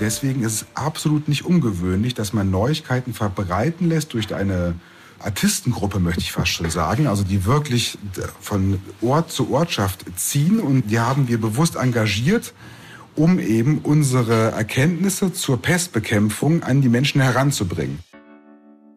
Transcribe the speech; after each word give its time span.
Deswegen 0.00 0.42
ist 0.42 0.54
es 0.54 0.66
absolut 0.74 1.28
nicht 1.28 1.44
ungewöhnlich, 1.44 2.14
dass 2.14 2.32
man 2.32 2.50
Neuigkeiten 2.50 3.12
verbreiten 3.12 3.88
lässt 3.88 4.14
durch 4.14 4.34
eine 4.34 4.74
Artistengruppe, 5.18 6.00
möchte 6.00 6.22
ich 6.22 6.32
fast 6.32 6.52
schon 6.52 6.70
sagen, 6.70 7.06
also 7.06 7.22
die 7.22 7.44
wirklich 7.44 7.98
von 8.40 8.80
Ort 9.02 9.30
zu 9.30 9.52
Ortschaft 9.52 10.06
ziehen 10.16 10.58
und 10.58 10.90
die 10.90 10.98
haben 10.98 11.28
wir 11.28 11.38
bewusst 11.38 11.76
engagiert, 11.76 12.54
um 13.14 13.38
eben 13.38 13.80
unsere 13.80 14.52
Erkenntnisse 14.52 15.34
zur 15.34 15.60
Pestbekämpfung 15.60 16.62
an 16.62 16.80
die 16.80 16.88
Menschen 16.88 17.20
heranzubringen. 17.20 17.98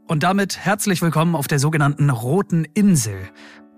Und 0.07 0.23
damit 0.23 0.57
herzlich 0.57 1.01
willkommen 1.01 1.35
auf 1.35 1.47
der 1.47 1.59
sogenannten 1.59 2.09
Roten 2.09 2.65
Insel. 2.73 3.17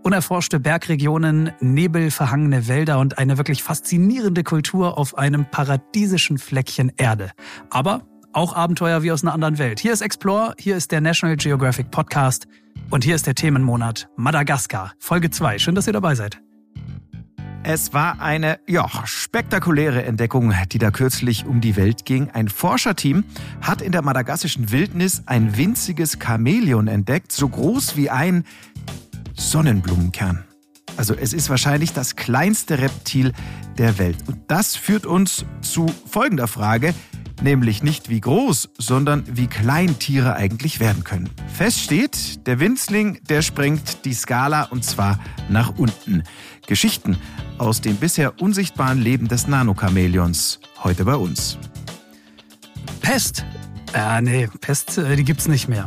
Unerforschte 0.06 0.60
Bergregionen, 0.60 1.52
nebelverhangene 1.62 2.68
Wälder 2.68 3.00
und 3.00 3.18
eine 3.18 3.40
wirklich 3.40 3.64
faszinierende 3.64 4.44
Kultur 4.44 5.00
auf 5.00 5.18
einem 5.18 5.50
paradiesischen 5.50 6.38
Fleckchen 6.38 6.92
Erde. 6.96 7.32
Aber 7.72 8.04
auch 8.32 8.56
Abenteuer 8.56 9.02
wie 9.02 9.12
aus 9.12 9.24
einer 9.24 9.34
anderen 9.34 9.58
Welt. 9.58 9.80
Hier 9.80 9.94
ist 9.94 10.02
Explore, 10.02 10.54
hier 10.60 10.78
ist 10.78 10.92
der 10.92 11.02
National 11.02 11.38
Geographic 11.38 11.90
Podcast 11.90 12.46
und 12.92 13.04
hier 13.04 13.16
ist 13.16 13.26
der 13.26 13.34
Themenmonat 13.34 14.08
Madagaskar, 14.16 14.94
Folge 15.00 15.32
2. 15.32 15.58
Schön, 15.58 15.74
dass 15.74 15.88
ihr 15.88 15.94
dabei 15.94 16.14
seid. 16.14 16.40
Es 17.64 17.94
war 17.94 18.22
eine 18.22 18.60
ja, 18.68 18.88
spektakuläre 19.06 20.04
Entdeckung, 20.04 20.54
die 20.72 20.78
da 20.78 20.92
kürzlich 20.92 21.48
um 21.48 21.62
die 21.62 21.76
Welt 21.76 22.06
ging. 22.06 22.30
Ein 22.30 22.48
Forscherteam 22.48 23.24
hat 23.60 23.82
in 23.82 23.92
der 23.92 24.04
madagassischen 24.04 24.72
Wildnis 24.72 25.24
ein 25.26 25.58
winziges 25.58 26.20
Chamäleon 26.24 26.88
entdeckt, 26.88 27.32
so 27.32 27.50
groß 27.50 27.98
wie 27.98 28.12
ein 28.12 28.44
Sonnenblumenkern. 29.36 30.46
Also 30.98 31.14
es 31.14 31.34
ist 31.34 31.50
wahrscheinlich 31.50 31.94
das 31.94 32.16
kleinste 32.16 32.80
Reptil 32.80 33.34
der 33.78 33.98
Welt. 33.98 34.18
Und 34.28 34.40
das 34.48 34.76
führt 34.76 35.06
uns 35.06 35.46
zu 35.62 35.88
folgender 36.10 36.48
Frage 36.48 36.94
nämlich 37.42 37.84
nicht 37.84 38.10
wie 38.10 38.22
groß, 38.22 38.70
sondern 38.78 39.24
wie 39.28 39.48
klein 39.48 40.00
Tiere 40.00 40.36
eigentlich 40.36 40.80
werden 40.80 41.04
können. 41.04 41.30
Fest 41.54 41.80
steht, 41.80 42.46
der 42.48 42.60
Winzling, 42.60 43.20
der 43.30 43.42
sprengt 43.42 44.06
die 44.06 44.14
Skala 44.14 44.64
und 44.64 44.84
zwar 44.84 45.20
nach 45.50 45.78
unten. 45.78 46.24
Geschichten 46.68 47.18
aus 47.58 47.82
dem 47.82 47.98
bisher 47.98 48.42
unsichtbaren 48.42 49.02
Leben 49.02 49.28
des 49.28 49.48
Nanochamäleons, 49.48 50.60
heute 50.84 51.06
bei 51.06 51.16
uns. 51.16 51.58
Pest. 53.02 53.46
Äh, 53.94 54.22
nee, 54.22 54.50
Pest, 54.62 54.98
äh, 54.98 55.16
die 55.16 55.24
gibt's 55.24 55.48
nicht 55.48 55.68
mehr. 55.68 55.86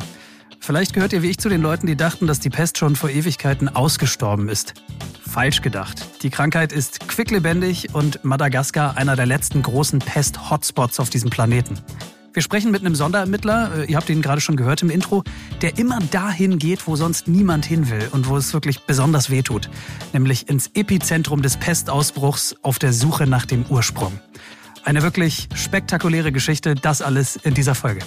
Vielleicht 0.69 0.93
gehört 0.93 1.15
ihr 1.15 1.23
wie 1.23 1.31
ich 1.31 1.39
zu 1.39 1.49
den 1.49 1.63
Leuten, 1.63 1.87
die 1.87 1.97
dachten, 1.97 2.27
dass 2.27 2.41
die 2.41 2.51
Pest 2.51 2.77
schon 2.77 2.95
vor 2.95 3.09
Ewigkeiten 3.09 3.71
ausgestorben 3.71 4.51
ist. 4.51 4.75
Falsch 5.27 5.63
gedacht. 5.63 6.07
Die 6.23 6.29
Krankheit 6.29 6.75
ist 6.75 7.09
quicklebendig 7.09 7.95
und 7.95 8.23
Madagaskar 8.23 8.99
einer 8.99 9.17
der 9.17 9.25
letzten 9.25 9.63
großen 9.63 9.99
Pest-Hotspots 9.99 11.01
auf 11.01 11.09
diesem 11.09 11.31
Planeten. 11.31 11.79
Wir 12.35 12.43
sprechen 12.43 12.71
mit 12.71 12.83
einem 12.83 12.95
Sonderermittler, 12.95 13.79
äh, 13.79 13.85
ihr 13.87 13.97
habt 13.97 14.11
ihn 14.11 14.21
gerade 14.21 14.43
schon 14.43 14.57
gehört 14.57 14.83
im 14.83 14.91
Intro, 14.91 15.25
der 15.63 15.79
immer 15.79 16.01
dahin 16.11 16.59
geht, 16.59 16.87
wo 16.87 16.97
sonst 16.97 17.29
niemand 17.29 17.65
hin 17.65 17.89
will 17.89 18.07
und 18.13 18.29
wo 18.29 18.37
es 18.37 18.53
wirklich 18.53 18.81
besonders 18.81 19.31
weh 19.31 19.41
tut, 19.41 19.71
nämlich 20.13 20.51
ins 20.51 20.71
Epizentrum 20.75 21.41
des 21.41 21.57
Pestausbruchs 21.57 22.57
auf 22.61 22.79
der 22.79 22.93
Suche 22.93 23.27
nach 23.27 23.47
dem 23.47 23.65
Ursprung. 23.71 24.21
Eine 24.85 25.03
wirklich 25.03 25.49
spektakuläre 25.55 26.31
Geschichte, 26.31 26.75
das 26.75 27.01
alles 27.01 27.37
in 27.37 27.55
dieser 27.55 27.75
Folge. 27.75 28.01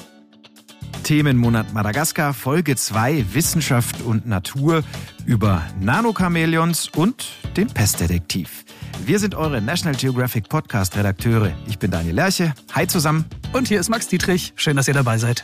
Themenmonat 1.04 1.74
Madagaskar, 1.74 2.34
Folge 2.34 2.76
2 2.76 3.34
Wissenschaft 3.34 4.02
und 4.02 4.26
Natur 4.28 4.84
über 5.26 5.64
Nanochamäleons 5.80 6.90
und 6.96 7.26
den 7.58 7.68
Pestdetektiv. 7.68 8.66
Wir 9.06 9.20
sind 9.20 9.36
eure 9.36 9.62
National 9.62 9.96
Geographic 9.96 10.48
Podcast 10.50 10.96
Redakteure. 10.96 11.52
Ich 11.68 11.80
bin 11.80 11.92
Daniel 11.92 12.16
Lerche. 12.16 12.54
Hi 12.74 12.88
zusammen. 12.88 13.26
Und 13.54 13.68
hier 13.68 13.80
ist 13.80 13.90
Max 13.90 14.08
Dietrich. 14.08 14.54
Schön, 14.56 14.76
dass 14.78 14.88
ihr 14.88 14.94
dabei 14.94 15.18
seid. 15.18 15.44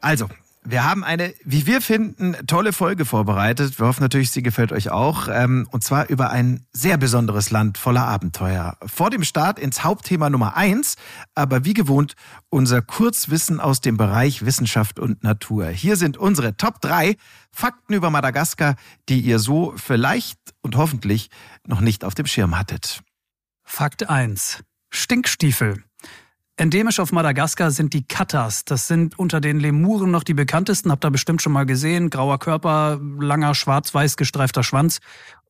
Also, 0.00 0.28
wir 0.68 0.84
haben 0.84 1.04
eine, 1.04 1.32
wie 1.44 1.66
wir 1.66 1.80
finden, 1.80 2.36
tolle 2.46 2.72
Folge 2.72 3.04
vorbereitet. 3.04 3.78
Wir 3.78 3.86
hoffen 3.86 4.02
natürlich, 4.02 4.30
sie 4.30 4.42
gefällt 4.42 4.72
euch 4.72 4.90
auch. 4.90 5.28
Ähm, 5.30 5.68
und 5.70 5.84
zwar 5.84 6.08
über 6.08 6.30
ein 6.30 6.66
sehr 6.72 6.96
besonderes 6.96 7.50
Land 7.50 7.78
voller 7.78 8.06
Abenteuer. 8.06 8.76
Vor 8.84 9.10
dem 9.10 9.22
Start 9.22 9.58
ins 9.58 9.84
Hauptthema 9.84 10.28
Nummer 10.28 10.56
eins, 10.56 10.96
aber 11.34 11.64
wie 11.64 11.74
gewohnt 11.74 12.16
unser 12.48 12.82
Kurzwissen 12.82 13.60
aus 13.60 13.80
dem 13.80 13.96
Bereich 13.96 14.44
Wissenschaft 14.44 14.98
und 14.98 15.22
Natur. 15.22 15.68
Hier 15.68 15.96
sind 15.96 16.16
unsere 16.16 16.56
Top 16.56 16.80
drei 16.80 17.16
Fakten 17.52 17.94
über 17.94 18.10
Madagaskar, 18.10 18.76
die 19.08 19.20
ihr 19.20 19.38
so 19.38 19.72
vielleicht 19.76 20.38
und 20.62 20.76
hoffentlich 20.76 21.30
noch 21.66 21.80
nicht 21.80 22.04
auf 22.04 22.14
dem 22.14 22.26
Schirm 22.26 22.58
hattet. 22.58 23.02
Fakt 23.64 24.08
eins: 24.08 24.64
Stinkstiefel. 24.90 25.84
Endemisch 26.58 27.00
auf 27.00 27.12
Madagaskar 27.12 27.70
sind 27.70 27.92
die 27.92 28.08
Katas. 28.08 28.64
Das 28.64 28.88
sind 28.88 29.18
unter 29.18 29.42
den 29.42 29.60
Lemuren 29.60 30.10
noch 30.10 30.22
die 30.22 30.32
bekanntesten. 30.32 30.90
Habt 30.90 31.04
ihr 31.04 31.10
bestimmt 31.10 31.42
schon 31.42 31.52
mal 31.52 31.66
gesehen. 31.66 32.08
Grauer 32.08 32.38
Körper, 32.38 32.98
langer 33.20 33.54
schwarz-weiß 33.54 34.16
gestreifter 34.16 34.62
Schwanz. 34.62 35.00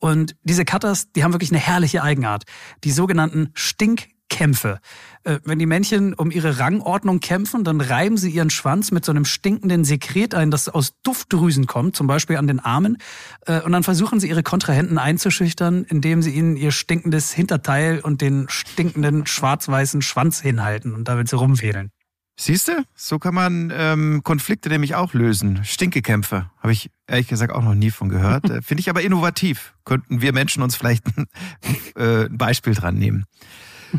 Und 0.00 0.34
diese 0.42 0.64
Katas, 0.64 1.12
die 1.12 1.22
haben 1.22 1.32
wirklich 1.32 1.52
eine 1.52 1.60
herrliche 1.60 2.02
Eigenart. 2.02 2.42
Die 2.82 2.90
sogenannten 2.90 3.50
Stink 3.54 4.08
Kämpfe. 4.28 4.80
Äh, 5.24 5.38
wenn 5.44 5.58
die 5.58 5.66
Männchen 5.66 6.14
um 6.14 6.30
ihre 6.30 6.58
Rangordnung 6.58 7.20
kämpfen, 7.20 7.64
dann 7.64 7.80
reiben 7.80 8.16
sie 8.16 8.30
ihren 8.30 8.50
Schwanz 8.50 8.90
mit 8.90 9.04
so 9.04 9.12
einem 9.12 9.24
stinkenden 9.24 9.84
Sekret 9.84 10.34
ein, 10.34 10.50
das 10.50 10.68
aus 10.68 10.92
Duftdrüsen 11.02 11.66
kommt, 11.66 11.96
zum 11.96 12.06
Beispiel 12.06 12.36
an 12.36 12.46
den 12.46 12.60
Armen. 12.60 12.98
Äh, 13.46 13.60
und 13.60 13.72
dann 13.72 13.82
versuchen 13.82 14.20
sie 14.20 14.28
ihre 14.28 14.42
Kontrahenten 14.42 14.98
einzuschüchtern, 14.98 15.84
indem 15.84 16.22
sie 16.22 16.30
ihnen 16.30 16.56
ihr 16.56 16.72
stinkendes 16.72 17.32
Hinterteil 17.32 18.00
und 18.00 18.20
den 18.20 18.46
stinkenden 18.48 19.26
schwarz-weißen 19.26 20.02
Schwanz 20.02 20.40
hinhalten 20.40 20.94
und 20.94 21.08
damit 21.08 21.28
sie 21.28 21.36
rumfädeln. 21.36 21.90
Siehst 22.38 22.68
du, 22.68 22.84
so 22.94 23.18
kann 23.18 23.34
man 23.34 23.72
ähm, 23.74 24.20
Konflikte 24.22 24.68
nämlich 24.68 24.94
auch 24.94 25.14
lösen. 25.14 25.64
Stinkekämpfe. 25.64 26.50
Habe 26.58 26.72
ich 26.72 26.90
ehrlich 27.06 27.28
gesagt 27.28 27.50
auch 27.50 27.62
noch 27.62 27.74
nie 27.74 27.90
von 27.90 28.08
gehört. 28.08 28.50
Äh, 28.50 28.62
finde 28.62 28.80
ich 28.80 28.90
aber 28.90 29.02
innovativ. 29.02 29.74
Könnten 29.84 30.20
wir 30.20 30.32
Menschen 30.32 30.62
uns 30.62 30.76
vielleicht 30.76 31.04
ein, 31.06 31.26
äh, 31.96 32.26
ein 32.26 32.36
Beispiel 32.36 32.74
dran 32.74 32.96
nehmen. 32.96 33.24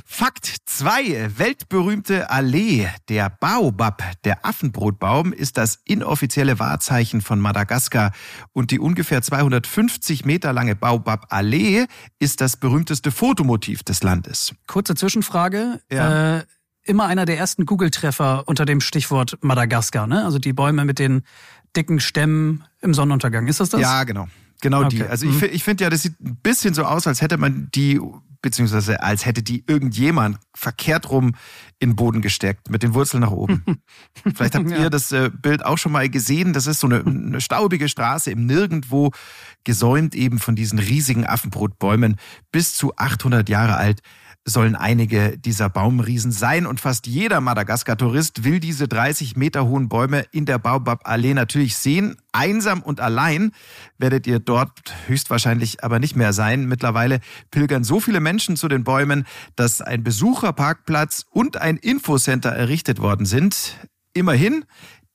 Fakt 0.05 0.45
2. 0.65 1.37
Weltberühmte 1.37 2.29
Allee. 2.29 2.87
Der 3.09 3.29
Baobab, 3.29 4.03
der 4.23 4.45
Affenbrotbaum, 4.45 5.33
ist 5.33 5.57
das 5.57 5.79
inoffizielle 5.85 6.59
Wahrzeichen 6.59 7.21
von 7.21 7.39
Madagaskar. 7.39 8.11
Und 8.53 8.71
die 8.71 8.79
ungefähr 8.79 9.21
250 9.21 10.25
Meter 10.25 10.53
lange 10.53 10.75
Baobab-Allee 10.75 11.85
ist 12.19 12.41
das 12.41 12.57
berühmteste 12.57 13.11
Fotomotiv 13.11 13.83
des 13.83 14.03
Landes. 14.03 14.53
Kurze 14.67 14.95
Zwischenfrage. 14.95 15.81
Ja. 15.91 16.37
Äh, 16.37 16.45
immer 16.83 17.05
einer 17.05 17.25
der 17.25 17.37
ersten 17.37 17.65
Google-Treffer 17.65 18.43
unter 18.47 18.65
dem 18.65 18.81
Stichwort 18.81 19.37
Madagaskar, 19.41 20.07
ne? 20.07 20.23
Also 20.23 20.39
die 20.39 20.53
Bäume 20.53 20.85
mit 20.85 20.99
den 20.99 21.23
dicken 21.75 21.99
Stämmen 21.99 22.63
im 22.81 22.93
Sonnenuntergang. 22.93 23.47
Ist 23.47 23.59
das 23.59 23.69
das? 23.69 23.81
Ja, 23.81 24.03
genau. 24.03 24.27
Genau 24.61 24.83
okay. 24.83 24.97
die. 24.97 25.03
Also 25.03 25.27
ich, 25.27 25.41
mhm. 25.41 25.49
ich 25.51 25.63
finde 25.63 25.83
ja, 25.83 25.89
das 25.89 26.01
sieht 26.01 26.19
ein 26.19 26.37
bisschen 26.37 26.73
so 26.73 26.83
aus, 26.83 27.07
als 27.07 27.21
hätte 27.21 27.37
man 27.37 27.69
die 27.73 27.99
beziehungsweise 28.41 29.01
als 29.01 29.25
hätte 29.25 29.43
die 29.43 29.63
irgendjemand 29.67 30.37
verkehrt 30.55 31.09
rum 31.09 31.35
in 31.79 31.91
den 31.91 31.95
Boden 31.95 32.21
gesteckt, 32.21 32.69
mit 32.69 32.83
den 32.83 32.93
Wurzeln 32.93 33.21
nach 33.21 33.31
oben. 33.31 33.63
Vielleicht 34.35 34.55
habt 34.55 34.69
ja. 34.69 34.77
ihr 34.77 34.89
das 34.89 35.11
äh, 35.11 35.29
Bild 35.29 35.65
auch 35.65 35.77
schon 35.77 35.91
mal 35.91 36.09
gesehen. 36.09 36.53
Das 36.53 36.67
ist 36.67 36.79
so 36.79 36.87
eine, 36.87 37.03
eine 37.05 37.41
staubige 37.41 37.89
Straße 37.89 38.31
im 38.31 38.45
Nirgendwo, 38.45 39.11
gesäumt 39.63 40.15
eben 40.15 40.39
von 40.39 40.55
diesen 40.55 40.79
riesigen 40.79 41.25
Affenbrotbäumen, 41.25 42.17
bis 42.51 42.75
zu 42.75 42.95
800 42.95 43.49
Jahre 43.49 43.75
alt 43.75 44.01
sollen 44.49 44.77
einige 44.77 45.37
dieser 45.37 45.69
Baumriesen 45.69 46.31
sein 46.31 46.65
und 46.65 46.79
fast 46.79 47.05
jeder 47.05 47.41
Madagaskar-Tourist 47.41 48.45
will 48.45 48.61
diese 48.61 48.87
30 48.87 49.35
Meter 49.35 49.65
hohen 49.65 49.89
Bäume 49.89 50.25
in 50.31 50.45
der 50.45 50.57
Baobab-Allee 50.57 51.33
natürlich 51.33 51.75
sehen. 51.75 52.15
Einsam 52.31 52.81
und 52.81 53.01
allein 53.01 53.51
werdet 53.97 54.25
ihr 54.25 54.39
dort 54.39 54.71
höchstwahrscheinlich 55.07 55.83
aber 55.83 55.99
nicht 55.99 56.15
mehr 56.15 56.31
sein. 56.31 56.65
Mittlerweile 56.65 57.19
pilgern 57.51 57.83
so 57.83 57.99
viele 57.99 58.21
Menschen 58.21 58.55
zu 58.55 58.69
den 58.69 58.85
Bäumen, 58.85 59.27
dass 59.57 59.81
ein 59.81 60.01
Besucherparkplatz 60.01 61.25
und 61.29 61.57
ein 61.57 61.75
Infocenter 61.75 62.51
errichtet 62.51 62.99
worden 62.99 63.25
sind. 63.25 63.75
Immerhin, 64.13 64.63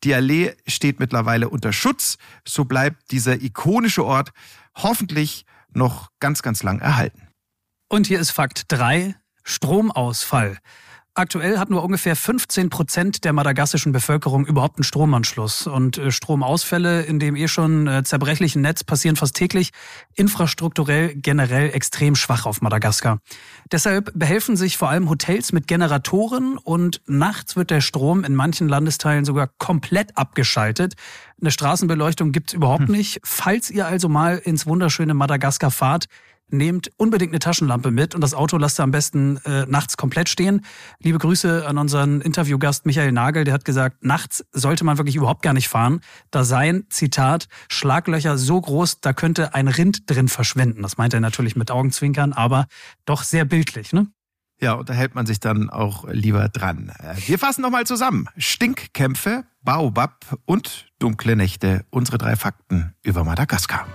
die 0.04 0.14
Allee 0.14 0.52
steht 0.66 1.00
mittlerweile 1.00 1.48
unter 1.48 1.72
Schutz. 1.72 2.18
So 2.46 2.66
bleibt 2.66 3.10
dieser 3.10 3.40
ikonische 3.40 4.04
Ort 4.04 4.32
hoffentlich 4.74 5.46
noch 5.72 6.10
ganz, 6.20 6.42
ganz 6.42 6.62
lang 6.62 6.80
erhalten. 6.80 7.28
Und 7.88 8.06
hier 8.06 8.20
ist 8.20 8.30
Fakt 8.30 8.64
3. 8.68 9.14
Stromausfall. 9.44 10.58
Aktuell 11.14 11.58
hat 11.58 11.68
nur 11.68 11.84
ungefähr 11.84 12.16
15 12.16 12.70
Prozent 12.70 13.24
der 13.24 13.34
madagassischen 13.34 13.92
Bevölkerung 13.92 14.46
überhaupt 14.46 14.78
einen 14.78 14.84
Stromanschluss. 14.84 15.66
Und 15.66 15.98
äh, 15.98 16.10
Stromausfälle 16.10 17.02
in 17.02 17.18
dem 17.18 17.36
eh 17.36 17.48
schon 17.48 17.86
äh, 17.86 18.02
zerbrechlichen 18.02 18.62
Netz 18.62 18.82
passieren 18.82 19.16
fast 19.16 19.36
täglich. 19.36 19.72
Infrastrukturell 20.14 21.14
generell 21.14 21.68
extrem 21.74 22.14
schwach 22.14 22.46
auf 22.46 22.62
Madagaskar. 22.62 23.18
Deshalb 23.70 24.10
behelfen 24.14 24.56
sich 24.56 24.78
vor 24.78 24.88
allem 24.88 25.10
Hotels 25.10 25.52
mit 25.52 25.66
Generatoren 25.66 26.56
und 26.56 27.02
nachts 27.06 27.56
wird 27.56 27.70
der 27.70 27.82
Strom 27.82 28.24
in 28.24 28.34
manchen 28.34 28.66
Landesteilen 28.66 29.26
sogar 29.26 29.50
komplett 29.58 30.16
abgeschaltet. 30.16 30.94
Eine 31.42 31.50
Straßenbeleuchtung 31.50 32.32
gibt's 32.32 32.54
überhaupt 32.54 32.86
hm. 32.88 32.92
nicht. 32.92 33.20
Falls 33.22 33.68
ihr 33.68 33.86
also 33.86 34.08
mal 34.08 34.38
ins 34.38 34.64
wunderschöne 34.66 35.12
Madagaskar 35.12 35.70
fahrt, 35.70 36.06
nehmt 36.52 36.90
unbedingt 36.96 37.32
eine 37.32 37.38
Taschenlampe 37.38 37.90
mit 37.90 38.14
und 38.14 38.20
das 38.20 38.34
Auto 38.34 38.56
lasst 38.58 38.78
ihr 38.78 38.84
am 38.84 38.90
besten 38.90 39.38
äh, 39.44 39.66
nachts 39.66 39.96
komplett 39.96 40.28
stehen. 40.28 40.64
Liebe 41.00 41.18
Grüße 41.18 41.66
an 41.66 41.78
unseren 41.78 42.20
Interviewgast 42.20 42.86
Michael 42.86 43.12
Nagel, 43.12 43.44
der 43.44 43.54
hat 43.54 43.64
gesagt, 43.64 44.04
nachts 44.04 44.44
sollte 44.52 44.84
man 44.84 44.98
wirklich 44.98 45.16
überhaupt 45.16 45.42
gar 45.42 45.52
nicht 45.54 45.68
fahren. 45.68 46.00
Da 46.30 46.44
seien, 46.44 46.86
Zitat, 46.90 47.48
Schlaglöcher 47.68 48.38
so 48.38 48.60
groß, 48.60 49.00
da 49.00 49.12
könnte 49.12 49.54
ein 49.54 49.68
Rind 49.68 50.10
drin 50.10 50.28
verschwinden. 50.28 50.82
Das 50.82 50.98
meint 50.98 51.14
er 51.14 51.20
natürlich 51.20 51.56
mit 51.56 51.70
Augenzwinkern, 51.70 52.32
aber 52.32 52.66
doch 53.04 53.22
sehr 53.22 53.44
bildlich, 53.44 53.92
ne? 53.92 54.08
Ja, 54.60 54.74
und 54.74 54.88
da 54.88 54.94
hält 54.94 55.16
man 55.16 55.26
sich 55.26 55.40
dann 55.40 55.70
auch 55.70 56.06
lieber 56.08 56.48
dran. 56.48 56.92
Äh, 57.00 57.16
wir 57.26 57.38
fassen 57.38 57.62
nochmal 57.62 57.84
zusammen. 57.84 58.28
Stinkkämpfe, 58.36 59.44
Baobab 59.62 60.38
und 60.44 60.86
dunkle 61.00 61.34
Nächte. 61.34 61.84
Unsere 61.90 62.16
drei 62.16 62.36
Fakten 62.36 62.94
über 63.02 63.24
Madagaskar. 63.24 63.86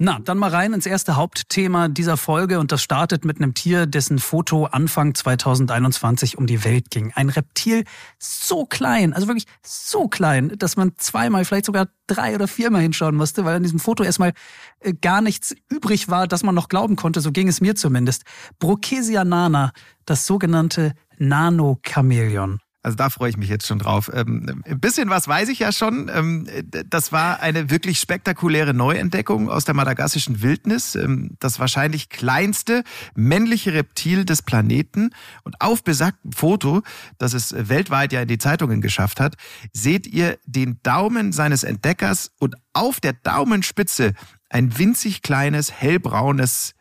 Na, 0.00 0.18
dann 0.18 0.38
mal 0.38 0.50
rein 0.50 0.72
ins 0.72 0.86
erste 0.86 1.14
Hauptthema 1.14 1.86
dieser 1.86 2.16
Folge 2.16 2.58
und 2.58 2.72
das 2.72 2.82
startet 2.82 3.24
mit 3.24 3.36
einem 3.36 3.54
Tier, 3.54 3.86
dessen 3.86 4.18
Foto 4.18 4.64
Anfang 4.64 5.14
2021 5.14 6.36
um 6.36 6.48
die 6.48 6.64
Welt 6.64 6.90
ging. 6.90 7.12
Ein 7.14 7.28
Reptil 7.28 7.84
so 8.18 8.66
klein, 8.66 9.12
also 9.12 9.28
wirklich 9.28 9.46
so 9.62 10.08
klein, 10.08 10.52
dass 10.58 10.76
man 10.76 10.92
zweimal, 10.96 11.44
vielleicht 11.44 11.66
sogar 11.66 11.86
drei 12.08 12.34
oder 12.34 12.48
viermal 12.48 12.82
hinschauen 12.82 13.14
musste, 13.14 13.44
weil 13.44 13.54
an 13.54 13.62
diesem 13.62 13.78
Foto 13.78 14.02
erstmal 14.02 14.32
äh, 14.80 14.94
gar 14.94 15.20
nichts 15.20 15.54
übrig 15.70 16.08
war, 16.08 16.26
dass 16.26 16.42
man 16.42 16.56
noch 16.56 16.68
glauben 16.68 16.96
konnte. 16.96 17.20
So 17.20 17.30
ging 17.30 17.46
es 17.46 17.60
mir 17.60 17.76
zumindest. 17.76 18.24
Brokesia 18.58 19.24
nana, 19.24 19.70
das 20.06 20.26
sogenannte 20.26 20.94
Nano-Chamäleon. 21.18 22.63
Also 22.84 22.96
da 22.96 23.08
freue 23.08 23.30
ich 23.30 23.38
mich 23.38 23.48
jetzt 23.48 23.66
schon 23.66 23.78
drauf. 23.78 24.10
Ähm, 24.12 24.62
ein 24.66 24.78
bisschen 24.78 25.08
was 25.08 25.26
weiß 25.26 25.48
ich 25.48 25.60
ja 25.60 25.72
schon. 25.72 26.10
Ähm, 26.14 26.46
das 26.90 27.12
war 27.12 27.40
eine 27.40 27.70
wirklich 27.70 27.98
spektakuläre 27.98 28.74
Neuentdeckung 28.74 29.48
aus 29.48 29.64
der 29.64 29.74
madagassischen 29.74 30.42
Wildnis. 30.42 30.94
Ähm, 30.94 31.30
das 31.40 31.58
wahrscheinlich 31.58 32.10
kleinste 32.10 32.84
männliche 33.14 33.72
Reptil 33.72 34.26
des 34.26 34.42
Planeten. 34.42 35.10
Und 35.44 35.62
auf 35.62 35.82
besagtem 35.82 36.32
Foto, 36.32 36.82
das 37.16 37.32
es 37.32 37.54
weltweit 37.56 38.12
ja 38.12 38.20
in 38.20 38.28
die 38.28 38.38
Zeitungen 38.38 38.82
geschafft 38.82 39.18
hat, 39.18 39.36
seht 39.72 40.06
ihr 40.06 40.36
den 40.44 40.78
Daumen 40.82 41.32
seines 41.32 41.64
Entdeckers 41.64 42.32
und 42.38 42.54
auf 42.74 43.00
der 43.00 43.14
Daumenspitze 43.14 44.12
ein 44.50 44.76
winzig 44.78 45.22
kleines, 45.22 45.72
hellbraunes 45.72 46.74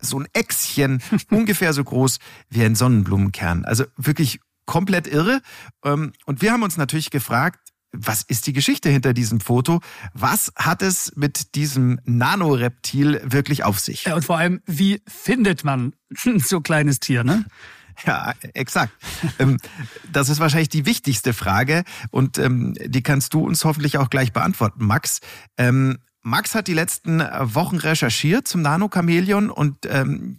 so 0.00 0.18
ein 0.18 0.26
Äxchen, 0.32 1.02
ungefähr 1.30 1.74
so 1.74 1.84
groß 1.84 2.20
wie 2.48 2.64
ein 2.64 2.74
Sonnenblumenkern. 2.74 3.66
Also 3.66 3.84
wirklich 3.98 4.40
komplett 4.66 5.06
irre. 5.06 5.40
Ähm, 5.84 6.12
und 6.26 6.42
wir 6.42 6.52
haben 6.52 6.62
uns 6.62 6.76
natürlich 6.76 7.10
gefragt, 7.10 7.72
was 7.92 8.22
ist 8.22 8.46
die 8.46 8.52
Geschichte 8.52 8.88
hinter 8.88 9.12
diesem 9.12 9.40
Foto? 9.40 9.80
Was 10.14 10.52
hat 10.56 10.82
es 10.82 11.12
mit 11.14 11.54
diesem 11.54 12.00
Nanoreptil 12.04 13.20
wirklich 13.24 13.64
auf 13.64 13.80
sich? 13.80 14.04
Ja, 14.04 14.14
und 14.14 14.24
vor 14.24 14.38
allem, 14.38 14.62
wie 14.66 15.02
findet 15.06 15.62
man 15.64 15.94
so 16.14 16.56
ein 16.56 16.62
kleines 16.62 17.00
Tier, 17.00 17.22
ne? 17.22 17.44
Ja, 18.06 18.32
exakt. 18.54 18.94
Ähm, 19.38 19.58
das 20.10 20.30
ist 20.30 20.40
wahrscheinlich 20.40 20.70
die 20.70 20.86
wichtigste 20.86 21.34
Frage 21.34 21.84
und 22.10 22.38
ähm, 22.38 22.74
die 22.82 23.02
kannst 23.02 23.34
du 23.34 23.44
uns 23.44 23.64
hoffentlich 23.66 23.98
auch 23.98 24.08
gleich 24.08 24.32
beantworten, 24.32 24.86
Max. 24.86 25.20
Max 26.24 26.54
hat 26.54 26.68
die 26.68 26.74
letzten 26.74 27.18
Wochen 27.20 27.76
recherchiert 27.76 28.48
zum 28.48 28.62
Nanochamäleon 28.62 29.50
und 29.50 29.86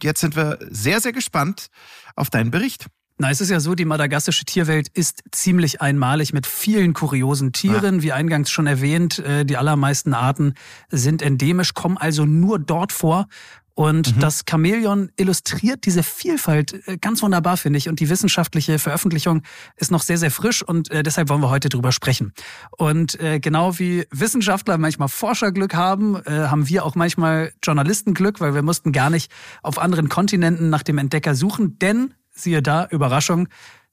jetzt 0.02 0.22
sind 0.22 0.36
wir 0.36 0.58
sehr, 0.70 1.00
sehr 1.00 1.12
gespannt 1.12 1.68
auf 2.16 2.30
deinen 2.30 2.52
Bericht. 2.52 2.88
Na, 3.18 3.30
es 3.30 3.42
ist 3.42 3.52
ja 3.52 3.60
so, 3.60 3.76
die 3.76 3.86
madagassische 3.86 4.44
Tierwelt 4.44 4.88
ist 4.90 5.24
ziemlich 5.32 5.82
einmalig 5.82 6.34
mit 6.34 6.48
vielen 6.48 6.94
kuriosen 6.94 7.54
Tieren. 7.54 7.98
Ja. 7.98 8.04
Wie 8.04 8.12
eingangs 8.12 8.50
schon 8.50 8.66
erwähnt, 8.66 9.20
äh, 9.20 9.46
die 9.46 9.56
allermeisten 9.56 10.14
Arten 10.14 10.56
sind 10.90 11.22
endemisch, 11.22 11.74
kommen 11.74 11.98
also 11.98 12.26
nur 12.26 12.58
dort 12.58 12.92
vor. 12.92 13.28
Und 13.76 14.16
mhm. 14.16 14.20
das 14.20 14.44
Chamäleon 14.48 15.12
illustriert 15.16 15.86
diese 15.86 16.04
Vielfalt 16.04 16.88
äh, 16.88 16.98
ganz 16.98 17.22
wunderbar, 17.22 17.58
finde 17.58 17.78
ich. 17.78 17.88
Und 17.88 18.00
die 18.00 18.10
wissenschaftliche 18.10 18.80
Veröffentlichung 18.80 19.44
ist 19.78 19.92
noch 19.92 20.02
sehr, 20.02 20.18
sehr 20.18 20.32
frisch 20.32 20.64
und 20.64 20.90
äh, 20.90 21.04
deshalb 21.04 21.30
wollen 21.30 21.42
wir 21.42 21.50
heute 21.50 21.70
drüber 21.70 21.92
sprechen. 21.92 22.34
Und 22.72 23.18
genau 23.42 23.78
wie 23.80 24.06
Wissenschaftler 24.12 24.78
manchmal 24.78 25.08
Forscherglück 25.08 25.76
haben, 25.76 26.18
haben 26.26 26.68
wir 26.68 26.84
auch 26.84 26.96
manchmal 26.96 27.54
Journalistenglück, 27.64 28.42
weil 28.42 28.54
wir 28.54 28.64
mussten 28.64 28.92
gar 28.92 29.10
nicht 29.10 29.32
auf 29.62 29.78
anderen 29.78 30.10
Kontinenten 30.10 30.70
nach 30.70 30.84
dem 30.84 30.98
Entdecker 30.98 31.36
suchen, 31.36 31.78
denn 31.80 32.14
siehe 32.34 32.62
da, 32.62 32.88
Überraschung, 32.88 33.48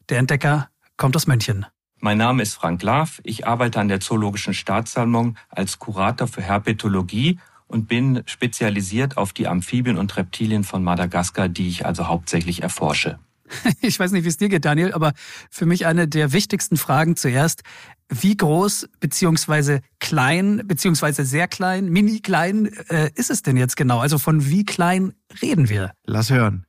der 0.08 0.19
Entdecker 0.19 0.69
kommt 0.96 1.16
aus 1.16 1.26
München. 1.26 1.66
Mein 1.98 2.19
Name 2.19 2.42
ist 2.42 2.54
Frank 2.54 2.82
Laff. 2.82 3.20
Ich 3.25 3.46
arbeite 3.46 3.78
an 3.78 3.88
der 3.88 4.00
Zoologischen 4.00 4.54
Staatssammlung 4.54 5.37
als 5.50 5.78
Kurator 5.78 6.28
für 6.28 6.42
Herpetologie 6.42 7.38
und 7.66 7.88
bin 7.88 8.22
spezialisiert 8.26 9.16
auf 9.16 9.32
die 9.32 9.46
Amphibien 9.46 9.98
und 9.98 10.16
Reptilien 10.16 10.64
von 10.64 10.82
Madagaskar, 10.82 11.48
die 11.48 11.69
ich 11.69 11.87
also 11.87 12.08
hauptsächlich 12.08 12.62
erforsche. 12.62 13.19
Ich 13.81 13.98
weiß 13.98 14.12
nicht, 14.12 14.25
wie 14.25 14.28
es 14.28 14.37
dir 14.37 14.48
geht, 14.48 14.64
Daniel, 14.64 14.92
aber 14.92 15.12
für 15.50 15.66
mich 15.66 15.84
eine 15.84 16.06
der 16.06 16.32
wichtigsten 16.32 16.76
Fragen 16.76 17.16
zuerst. 17.16 17.62
Wie 18.08 18.37
groß 18.37 18.88
beziehungsweise 19.00 19.81
klein 19.98 20.62
beziehungsweise 20.64 21.25
sehr 21.25 21.48
klein, 21.48 21.88
mini 21.88 22.20
klein 22.20 22.66
äh, 22.88 23.10
ist 23.14 23.31
es 23.31 23.42
denn 23.42 23.56
jetzt 23.56 23.76
genau? 23.76 23.98
Also 23.98 24.19
von 24.19 24.48
wie 24.48 24.64
klein 24.64 25.14
reden 25.42 25.69
wir? 25.69 25.92
Lass 26.04 26.31
hören. 26.31 26.64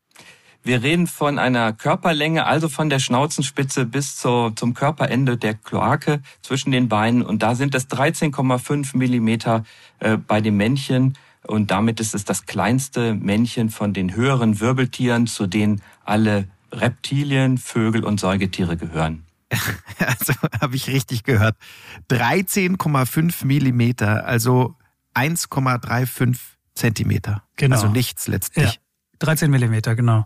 Wir 0.64 0.84
reden 0.84 1.08
von 1.08 1.40
einer 1.40 1.74
Körperlänge, 1.74 2.46
also 2.46 2.70
von 2.70 2.90
der 2.90 3.00
Schnauzenspitze 3.00 3.86
bis 3.86 4.18
zu, 4.18 4.52
zum 4.52 4.76
Körperende 4.76 5.38
der 5.38 5.56
Kloake 5.56 6.22
zwischen 6.44 6.72
den 6.72 6.88
Beinen. 6.88 7.24
Und 7.24 7.42
da 7.42 7.56
sind 7.56 7.74
es 7.74 7.90
13,5 7.90 8.96
Millimeter 8.96 9.64
äh, 10.00 10.18
bei 10.18 10.40
dem 10.40 10.58
Männchen. 10.58 11.18
Und 11.48 11.72
damit 11.72 12.00
ist 12.00 12.14
es 12.14 12.26
das 12.26 12.46
kleinste 12.46 13.16
Männchen 13.16 13.72
von 13.72 13.94
den 13.94 14.16
höheren 14.16 14.60
Wirbeltieren, 14.60 15.26
zu 15.26 15.48
denen 15.48 15.82
alle 16.06 16.48
Reptilien, 16.72 17.58
Vögel 17.58 18.04
und 18.04 18.20
Säugetiere 18.20 18.78
gehören. 18.78 19.26
Also 20.00 20.34
habe 20.60 20.76
ich 20.76 20.88
richtig 20.88 21.24
gehört. 21.24 21.56
13,5 22.10 23.46
Millimeter, 23.46 24.26
also 24.26 24.76
1,35 25.14 26.38
Zentimeter. 26.74 27.44
Genau. 27.56 27.76
Also 27.76 27.88
nichts 27.88 28.28
letztlich. 28.28 28.74
Ja, 28.74 28.80
13 29.20 29.52
Millimeter, 29.52 29.96
genau 29.96 30.26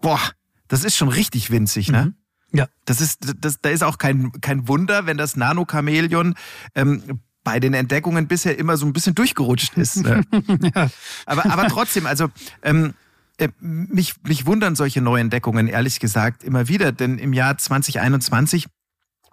boah, 0.00 0.20
das 0.68 0.84
ist 0.84 0.96
schon 0.96 1.08
richtig 1.08 1.50
winzig, 1.50 1.90
ne? 1.90 2.06
Mhm. 2.06 2.14
Ja. 2.52 2.66
Das 2.84 3.00
ist, 3.00 3.34
das, 3.38 3.60
da 3.60 3.70
ist 3.70 3.84
auch 3.84 3.98
kein, 3.98 4.32
kein 4.40 4.66
Wunder, 4.66 5.06
wenn 5.06 5.16
das 5.16 5.36
Nanochamäleon 5.36 6.34
ähm, 6.74 7.20
bei 7.44 7.60
den 7.60 7.74
Entdeckungen 7.74 8.26
bisher 8.26 8.58
immer 8.58 8.76
so 8.76 8.86
ein 8.86 8.92
bisschen 8.92 9.14
durchgerutscht 9.14 9.76
ist. 9.76 10.02
Ne? 10.04 10.22
ja. 10.74 10.90
aber, 11.26 11.46
aber 11.46 11.68
trotzdem, 11.68 12.06
also 12.06 12.28
ähm, 12.62 12.94
äh, 13.38 13.48
mich, 13.60 14.14
mich 14.24 14.46
wundern 14.46 14.76
solche 14.76 15.00
Neuentdeckungen, 15.00 15.68
ehrlich 15.68 16.00
gesagt, 16.00 16.44
immer 16.44 16.68
wieder. 16.68 16.92
Denn 16.92 17.18
im 17.18 17.32
Jahr 17.32 17.56
2021 17.56 18.66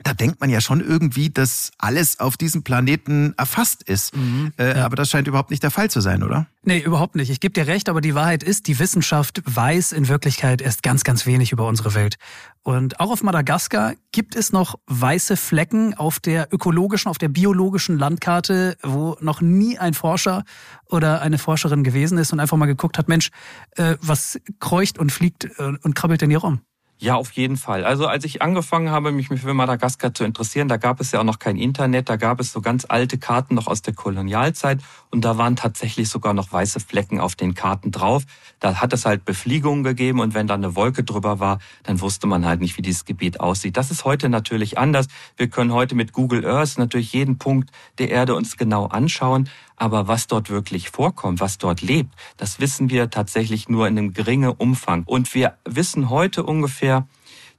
da 0.03 0.13
denkt 0.13 0.39
man 0.39 0.49
ja 0.49 0.61
schon 0.61 0.81
irgendwie, 0.81 1.29
dass 1.29 1.71
alles 1.77 2.19
auf 2.19 2.37
diesem 2.37 2.63
Planeten 2.63 3.33
erfasst 3.37 3.83
ist. 3.83 4.15
Mhm, 4.15 4.53
äh, 4.57 4.77
ja. 4.77 4.85
Aber 4.85 4.95
das 4.95 5.09
scheint 5.09 5.27
überhaupt 5.27 5.49
nicht 5.49 5.63
der 5.63 5.71
Fall 5.71 5.89
zu 5.89 6.01
sein, 6.01 6.23
oder? 6.23 6.47
Nee, 6.63 6.79
überhaupt 6.79 7.15
nicht. 7.15 7.29
Ich 7.29 7.39
gebe 7.39 7.53
dir 7.53 7.67
recht, 7.67 7.89
aber 7.89 8.01
die 8.01 8.13
Wahrheit 8.13 8.43
ist, 8.43 8.67
die 8.67 8.77
Wissenschaft 8.77 9.41
weiß 9.45 9.93
in 9.93 10.07
Wirklichkeit 10.07 10.61
erst 10.61 10.83
ganz, 10.83 11.03
ganz 11.03 11.25
wenig 11.25 11.51
über 11.51 11.65
unsere 11.67 11.93
Welt. 11.95 12.17
Und 12.61 12.99
auch 12.99 13.11
auf 13.11 13.23
Madagaskar 13.23 13.93
gibt 14.11 14.35
es 14.35 14.51
noch 14.51 14.75
weiße 14.87 15.37
Flecken 15.37 15.93
auf 15.93 16.19
der 16.19 16.49
ökologischen, 16.51 17.09
auf 17.09 17.17
der 17.17 17.29
biologischen 17.29 17.97
Landkarte, 17.97 18.77
wo 18.83 19.17
noch 19.21 19.41
nie 19.41 19.77
ein 19.79 19.93
Forscher 19.93 20.43
oder 20.85 21.21
eine 21.21 21.37
Forscherin 21.37 21.83
gewesen 21.83 22.17
ist 22.17 22.33
und 22.33 22.39
einfach 22.39 22.57
mal 22.57 22.65
geguckt 22.65 22.97
hat, 22.97 23.07
Mensch, 23.07 23.29
äh, 23.77 23.95
was 24.01 24.39
kreucht 24.59 24.99
und 24.99 25.11
fliegt 25.11 25.45
äh, 25.45 25.73
und 25.81 25.95
krabbelt 25.95 26.21
denn 26.21 26.29
hier 26.29 26.39
rum? 26.39 26.59
Ja, 26.99 27.13
auf 27.13 27.31
jeden 27.33 27.57
Fall. 27.57 27.85
Also 27.85 28.07
als 28.07 28.25
ich 28.25 28.41
angefangen 28.41 28.89
habe, 28.89 29.11
mich 29.11 29.27
für 29.27 29.53
Madagaskar 29.53 30.15
zu 30.15 30.23
interessieren, 30.23 30.67
da 30.67 30.77
gab 30.77 30.99
es 30.99 31.11
ja 31.11 31.19
auch 31.19 31.23
noch 31.23 31.37
kein 31.37 31.55
Internet, 31.55 32.09
da 32.09 32.15
gab 32.15 32.39
es 32.39 32.51
so 32.51 32.59
ganz 32.59 32.87
alte 32.89 33.19
Karten 33.19 33.53
noch 33.53 33.67
aus 33.67 33.83
der 33.83 33.93
Kolonialzeit 33.93 34.79
und 35.11 35.23
da 35.23 35.37
waren 35.37 35.55
tatsächlich 35.55 36.09
sogar 36.09 36.33
noch 36.33 36.51
weiße 36.51 36.79
Flecken 36.79 37.19
auf 37.19 37.35
den 37.35 37.53
Karten 37.53 37.91
drauf. 37.91 38.23
Da 38.59 38.81
hat 38.81 38.93
es 38.93 39.05
halt 39.05 39.25
Befliegungen 39.25 39.83
gegeben 39.83 40.19
und 40.19 40.33
wenn 40.33 40.47
da 40.47 40.55
eine 40.55 40.75
Wolke 40.75 41.03
drüber 41.03 41.39
war, 41.39 41.59
dann 41.83 42.01
wusste 42.01 42.25
man 42.25 42.47
halt 42.47 42.61
nicht, 42.61 42.79
wie 42.79 42.81
dieses 42.81 43.05
Gebiet 43.05 43.39
aussieht. 43.39 43.77
Das 43.77 43.91
ist 43.91 44.03
heute 44.03 44.27
natürlich 44.27 44.79
anders. 44.79 45.07
Wir 45.35 45.49
können 45.49 45.73
heute 45.73 45.93
mit 45.93 46.13
Google 46.13 46.47
Earth 46.47 46.79
natürlich 46.79 47.13
jeden 47.13 47.37
Punkt 47.37 47.69
der 47.99 48.09
Erde 48.09 48.33
uns 48.33 48.57
genau 48.57 48.87
anschauen. 48.87 49.49
Aber 49.77 50.07
was 50.07 50.27
dort 50.27 50.49
wirklich 50.49 50.89
vorkommt, 50.89 51.39
was 51.39 51.59
dort 51.59 51.81
lebt, 51.81 52.13
das 52.35 52.59
wissen 52.59 52.89
wir 52.89 53.09
tatsächlich 53.09 53.69
nur 53.69 53.87
in 53.87 53.97
einem 53.97 54.13
geringen 54.13 54.49
Umfang. 54.49 55.03
Und 55.05 55.33
wir 55.33 55.57
wissen 55.65 56.09
heute 56.09 56.43
ungefähr, 56.43 57.07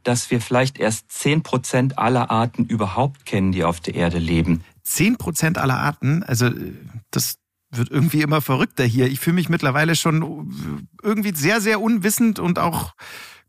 dass 0.03 0.31
wir 0.31 0.41
vielleicht 0.41 0.79
erst 0.79 1.11
zehn 1.11 1.43
Prozent 1.43 1.99
aller 1.99 2.31
Arten 2.31 2.65
überhaupt 2.65 3.25
kennen, 3.25 3.53
die 3.53 3.65
auf 3.65 3.81
der 3.81 3.95
Erde 3.95 4.19
leben. 4.19 4.65
Zehn 4.83 5.17
Prozent 5.17 5.59
aller 5.59 5.79
Arten? 5.79 6.23
Also 6.23 6.51
das 7.11 7.39
wird 7.71 7.91
irgendwie 7.91 8.23
immer 8.23 8.41
verrückter 8.41 8.85
hier. 8.85 9.07
Ich 9.07 9.21
fühle 9.21 9.35
mich 9.35 9.49
mittlerweile 9.49 9.95
schon 9.95 10.89
irgendwie 11.03 11.35
sehr, 11.35 11.61
sehr 11.61 11.81
unwissend 11.81 12.39
und 12.39 12.59
auch 12.59 12.95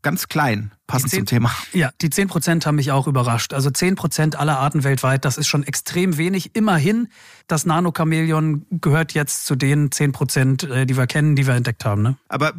ganz 0.02 0.28
klein, 0.28 0.72
passend 0.86 1.10
10, 1.10 1.18
zum 1.20 1.26
Thema. 1.26 1.50
Ja, 1.72 1.90
die 2.00 2.10
10 2.10 2.28
Prozent 2.28 2.66
haben 2.66 2.76
mich 2.76 2.90
auch 2.90 3.06
überrascht. 3.06 3.52
Also 3.52 3.70
10 3.70 3.94
Prozent 3.94 4.36
aller 4.36 4.58
Arten 4.58 4.84
weltweit, 4.84 5.24
das 5.24 5.38
ist 5.38 5.46
schon 5.46 5.62
extrem 5.62 6.16
wenig. 6.16 6.54
Immerhin, 6.54 7.08
das 7.46 7.66
Nanochamäleon 7.66 8.66
gehört 8.70 9.12
jetzt 9.12 9.46
zu 9.46 9.56
den 9.56 9.90
10 9.90 10.12
Prozent, 10.12 10.62
äh, 10.64 10.86
die 10.86 10.96
wir 10.96 11.06
kennen, 11.06 11.36
die 11.36 11.46
wir 11.46 11.54
entdeckt 11.54 11.84
haben. 11.84 12.02
Ne? 12.02 12.16
Aber 12.28 12.52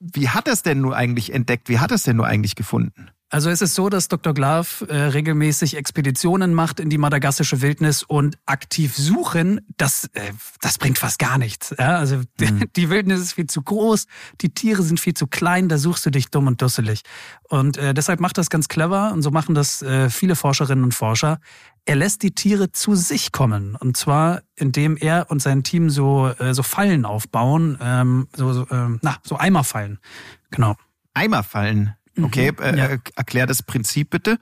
wie 0.00 0.28
hat 0.28 0.48
es 0.48 0.62
denn 0.62 0.80
nur 0.80 0.96
eigentlich 0.96 1.32
entdeckt? 1.32 1.68
Wie 1.68 1.78
hat 1.78 1.92
es 1.92 2.02
denn 2.02 2.16
nur 2.16 2.26
eigentlich 2.26 2.54
gefunden? 2.54 3.10
Also 3.30 3.50
es 3.50 3.60
ist 3.60 3.74
so, 3.74 3.90
dass 3.90 4.08
Dr. 4.08 4.32
Glav 4.32 4.84
äh, 4.88 4.96
regelmäßig 4.96 5.76
Expeditionen 5.76 6.54
macht 6.54 6.80
in 6.80 6.88
die 6.88 6.96
madagassische 6.96 7.60
Wildnis 7.60 8.02
und 8.02 8.38
aktiv 8.46 8.96
suchen, 8.96 9.60
das, 9.76 10.08
äh, 10.14 10.32
das 10.62 10.78
bringt 10.78 10.98
fast 10.98 11.18
gar 11.18 11.36
nichts. 11.36 11.74
Ja? 11.78 11.98
Also 11.98 12.22
mhm. 12.40 12.64
die 12.76 12.88
Wildnis 12.88 13.20
ist 13.20 13.32
viel 13.34 13.46
zu 13.46 13.60
groß, 13.60 14.06
die 14.40 14.48
Tiere 14.48 14.82
sind 14.82 14.98
viel 14.98 15.12
zu 15.12 15.26
klein, 15.26 15.68
da 15.68 15.76
suchst 15.76 16.06
du 16.06 16.10
dich 16.10 16.30
dumm 16.30 16.46
und 16.46 16.62
dusselig. 16.62 17.02
Und 17.50 17.76
äh, 17.76 17.92
deshalb 17.92 18.20
macht 18.20 18.38
das 18.38 18.48
ganz 18.48 18.68
clever 18.68 19.12
und 19.12 19.20
so 19.20 19.30
machen 19.30 19.54
das 19.54 19.82
äh, 19.82 20.08
viele 20.08 20.34
Forscherinnen 20.34 20.84
und 20.84 20.94
Forscher. 20.94 21.38
Er 21.84 21.96
lässt 21.96 22.22
die 22.22 22.34
Tiere 22.34 22.72
zu 22.72 22.94
sich 22.94 23.30
kommen 23.30 23.76
und 23.76 23.98
zwar 23.98 24.40
indem 24.56 24.96
er 24.96 25.30
und 25.30 25.42
sein 25.42 25.64
Team 25.64 25.90
so 25.90 26.28
äh, 26.38 26.54
so 26.54 26.62
Fallen 26.62 27.04
aufbauen, 27.04 27.78
ähm, 27.80 28.28
so, 28.34 28.52
so 28.54 28.62
äh, 28.68 28.98
na 29.02 29.16
so 29.22 29.36
Eimerfallen, 29.36 29.98
genau. 30.50 30.76
Eimerfallen. 31.14 31.94
Okay, 32.24 32.52
mhm. 32.52 32.62
äh, 32.62 32.76
ja. 32.76 32.98
erklär 33.16 33.46
das 33.46 33.62
Prinzip 33.62 34.10
bitte. 34.10 34.38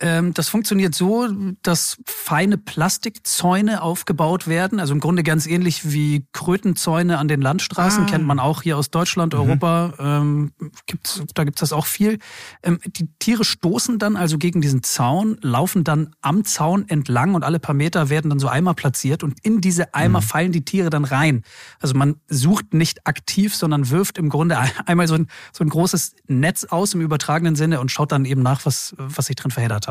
Ähm, 0.00 0.32
das 0.32 0.48
funktioniert 0.48 0.94
so, 0.94 1.28
dass 1.62 1.98
feine 2.06 2.56
Plastikzäune 2.56 3.82
aufgebaut 3.82 4.48
werden. 4.48 4.80
Also 4.80 4.94
im 4.94 5.00
Grunde 5.00 5.22
ganz 5.22 5.46
ähnlich 5.46 5.92
wie 5.92 6.26
Krötenzäune 6.32 7.18
an 7.18 7.28
den 7.28 7.42
Landstraßen, 7.42 8.04
ah. 8.04 8.06
kennt 8.06 8.26
man 8.26 8.40
auch 8.40 8.62
hier 8.62 8.78
aus 8.78 8.90
Deutschland, 8.90 9.34
mhm. 9.34 9.40
Europa. 9.40 9.92
Ähm, 9.98 10.52
gibt's, 10.86 11.22
da 11.34 11.44
gibt's 11.44 11.60
das 11.60 11.74
auch 11.74 11.84
viel. 11.84 12.18
Ähm, 12.62 12.78
die 12.86 13.08
Tiere 13.18 13.44
stoßen 13.44 13.98
dann 13.98 14.16
also 14.16 14.38
gegen 14.38 14.62
diesen 14.62 14.82
Zaun, 14.82 15.36
laufen 15.42 15.84
dann 15.84 16.14
am 16.22 16.44
Zaun 16.46 16.88
entlang 16.88 17.34
und 17.34 17.44
alle 17.44 17.58
paar 17.58 17.74
Meter 17.74 18.08
werden 18.08 18.30
dann 18.30 18.38
so 18.38 18.48
Eimer 18.48 18.72
platziert 18.72 19.22
und 19.22 19.38
in 19.42 19.60
diese 19.60 19.92
Eimer 19.92 20.20
mhm. 20.20 20.24
fallen 20.24 20.52
die 20.52 20.64
Tiere 20.64 20.88
dann 20.88 21.04
rein. 21.04 21.42
Also 21.78 21.94
man 21.94 22.16
sucht 22.28 22.72
nicht 22.72 23.06
aktiv, 23.06 23.54
sondern 23.54 23.90
wirft 23.90 24.16
im 24.16 24.30
Grunde 24.30 24.58
einmal 24.86 25.08
so 25.08 25.14
ein, 25.14 25.28
so 25.52 25.62
ein 25.62 25.68
großes 25.68 26.14
Netz 26.26 26.64
aus 26.64 26.94
im 26.94 27.02
übertragenen 27.02 27.54
Sinne 27.54 27.80
und 27.80 27.90
schaut 27.90 28.12
dann 28.12 28.24
eben 28.24 28.42
nach, 28.42 28.64
was, 28.64 28.94
was 28.96 29.26
sich 29.26 29.36
drin 29.36 29.50
verheddert 29.50 29.88
hat. 29.88 29.89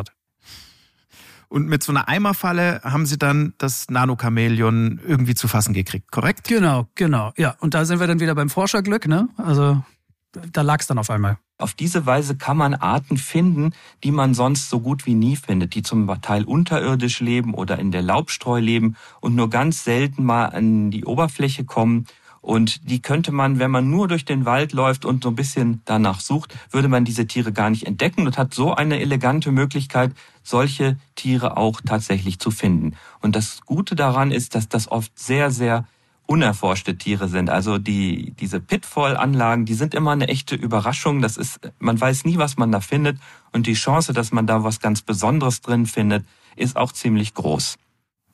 Und 1.49 1.67
mit 1.67 1.81
so 1.81 1.91
einer 1.91 2.07
Eimerfalle 2.07 2.79
haben 2.83 3.07
sie 3.07 3.17
dann 3.17 3.53
das 3.57 3.89
Nanochamäleon 3.89 5.01
irgendwie 5.05 5.33
zu 5.33 5.47
fassen 5.47 5.73
gekriegt, 5.73 6.11
korrekt? 6.11 6.47
Genau, 6.47 6.87
genau. 6.93 7.33
Ja, 7.37 7.55
und 7.59 7.73
da 7.73 7.85
sind 7.85 7.99
wir 7.99 8.07
dann 8.07 8.19
wieder 8.19 8.35
beim 8.35 8.49
Forscherglück, 8.49 9.07
ne? 9.07 9.29
Also 9.37 9.83
da 10.31 10.61
lag 10.61 10.79
es 10.79 10.87
dann 10.87 10.99
auf 10.99 11.09
einmal. 11.09 11.39
Auf 11.57 11.73
diese 11.73 12.05
Weise 12.05 12.37
kann 12.37 12.55
man 12.55 12.73
Arten 12.73 13.17
finden, 13.17 13.71
die 14.03 14.11
man 14.11 14.33
sonst 14.33 14.69
so 14.69 14.79
gut 14.79 15.05
wie 15.05 15.15
nie 15.15 15.35
findet, 15.35 15.75
die 15.75 15.81
zum 15.81 16.07
Teil 16.21 16.45
unterirdisch 16.45 17.19
leben 17.19 17.53
oder 17.53 17.79
in 17.79 17.91
der 17.91 18.01
Laubstreu 18.01 18.59
leben 18.59 18.95
und 19.19 19.35
nur 19.35 19.49
ganz 19.49 19.83
selten 19.83 20.23
mal 20.23 20.45
an 20.45 20.91
die 20.91 21.03
Oberfläche 21.03 21.65
kommen 21.65 22.05
und 22.41 22.89
die 22.89 23.01
könnte 23.01 23.31
man, 23.31 23.59
wenn 23.59 23.71
man 23.71 23.89
nur 23.89 24.07
durch 24.07 24.25
den 24.25 24.45
Wald 24.45 24.73
läuft 24.73 25.05
und 25.05 25.23
so 25.23 25.29
ein 25.29 25.35
bisschen 25.35 25.81
danach 25.85 26.19
sucht, 26.19 26.55
würde 26.71 26.87
man 26.87 27.05
diese 27.05 27.27
Tiere 27.27 27.51
gar 27.51 27.69
nicht 27.69 27.85
entdecken 27.85 28.25
und 28.25 28.37
hat 28.37 28.53
so 28.53 28.73
eine 28.73 28.99
elegante 28.99 29.51
Möglichkeit, 29.51 30.13
solche 30.43 30.97
Tiere 31.15 31.57
auch 31.57 31.81
tatsächlich 31.81 32.39
zu 32.39 32.51
finden. 32.51 32.95
Und 33.21 33.35
das 33.35 33.61
Gute 33.65 33.95
daran 33.95 34.31
ist, 34.31 34.55
dass 34.55 34.69
das 34.69 34.89
oft 34.89 35.17
sehr, 35.19 35.51
sehr 35.51 35.85
unerforschte 36.29 36.95
Tiere 36.95 37.27
sind. 37.27 37.49
Also 37.49 37.79
die, 37.79 38.33
diese 38.39 38.59
Pitfall-Anlagen, 38.59 39.65
die 39.65 39.73
sind 39.73 39.95
immer 39.95 40.11
eine 40.11 40.27
echte 40.27 40.55
Überraschung. 40.55 41.21
Das 41.21 41.37
ist, 41.37 41.59
man 41.79 41.99
weiß 41.99 42.23
nie, 42.23 42.37
was 42.37 42.55
man 42.55 42.71
da 42.71 42.81
findet. 42.81 43.17
Und 43.51 43.65
die 43.65 43.73
Chance, 43.73 44.13
dass 44.13 44.31
man 44.31 44.45
da 44.45 44.63
was 44.63 44.79
ganz 44.79 45.01
Besonderes 45.01 45.61
drin 45.61 45.87
findet, 45.87 46.25
ist 46.55 46.77
auch 46.77 46.91
ziemlich 46.91 47.33
groß. 47.33 47.77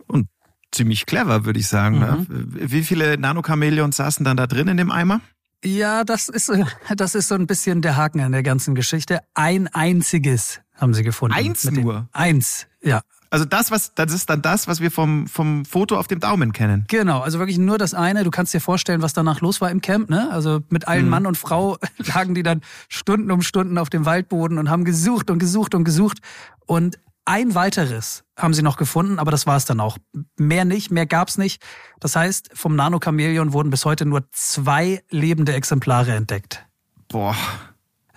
Und 0.08 0.28
ziemlich 0.76 1.06
clever, 1.06 1.46
würde 1.46 1.60
ich 1.60 1.68
sagen. 1.68 2.00
Ne? 2.00 2.26
Mhm. 2.28 2.36
Ne? 2.36 2.72
Wie 2.72 2.84
viele 2.84 3.18
Nanochamäleons 3.18 3.96
saßen 3.98 4.24
dann 4.24 4.38
da 4.38 4.48
drin 4.48 4.68
in 4.68 4.78
dem 4.78 4.92
Eimer? 4.92 5.22
Ja, 5.64 6.04
das 6.04 6.30
ist, 6.30 6.52
das 6.96 7.16
ist 7.16 7.28
so 7.28 7.36
ein 7.36 7.48
bisschen 7.48 7.82
der 7.82 7.98
Haken 7.98 8.22
an 8.22 8.32
der 8.32 8.44
ganzen 8.44 8.76
Geschichte. 8.76 9.22
Ein 9.34 9.68
einziges 9.68 10.62
haben 10.76 10.94
sie 10.94 11.04
gefunden. 11.04 11.36
Eins 11.36 11.70
nur? 11.72 12.08
Eins, 12.12 12.68
ja. 12.82 13.02
Also 13.32 13.44
das, 13.44 13.72
was, 13.72 13.94
das 13.96 14.14
ist 14.14 14.30
dann 14.30 14.42
das, 14.42 14.68
was 14.68 14.80
wir 14.80 14.92
vom, 14.92 15.28
vom 15.28 15.66
Foto 15.66 15.98
auf 15.98 16.08
dem 16.08 16.20
Daumen 16.20 16.54
kennen. 16.54 16.86
Genau, 16.88 17.20
also 17.20 17.40
wirklich 17.40 17.58
nur 17.58 17.78
das 17.78 17.94
eine. 17.94 18.24
Du 18.24 18.32
kannst 18.32 18.54
dir 18.54 18.62
vorstellen, 18.62 19.02
was 19.02 19.14
danach 19.14 19.42
los 19.42 19.62
war 19.62 19.72
im 19.72 19.82
Camp, 19.82 20.10
ne? 20.10 20.30
Also 20.32 20.62
mit 20.70 20.88
allen 20.88 21.06
mhm. 21.06 21.10
Mann 21.10 21.26
und 21.26 21.38
Frau 21.38 21.78
lagen 21.98 22.36
die 22.36 22.44
dann 22.44 22.62
Stunden 22.88 23.32
um 23.32 23.42
Stunden 23.42 23.78
auf 23.78 23.90
dem 23.90 24.06
Waldboden 24.06 24.58
und 24.58 24.70
haben 24.70 24.86
gesucht 24.86 25.30
und 25.30 25.40
gesucht 25.40 25.76
und 25.76 25.84
gesucht. 25.84 26.20
Und 26.66 27.00
ein 27.26 27.56
weiteres 27.56 28.24
haben 28.38 28.54
sie 28.54 28.62
noch 28.62 28.78
gefunden, 28.78 29.20
aber 29.20 29.32
das 29.32 29.48
war 29.48 29.58
es 29.58 29.66
dann 29.66 29.80
auch. 29.80 29.98
Mehr 30.38 30.66
nicht, 30.66 30.92
mehr 30.92 31.06
gab's 31.06 31.38
nicht. 31.38 31.62
Das 32.00 32.16
heißt, 32.16 32.52
vom 32.54 32.76
Nanochamäleon 32.76 33.54
wurden 33.54 33.70
bis 33.70 33.86
heute 33.86 34.06
nur 34.06 34.30
zwei 34.32 35.04
lebende 35.10 35.54
Exemplare 35.54 36.14
entdeckt. 36.14 36.66
Boah. 37.08 37.36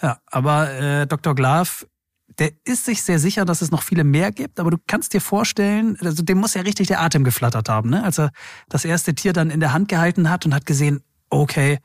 Ja, 0.02 0.18
aber 0.26 0.70
äh, 0.72 1.06
Dr. 1.06 1.34
Glav, 1.34 1.86
der 2.38 2.52
ist 2.64 2.84
sich 2.84 3.02
sehr 3.02 3.18
sicher, 3.18 3.44
dass 3.44 3.62
es 3.62 3.70
noch 3.70 3.82
viele 3.82 4.04
mehr 4.04 4.30
gibt, 4.30 4.60
aber 4.60 4.70
du 4.70 4.76
kannst 4.86 5.12
dir 5.12 5.20
vorstellen, 5.20 5.96
also 6.00 6.22
dem 6.22 6.38
muss 6.38 6.54
ja 6.54 6.62
richtig 6.62 6.86
der 6.88 7.00
Atem 7.00 7.24
geflattert 7.24 7.68
haben, 7.68 7.90
ne? 7.90 8.04
als 8.04 8.18
er 8.18 8.30
das 8.68 8.84
erste 8.84 9.14
Tier 9.14 9.32
dann 9.32 9.50
in 9.50 9.60
der 9.60 9.72
Hand 9.72 9.88
gehalten 9.88 10.30
hat 10.30 10.46
und 10.46 10.54
hat 10.54 10.66
gesehen, 10.66 11.02
okay, 11.30 11.78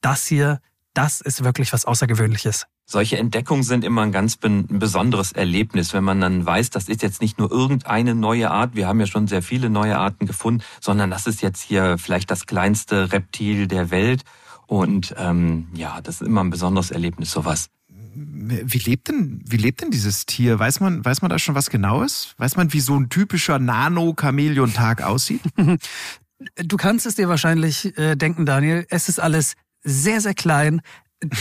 das 0.00 0.26
hier, 0.26 0.60
das 0.94 1.20
ist 1.20 1.44
wirklich 1.44 1.72
was 1.72 1.84
Außergewöhnliches. 1.84 2.66
Solche 2.84 3.18
Entdeckungen 3.18 3.62
sind 3.62 3.84
immer 3.84 4.02
ein 4.02 4.12
ganz 4.12 4.36
besonderes 4.36 5.32
Erlebnis, 5.32 5.92
wenn 5.92 6.04
man 6.04 6.20
dann 6.20 6.44
weiß, 6.44 6.70
das 6.70 6.88
ist 6.88 7.02
jetzt 7.02 7.20
nicht 7.20 7.38
nur 7.38 7.50
irgendeine 7.52 8.14
neue 8.14 8.50
Art, 8.50 8.74
wir 8.74 8.88
haben 8.88 8.98
ja 8.98 9.06
schon 9.06 9.28
sehr 9.28 9.42
viele 9.42 9.70
neue 9.70 9.98
Arten 9.98 10.26
gefunden, 10.26 10.62
sondern 10.80 11.10
das 11.10 11.26
ist 11.26 11.42
jetzt 11.42 11.62
hier 11.62 11.98
vielleicht 11.98 12.30
das 12.30 12.46
kleinste 12.46 13.12
Reptil 13.12 13.66
der 13.66 13.90
Welt. 13.90 14.22
Und 14.66 15.14
ähm, 15.18 15.68
ja, 15.74 16.00
das 16.00 16.20
ist 16.20 16.26
immer 16.26 16.42
ein 16.42 16.50
besonderes 16.50 16.90
Erlebnis, 16.90 17.30
sowas. 17.30 17.68
Wie 17.88 18.78
lebt 18.78 19.08
denn, 19.08 19.42
wie 19.46 19.56
lebt 19.56 19.82
denn 19.82 19.90
dieses 19.90 20.26
Tier? 20.26 20.58
Weiß 20.58 20.80
man, 20.80 21.04
weiß 21.04 21.22
man 21.22 21.28
da 21.28 21.38
schon 21.38 21.54
was 21.54 21.70
Genaues? 21.70 22.34
Weiß 22.38 22.56
man, 22.56 22.72
wie 22.72 22.80
so 22.80 22.98
ein 22.98 23.08
typischer 23.08 23.58
Nano-Chamäleon-Tag 23.58 25.02
aussieht? 25.02 25.42
Du 26.54 26.76
kannst 26.76 27.04
es 27.04 27.16
dir 27.16 27.28
wahrscheinlich 27.28 27.98
äh, 27.98 28.14
denken, 28.14 28.46
Daniel. 28.46 28.86
Es 28.90 29.08
ist 29.08 29.18
alles 29.18 29.54
sehr, 29.82 30.20
sehr 30.20 30.34
klein, 30.34 30.80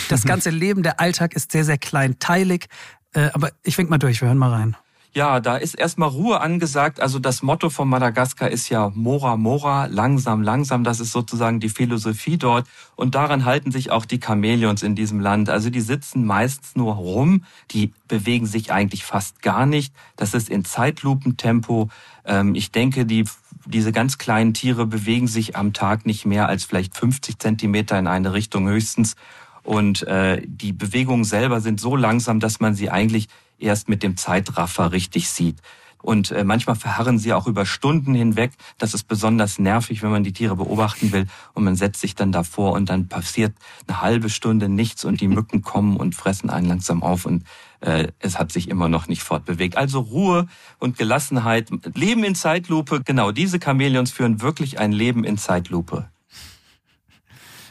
das 0.09 0.23
ganze 0.25 0.49
Leben, 0.49 0.83
der 0.83 0.99
Alltag 0.99 1.33
ist 1.33 1.51
sehr, 1.51 1.65
sehr 1.65 1.77
kleinteilig. 1.77 2.67
Äh, 3.13 3.29
aber 3.33 3.51
ich 3.63 3.77
wink 3.77 3.89
mal 3.89 3.97
durch, 3.97 4.21
wir 4.21 4.27
hören 4.27 4.37
mal 4.37 4.51
rein. 4.51 4.75
Ja, 5.17 5.39
da 5.39 5.57
ist 5.57 5.73
erstmal 5.73 6.09
Ruhe 6.09 6.41
angesagt. 6.41 6.99
Also 6.99 7.17
das 7.17 7.41
Motto 7.41 7.71
von 7.71 7.89
Madagaskar 7.89 8.51
ist 8.51 8.69
ja 8.69 8.91
Mora 8.93 9.35
Mora, 9.35 9.87
langsam, 9.87 10.43
langsam. 10.43 10.83
Das 10.83 10.99
ist 10.99 11.11
sozusagen 11.11 11.59
die 11.59 11.69
Philosophie 11.69 12.37
dort. 12.37 12.67
Und 12.95 13.15
daran 13.15 13.43
halten 13.43 13.71
sich 13.71 13.89
auch 13.89 14.05
die 14.05 14.19
Chamäleons 14.23 14.83
in 14.83 14.93
diesem 14.93 15.19
Land. 15.19 15.49
Also 15.49 15.71
die 15.71 15.81
sitzen 15.81 16.23
meistens 16.23 16.75
nur 16.75 16.93
rum. 16.93 17.45
Die 17.71 17.93
bewegen 18.07 18.45
sich 18.45 18.71
eigentlich 18.71 19.05
fast 19.05 19.41
gar 19.41 19.65
nicht. 19.65 19.91
Das 20.17 20.35
ist 20.35 20.49
in 20.49 20.63
Zeitlupentempo. 20.63 21.89
Ähm, 22.23 22.53
ich 22.53 22.71
denke, 22.71 23.07
die 23.07 23.25
diese 23.67 23.91
ganz 23.91 24.17
kleinen 24.17 24.53
Tiere 24.53 24.85
bewegen 24.85 25.27
sich 25.27 25.55
am 25.55 25.73
Tag 25.73 26.05
nicht 26.05 26.25
mehr 26.25 26.47
als 26.47 26.63
vielleicht 26.63 26.95
50 26.97 27.39
Zentimeter 27.39 27.99
in 27.99 28.07
eine 28.07 28.33
Richtung 28.33 28.67
höchstens. 28.67 29.15
Und 29.63 30.03
äh, 30.03 30.41
die 30.45 30.71
Bewegungen 30.71 31.25
selber 31.25 31.59
sind 31.59 31.79
so 31.79 31.95
langsam, 31.95 32.39
dass 32.39 32.59
man 32.59 32.73
sie 32.75 32.89
eigentlich 32.89 33.27
erst 33.59 33.89
mit 33.89 34.03
dem 34.03 34.15
Zeitraffer 34.15 34.91
richtig 34.91 35.29
sieht. 35.29 35.57
Und 36.01 36.31
äh, 36.31 36.43
manchmal 36.43 36.75
verharren 36.75 37.17
sie 37.17 37.33
auch 37.33 37.47
über 37.47 37.65
Stunden 37.65 38.13
hinweg. 38.13 38.51
Das 38.77 38.93
ist 38.93 39.05
besonders 39.05 39.59
nervig, 39.59 40.03
wenn 40.03 40.11
man 40.11 40.23
die 40.23 40.33
Tiere 40.33 40.55
beobachten 40.55 41.11
will. 41.11 41.27
Und 41.53 41.63
man 41.63 41.75
setzt 41.75 42.01
sich 42.01 42.15
dann 42.15 42.31
davor 42.31 42.73
und 42.73 42.89
dann 42.89 43.07
passiert 43.07 43.55
eine 43.87 44.01
halbe 44.01 44.29
Stunde 44.29 44.69
nichts 44.69 45.05
und 45.05 45.21
die 45.21 45.27
Mücken 45.27 45.61
kommen 45.61 45.97
und 45.97 46.15
fressen 46.15 46.49
einen 46.49 46.67
langsam 46.67 47.03
auf 47.03 47.25
und 47.25 47.43
äh, 47.81 48.07
es 48.19 48.39
hat 48.39 48.51
sich 48.51 48.69
immer 48.69 48.89
noch 48.89 49.07
nicht 49.07 49.23
fortbewegt. 49.23 49.77
Also 49.77 49.99
Ruhe 49.99 50.47
und 50.79 50.97
Gelassenheit, 50.97 51.69
Leben 51.95 52.23
in 52.23 52.35
Zeitlupe. 52.35 53.01
Genau, 53.03 53.31
diese 53.31 53.59
Chamäleons 53.59 54.11
führen 54.11 54.41
wirklich 54.41 54.79
ein 54.79 54.91
Leben 54.91 55.23
in 55.23 55.37
Zeitlupe. 55.37 56.09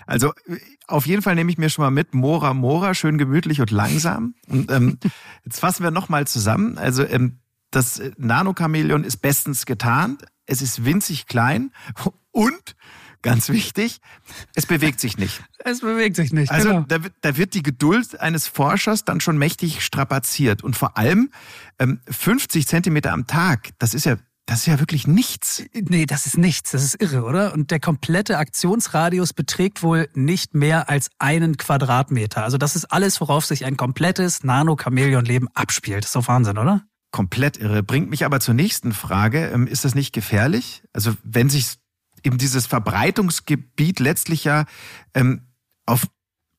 Also 0.06 0.32
auf 0.86 1.06
jeden 1.06 1.22
Fall 1.22 1.34
nehme 1.34 1.50
ich 1.50 1.58
mir 1.58 1.68
schon 1.68 1.84
mal 1.84 1.90
mit 1.90 2.14
Mora 2.14 2.54
Mora, 2.54 2.94
schön 2.94 3.18
gemütlich 3.18 3.60
und 3.60 3.70
langsam. 3.70 4.34
Und 4.48 4.70
ähm, 4.70 4.98
jetzt 5.44 5.58
fassen 5.58 5.82
wir 5.82 5.90
nochmal 5.90 6.26
zusammen. 6.26 6.78
Also 6.78 7.04
ähm, 7.04 7.38
das 7.76 8.00
Nanochamäleon 8.16 9.04
ist 9.04 9.18
bestens 9.18 9.66
getarnt, 9.66 10.24
es 10.46 10.62
ist 10.62 10.86
winzig 10.86 11.26
klein 11.26 11.72
und 12.30 12.76
ganz 13.20 13.48
wichtig, 13.50 14.00
es 14.54 14.66
bewegt 14.66 14.98
sich 15.00 15.18
nicht. 15.18 15.42
Es 15.68 15.80
bewegt 15.80 16.14
sich 16.14 16.32
nicht. 16.32 16.52
Also 16.52 16.68
genau. 16.68 16.84
da, 16.86 16.98
da, 17.22 17.36
wird 17.36 17.52
die 17.54 17.62
Geduld 17.64 18.20
eines 18.20 18.46
Forschers 18.46 19.04
dann 19.04 19.20
schon 19.20 19.36
mächtig 19.36 19.84
strapaziert. 19.84 20.62
Und 20.62 20.76
vor 20.76 20.96
allem 20.96 21.32
ähm, 21.80 21.98
50 22.08 22.68
Zentimeter 22.68 23.12
am 23.12 23.26
Tag, 23.26 23.70
das 23.80 23.92
ist 23.94 24.06
ja 24.06 24.16
Das 24.46 24.60
ist 24.60 24.66
ja 24.66 24.78
wirklich 24.78 25.08
nichts. 25.08 25.64
Nee, 25.74 26.06
das 26.06 26.26
ist 26.26 26.38
nichts. 26.38 26.70
Das 26.70 26.84
ist 26.84 27.02
irre, 27.02 27.24
oder? 27.24 27.52
Und 27.52 27.72
der 27.72 27.80
komplette 27.80 28.38
Aktionsradius 28.38 29.32
beträgt 29.32 29.82
wohl 29.82 30.08
nicht 30.14 30.54
mehr 30.54 30.88
als 30.88 31.10
einen 31.18 31.56
Quadratmeter. 31.56 32.44
Also 32.44 32.58
das 32.58 32.76
ist 32.76 32.84
alles, 32.92 33.20
worauf 33.20 33.44
sich 33.44 33.64
ein 33.64 33.76
komplettes 33.76 34.44
Nano-Chamäleon-Leben 34.44 35.48
abspielt. 35.52 36.04
Das 36.04 36.10
ist 36.10 36.16
doch 36.16 36.28
Wahnsinn, 36.28 36.58
oder? 36.58 36.86
Komplett 37.16 37.56
irre. 37.56 37.82
Bringt 37.82 38.10
mich 38.10 38.26
aber 38.26 38.40
zur 38.40 38.52
nächsten 38.52 38.92
Frage. 38.92 39.46
Ähm, 39.46 39.66
ist 39.66 39.86
das 39.86 39.94
nicht 39.94 40.12
gefährlich? 40.12 40.82
Also 40.92 41.14
wenn 41.24 41.48
sich 41.48 41.78
eben 42.22 42.36
dieses 42.36 42.66
Verbreitungsgebiet 42.66 44.00
letztlich 44.00 44.44
ja 44.44 44.66
ähm, 45.14 45.40
auf 45.86 46.06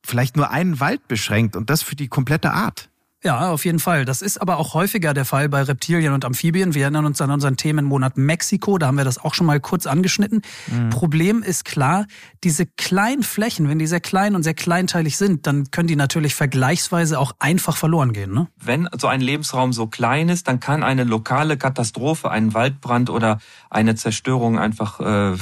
vielleicht 0.04 0.36
nur 0.36 0.50
einen 0.50 0.80
Wald 0.80 1.06
beschränkt 1.06 1.54
und 1.54 1.70
das 1.70 1.82
für 1.84 1.94
die 1.94 2.08
komplette 2.08 2.50
Art. 2.50 2.90
Ja, 3.24 3.50
auf 3.50 3.64
jeden 3.64 3.80
Fall. 3.80 4.04
Das 4.04 4.22
ist 4.22 4.40
aber 4.40 4.58
auch 4.58 4.74
häufiger 4.74 5.12
der 5.12 5.24
Fall 5.24 5.48
bei 5.48 5.62
Reptilien 5.62 6.12
und 6.12 6.24
Amphibien. 6.24 6.74
Wir 6.74 6.82
erinnern 6.82 7.04
uns 7.04 7.20
an 7.20 7.32
unseren 7.32 7.56
Themenmonat 7.56 8.16
Mexiko, 8.16 8.78
da 8.78 8.86
haben 8.86 8.96
wir 8.96 9.04
das 9.04 9.18
auch 9.18 9.34
schon 9.34 9.46
mal 9.46 9.58
kurz 9.58 9.86
angeschnitten. 9.86 10.42
Mhm. 10.68 10.90
Problem 10.90 11.42
ist 11.42 11.64
klar, 11.64 12.06
diese 12.44 12.64
kleinen 12.64 13.24
Flächen, 13.24 13.68
wenn 13.68 13.80
die 13.80 13.88
sehr 13.88 13.98
klein 13.98 14.36
und 14.36 14.44
sehr 14.44 14.54
kleinteilig 14.54 15.16
sind, 15.16 15.48
dann 15.48 15.72
können 15.72 15.88
die 15.88 15.96
natürlich 15.96 16.36
vergleichsweise 16.36 17.18
auch 17.18 17.32
einfach 17.40 17.76
verloren 17.76 18.12
gehen. 18.12 18.32
Ne? 18.32 18.46
Wenn 18.62 18.88
so 18.96 19.08
ein 19.08 19.20
Lebensraum 19.20 19.72
so 19.72 19.88
klein 19.88 20.28
ist, 20.28 20.46
dann 20.46 20.60
kann 20.60 20.84
eine 20.84 21.02
lokale 21.02 21.56
Katastrophe, 21.56 22.30
ein 22.30 22.54
Waldbrand 22.54 23.10
oder 23.10 23.38
eine 23.68 23.96
Zerstörung 23.96 24.60
einfach 24.60 25.00
äh, 25.00 25.36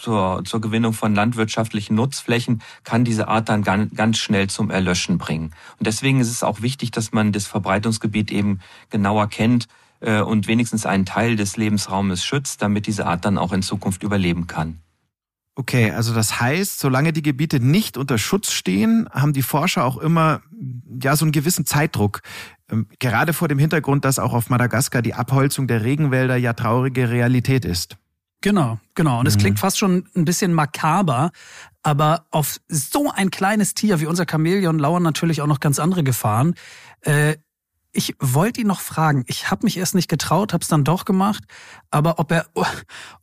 zur, 0.00 0.42
zur 0.46 0.60
Gewinnung 0.62 0.94
von 0.94 1.14
landwirtschaftlichen 1.14 1.94
Nutzflächen, 1.94 2.62
kann 2.84 3.04
diese 3.04 3.28
Art 3.28 3.50
dann 3.50 3.62
ganz, 3.62 3.94
ganz 3.94 4.16
schnell 4.16 4.48
zum 4.48 4.70
Erlöschen 4.70 5.18
bringen. 5.18 5.52
Und 5.78 5.86
deswegen 5.86 6.20
ist 6.20 6.30
es 6.30 6.42
auch 6.42 6.62
wichtig, 6.62 6.90
dass 6.90 7.12
man 7.12 7.17
man 7.18 7.32
das 7.32 7.46
Verbreitungsgebiet 7.46 8.30
eben 8.30 8.60
genauer 8.90 9.28
kennt 9.28 9.66
äh, 10.00 10.20
und 10.20 10.46
wenigstens 10.46 10.86
einen 10.86 11.04
Teil 11.04 11.36
des 11.36 11.56
Lebensraumes 11.56 12.24
schützt, 12.24 12.62
damit 12.62 12.86
diese 12.86 13.06
Art 13.06 13.24
dann 13.24 13.38
auch 13.38 13.52
in 13.52 13.62
Zukunft 13.62 14.02
überleben 14.02 14.46
kann. 14.46 14.78
Okay, 15.56 15.90
also 15.90 16.14
das 16.14 16.40
heißt, 16.40 16.78
solange 16.78 17.12
die 17.12 17.22
Gebiete 17.22 17.58
nicht 17.58 17.96
unter 17.96 18.16
Schutz 18.16 18.52
stehen, 18.52 19.08
haben 19.10 19.32
die 19.32 19.42
Forscher 19.42 19.84
auch 19.84 19.96
immer 19.96 20.40
ja 21.02 21.16
so 21.16 21.24
einen 21.24 21.32
gewissen 21.32 21.66
Zeitdruck. 21.66 22.20
Ähm, 22.70 22.86
gerade 23.00 23.32
vor 23.32 23.48
dem 23.48 23.58
Hintergrund, 23.58 24.04
dass 24.04 24.20
auch 24.20 24.34
auf 24.34 24.50
Madagaskar 24.50 25.02
die 25.02 25.14
Abholzung 25.14 25.66
der 25.66 25.82
Regenwälder 25.82 26.36
ja 26.36 26.52
traurige 26.52 27.10
Realität 27.10 27.64
ist. 27.64 27.96
Genau, 28.40 28.78
genau. 28.94 29.20
Und 29.20 29.26
es 29.26 29.36
mhm. 29.36 29.40
klingt 29.40 29.58
fast 29.58 29.78
schon 29.78 30.08
ein 30.14 30.24
bisschen 30.24 30.52
makaber, 30.52 31.32
aber 31.82 32.26
auf 32.30 32.60
so 32.68 33.10
ein 33.10 33.30
kleines 33.30 33.74
Tier 33.74 34.00
wie 34.00 34.06
unser 34.06 34.26
Chamäleon 34.30 34.78
lauern 34.78 35.02
natürlich 35.02 35.40
auch 35.42 35.46
noch 35.46 35.60
ganz 35.60 35.78
andere 35.78 36.04
Gefahren. 36.04 36.54
Äh, 37.00 37.36
ich 37.92 38.14
wollte 38.20 38.60
ihn 38.60 38.66
noch 38.66 38.80
fragen. 38.80 39.24
Ich 39.26 39.50
habe 39.50 39.64
mich 39.64 39.78
erst 39.78 39.94
nicht 39.94 40.08
getraut, 40.08 40.52
habe 40.52 40.62
es 40.62 40.68
dann 40.68 40.84
doch 40.84 41.04
gemacht. 41.04 41.44
Aber 41.90 42.18
ob 42.18 42.30
er, 42.30 42.46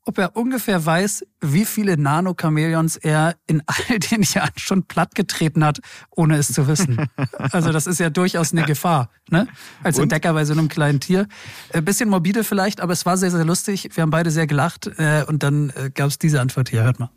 ob 0.04 0.18
er 0.18 0.36
ungefähr 0.36 0.84
weiß, 0.84 1.26
wie 1.42 1.66
viele 1.66 1.98
Nano-Chamäleons 1.98 2.98
er 2.98 3.36
in 3.46 3.62
all 3.68 4.00
den 4.12 4.24
Jahren 4.24 4.54
schon 4.58 4.84
plattgetreten 4.84 5.64
hat, 5.64 5.80
ohne 6.10 6.38
es 6.38 6.52
zu 6.52 6.68
wissen. 6.68 7.08
Also 7.38 7.72
das 7.72 7.86
ist 7.88 8.00
ja 8.00 8.10
durchaus 8.10 8.52
eine 8.52 8.64
Gefahr, 8.64 9.10
ne? 9.30 9.48
Als 9.84 10.00
Entdecker 10.00 10.34
bei 10.34 10.46
so 10.46 10.54
einem 10.54 10.68
kleinen 10.68 11.00
Tier. 11.00 11.28
Ein 11.72 11.80
äh, 11.80 11.82
bisschen 11.82 12.10
morbide 12.10 12.44
vielleicht, 12.44 12.82
aber 12.82 12.94
es 12.94 13.06
war 13.06 13.18
sehr, 13.18 13.32
sehr 13.32 13.46
lustig. 13.46 13.90
Wir 13.94 14.02
haben 14.02 14.10
beide 14.10 14.32
sehr 14.32 14.48
gelacht 14.48 14.88
äh, 14.98 15.24
und 15.28 15.44
dann 15.44 15.70
äh, 15.72 15.92
gab 15.94 16.08
es 16.08 16.18
diese 16.18 16.42
Antwort 16.42 16.70
hier. 16.70 16.84
Hört 16.84 17.00
mal. 17.00 17.10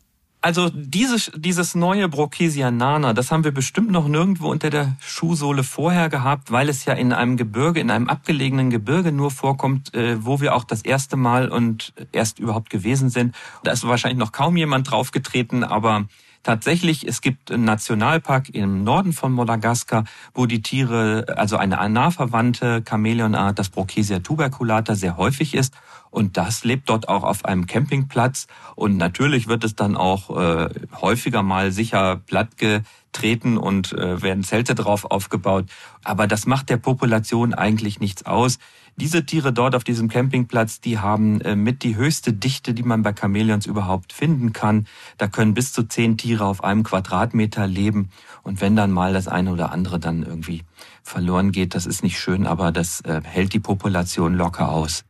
Also 0.49 0.71
dieses, 0.71 1.31
dieses 1.37 1.75
neue 1.75 2.09
Brochesia 2.09 2.71
nana, 2.71 3.13
das 3.13 3.31
haben 3.31 3.45
wir 3.45 3.53
bestimmt 3.53 3.91
noch 3.91 4.09
nirgendwo 4.09 4.51
unter 4.51 4.71
der 4.71 4.97
Schuhsohle 4.99 5.63
vorher 5.63 6.09
gehabt, 6.09 6.51
weil 6.51 6.71
es 6.71 6.87
ja 6.87 6.95
in 6.95 7.13
einem 7.13 7.37
Gebirge, 7.37 7.81
in 7.81 7.91
einem 7.91 8.09
abgelegenen 8.09 8.71
Gebirge 8.71 9.13
nur 9.13 9.31
vorkommt, 9.31 9.93
äh, 9.93 10.25
wo 10.25 10.41
wir 10.41 10.55
auch 10.55 10.65
das 10.65 10.81
erste 10.81 11.19
Mal 11.19 11.51
und 11.51 11.93
erst 12.13 12.39
überhaupt 12.39 12.71
gewesen 12.71 13.11
sind. 13.11 13.35
Da 13.63 13.73
ist 13.73 13.87
wahrscheinlich 13.87 14.19
noch 14.19 14.33
kaum 14.33 14.57
jemand 14.57 14.91
draufgetreten, 14.91 15.65
aber 15.65 16.07
Tatsächlich, 16.49 17.07
es 17.07 17.21
gibt 17.21 17.53
einen 17.53 17.67
Nationalpark 17.67 18.49
im 18.55 18.83
Norden 18.83 19.13
von 19.13 19.35
Madagaskar, 19.35 20.05
wo 20.33 20.47
die 20.47 20.63
Tiere, 20.63 21.27
also 21.37 21.59
eine 21.59 21.77
nah 21.91 22.11
verwandte 22.11 22.83
Chamäleonart, 22.89 23.59
das 23.59 23.69
Brochesia 23.69 24.21
tuberculata, 24.21 24.95
sehr 24.95 25.19
häufig 25.19 25.55
ist. 25.55 25.75
Und 26.09 26.39
das 26.39 26.65
lebt 26.65 26.89
dort 26.89 27.07
auch 27.07 27.23
auf 27.23 27.45
einem 27.45 27.67
Campingplatz. 27.67 28.47
Und 28.77 28.97
natürlich 28.97 29.47
wird 29.47 29.63
es 29.63 29.77
dann 29.77 29.95
auch 29.95 30.35
äh, 30.41 30.71
häufiger 31.03 31.43
mal 31.43 31.71
sicher 31.71 32.17
plattgetreten 32.17 33.59
und 33.59 33.93
äh, 33.93 34.23
werden 34.23 34.43
Zelte 34.43 34.75
drauf 34.75 35.05
aufgebaut. 35.05 35.67
Aber 36.03 36.27
das 36.27 36.47
macht 36.47 36.71
der 36.71 36.79
Population 36.79 37.53
eigentlich 37.53 38.01
nichts 38.01 38.25
aus. 38.25 38.59
Diese 39.01 39.25
Tiere 39.25 39.53
dort 39.53 39.77
auf 39.77 39.85
diesem 39.85 40.09
Campingplatz, 40.09 40.81
die 40.81 40.99
haben 40.99 41.41
äh, 41.43 41.55
mit 41.55 41.85
die 41.85 41.95
höchste 41.95 42.33
Dichte, 42.33 42.75
die 42.75 42.83
man 42.83 43.03
bei 43.03 43.15
Chamäleons 43.15 43.65
überhaupt 43.65 44.13
finden 44.13 44.53
kann. 44.53 44.89
Da 45.19 45.29
können 45.29 45.55
bis 45.55 45.73
zu 45.73 45.85
zehn 45.85 46.17
Tiere 46.17 46.45
auf 46.45 46.65
einem 46.65 46.83
Quadratmeter 46.83 47.69
leben. 47.69 48.11
Und 48.43 48.61
wenn 48.61 48.75
dann 48.75 48.91
mal 48.91 49.13
das 49.13 49.29
eine 49.29 49.53
oder 49.53 49.71
andere 49.71 50.01
dann 50.01 50.25
irgendwie 50.25 50.65
verloren 51.05 51.53
geht, 51.53 51.77
das 51.77 51.87
ist 51.87 52.03
nicht 52.03 52.19
schön, 52.19 52.45
aber 52.45 52.73
das 52.73 53.01
äh, 53.03 53.21
hält 53.23 53.53
die 53.53 53.61
Population 53.61 54.35
locker 54.35 54.69
aus. 54.69 55.05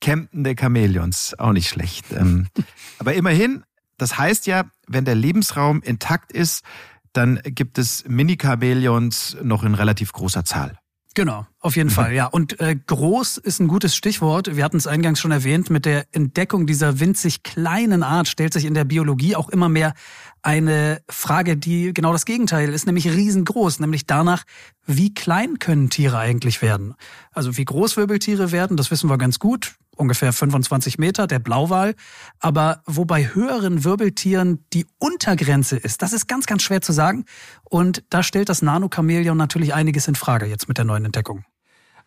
Campende 0.00 0.56
Chamäleons, 0.58 1.38
auch 1.38 1.52
nicht 1.52 1.68
schlecht. 1.68 2.06
Ähm, 2.12 2.48
aber 2.98 3.14
immerhin, 3.14 3.62
das 3.96 4.18
heißt 4.18 4.48
ja, 4.48 4.64
wenn 4.88 5.04
der 5.04 5.14
Lebensraum 5.14 5.82
intakt 5.82 6.32
ist, 6.32 6.64
dann 7.12 7.40
gibt 7.44 7.78
es 7.78 8.04
Mini-Chamäleons 8.08 9.36
noch 9.42 9.62
in 9.62 9.74
relativ 9.74 10.12
großer 10.12 10.44
Zahl. 10.44 10.78
Genau, 11.16 11.46
auf 11.60 11.76
jeden 11.76 11.88
mhm. 11.88 11.94
Fall, 11.94 12.12
ja. 12.12 12.26
Und 12.26 12.60
äh, 12.60 12.76
groß 12.76 13.38
ist 13.38 13.58
ein 13.58 13.68
gutes 13.68 13.96
Stichwort. 13.96 14.54
Wir 14.54 14.62
hatten 14.62 14.76
es 14.76 14.86
eingangs 14.86 15.18
schon 15.18 15.30
erwähnt. 15.30 15.70
Mit 15.70 15.86
der 15.86 16.04
Entdeckung 16.12 16.66
dieser 16.66 17.00
winzig 17.00 17.42
kleinen 17.42 18.02
Art 18.02 18.28
stellt 18.28 18.52
sich 18.52 18.66
in 18.66 18.74
der 18.74 18.84
Biologie 18.84 19.34
auch 19.34 19.48
immer 19.48 19.70
mehr 19.70 19.94
eine 20.42 21.00
Frage, 21.08 21.56
die 21.56 21.94
genau 21.94 22.12
das 22.12 22.26
Gegenteil 22.26 22.68
ist, 22.68 22.84
nämlich 22.84 23.10
riesengroß, 23.10 23.80
nämlich 23.80 24.04
danach, 24.04 24.44
wie 24.84 25.14
klein 25.14 25.58
können 25.58 25.88
Tiere 25.88 26.18
eigentlich 26.18 26.60
werden? 26.60 26.94
Also 27.32 27.56
wie 27.56 27.64
groß 27.64 27.96
Wirbeltiere 27.96 28.52
werden, 28.52 28.76
das 28.76 28.90
wissen 28.90 29.08
wir 29.08 29.16
ganz 29.16 29.38
gut 29.38 29.74
ungefähr 29.96 30.32
25 30.32 30.98
Meter, 30.98 31.26
der 31.26 31.38
Blauwal. 31.38 31.94
Aber 32.38 32.82
wo 32.86 33.04
bei 33.04 33.34
höheren 33.34 33.84
Wirbeltieren 33.84 34.64
die 34.72 34.86
Untergrenze 34.98 35.76
ist, 35.76 36.02
das 36.02 36.12
ist 36.12 36.28
ganz, 36.28 36.46
ganz 36.46 36.62
schwer 36.62 36.80
zu 36.80 36.92
sagen. 36.92 37.24
Und 37.64 38.04
da 38.10 38.22
stellt 38.22 38.48
das 38.48 38.62
Nanochamäleon 38.62 39.36
natürlich 39.36 39.74
einiges 39.74 40.08
in 40.08 40.14
Frage 40.14 40.46
jetzt 40.46 40.68
mit 40.68 40.78
der 40.78 40.84
neuen 40.84 41.04
Entdeckung. 41.04 41.44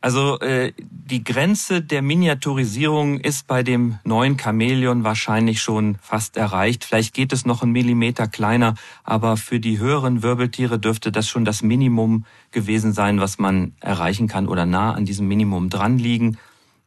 Also 0.02 0.40
äh, 0.40 0.72
die 0.80 1.26
Grenze 1.26 1.82
der 1.82 2.02
Miniaturisierung 2.02 3.20
ist 3.20 3.48
bei 3.48 3.64
dem 3.64 4.00
neuen 4.06 4.40
Chamäleon 4.40 5.04
wahrscheinlich 5.04 5.62
schon 5.62 5.98
fast 6.02 6.38
erreicht. 6.38 6.86
Vielleicht 6.86 7.14
geht 7.14 7.34
es 7.34 7.46
noch 7.46 7.64
einen 7.64 7.74
Millimeter 7.74 8.28
kleiner, 8.28 8.76
aber 9.04 9.36
für 9.36 9.60
die 9.60 9.78
höheren 9.78 10.24
Wirbeltiere 10.24 10.80
dürfte 10.80 11.12
das 11.12 11.28
schon 11.28 11.44
das 11.44 11.64
Minimum 11.64 12.26
gewesen 12.52 12.94
sein, 12.94 13.20
was 13.20 13.40
man 13.40 13.74
erreichen 13.82 14.30
kann 14.30 14.48
oder 14.48 14.66
nah 14.66 14.94
an 14.94 15.04
diesem 15.04 15.28
Minimum 15.28 15.70
dran 15.70 15.98
liegen. 15.98 16.38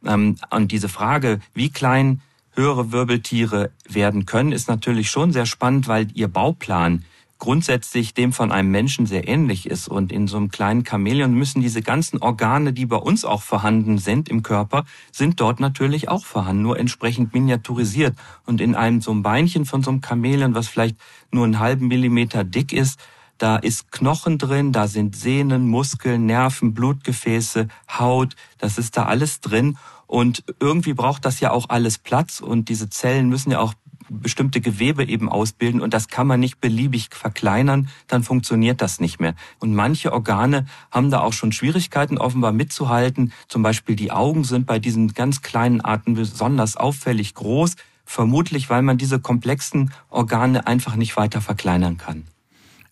Ähm, 0.05 0.37
und 0.51 0.73
diese 0.73 0.89
Frage, 0.89 1.41
wie 1.55 1.71
klein 1.71 2.21
höhere 2.55 2.93
Wirbeltiere 2.93 3.71
werden 3.89 4.27
können, 4.27 4.53
ist 4.53 4.69
natürlich 4.69 5.11
schon 5.11 5.33
sehr 5.33 5.47
spannend, 5.47 5.89
weil 5.89 6.09
ihr 6.15 6.29
Bauplan 6.29 7.05
grundsätzlich 7.43 8.15
dem 8.15 8.33
von 8.33 8.53
einem 8.53 8.71
Menschen 8.71 9.05
sehr 9.05 9.27
ähnlich 9.27 9.67
ist. 9.67 9.89
Und 9.89 10.13
in 10.13 10.29
so 10.29 10.37
einem 10.37 10.51
kleinen 10.51 10.87
Chamäleon 10.87 11.35
müssen 11.35 11.61
diese 11.61 11.83
ganzen 11.83 12.23
Organe, 12.23 12.73
die 12.73 12.87
bei 12.87 12.99
uns 12.99 13.25
auch 13.25 13.43
vorhanden 13.43 13.99
sind 13.99 14.29
im 14.29 14.45
Körper, 14.45 14.85
sind 15.11 15.41
dort 15.41 15.59
natürlich 15.59 16.09
auch 16.09 16.25
vorhanden, 16.25 16.63
nur 16.63 16.79
entsprechend 16.79 17.35
miniaturisiert. 17.35 18.15
Und 18.47 18.61
in 18.61 18.77
einem 18.77 19.01
so 19.01 19.11
einem 19.11 19.25
Beinchen 19.25 19.65
von 19.65 19.83
so 19.83 19.91
einem 19.91 20.03
Chamäleon, 20.07 20.55
was 20.55 20.69
vielleicht 20.69 20.97
nur 21.33 21.45
einen 21.45 21.59
halben 21.59 21.89
Millimeter 21.89 22.45
dick 22.45 22.73
ist, 22.73 23.01
da 23.43 23.57
ist 23.57 23.91
Knochen 23.91 24.39
drin, 24.39 24.71
da 24.71 24.87
sind 24.87 25.17
Sehnen, 25.17 25.69
Muskeln, 25.69 26.27
Nerven, 26.27 26.75
Blutgefäße, 26.75 27.67
Haut, 27.99 28.37
das 28.59 28.79
ist 28.79 28.97
da 28.97 29.07
alles 29.07 29.41
drin. 29.41 29.77
Und 30.07 30.45
irgendwie 30.61 30.93
braucht 30.93 31.25
das 31.25 31.41
ja 31.41 31.51
auch 31.51 31.69
alles 31.69 31.99
Platz 31.99 32.39
und 32.39 32.69
diese 32.69 32.89
Zellen 32.89 33.29
müssen 33.29 33.51
ja 33.51 33.59
auch 33.59 33.75
bestimmte 34.09 34.61
Gewebe 34.61 35.05
eben 35.05 35.29
ausbilden 35.29 35.81
und 35.81 35.93
das 35.93 36.07
kann 36.07 36.27
man 36.27 36.39
nicht 36.39 36.61
beliebig 36.61 37.09
verkleinern, 37.11 37.89
dann 38.07 38.23
funktioniert 38.23 38.81
das 38.81 39.01
nicht 39.01 39.21
mehr. 39.21 39.35
Und 39.59 39.75
manche 39.75 40.13
Organe 40.13 40.67
haben 40.93 41.11
da 41.11 41.21
auch 41.21 41.33
schon 41.33 41.51
Schwierigkeiten 41.51 42.19
offenbar 42.19 42.53
mitzuhalten. 42.53 43.33
Zum 43.49 43.63
Beispiel 43.63 43.97
die 43.97 44.13
Augen 44.13 44.45
sind 44.45 44.67
bei 44.67 44.79
diesen 44.79 45.15
ganz 45.15 45.43
kleinen 45.43 45.81
Arten 45.81 46.15
besonders 46.15 46.77
auffällig 46.77 47.35
groß, 47.35 47.75
vermutlich 48.05 48.71
weil 48.71 48.83
man 48.83 48.99
diese 48.99 49.19
komplexen 49.19 49.93
Organe 50.11 50.67
einfach 50.67 50.95
nicht 50.95 51.17
weiter 51.17 51.41
verkleinern 51.41 51.97
kann. 51.97 52.25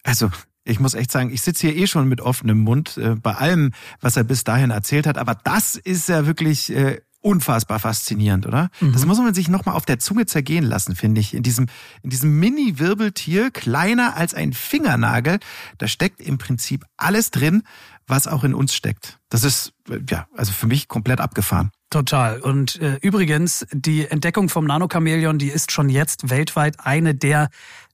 Also 0.03 0.31
ich 0.65 0.81
muss 0.81 0.95
echt 0.95 1.11
sagen, 1.11 1.31
ich 1.33 1.43
sitze 1.43 1.69
hier 1.69 1.77
eh 1.77 1.87
schon 1.87 2.09
mit 2.09 2.21
offenem 2.21 2.59
Mund 2.59 2.97
äh, 2.97 3.17
bei 3.17 3.35
allem, 3.35 3.73
was 4.01 4.17
er 4.17 4.25
bis 4.25 4.45
dahin 4.45 4.71
erzählt 4.71 5.07
hat. 5.07 5.19
Aber 5.19 5.35
das 5.35 5.77
ist 5.77 6.09
ja 6.09 6.27
wirklich 6.27 6.71
äh, 6.75 7.01
unfassbar 7.23 7.79
faszinierend, 7.79 8.47
oder? 8.47 8.71
Mhm. 8.81 8.93
Das 8.93 9.05
muss 9.05 9.19
man 9.19 9.35
sich 9.35 9.49
nochmal 9.49 9.75
auf 9.75 9.85
der 9.85 9.99
Zunge 9.99 10.27
zergehen 10.27 10.65
lassen, 10.65 10.97
finde 10.97 11.21
ich. 11.21 11.35
In 11.35 11.43
diesem, 11.43 11.67
in 12.03 12.11
diesem 12.11 12.39
Mini-Wirbeltier, 12.39 13.51
kleiner 13.51 14.17
als 14.17 14.35
ein 14.35 14.53
Fingernagel, 14.53 15.39
da 15.79 15.89
steckt 15.89 16.21
im 16.21 16.39
Prinzip 16.39 16.85
alles 16.97 17.31
drin, 17.31 17.63
was 18.07 18.27
auch 18.27 18.45
in 18.45 18.55
uns 18.55 18.75
steckt. 18.75 19.19
Das 19.29 19.45
ist, 19.45 19.73
äh, 19.89 20.01
ja, 20.09 20.27
also 20.37 20.53
für 20.53 20.67
mich 20.67 20.89
komplett 20.89 21.21
abgefahren. 21.21 21.71
Total. 21.91 22.41
Und 22.41 22.81
äh, 22.81 22.99
übrigens, 23.03 23.67
die 23.73 24.07
Entdeckung 24.07 24.49
vom 24.49 24.65
Nanochamäleon, 24.65 25.39
die 25.39 25.49
ist 25.49 25.73
schon 25.73 25.89
jetzt 25.89 26.31
weltweit 26.31 26.79
eine 26.81 27.15
der 27.15 27.51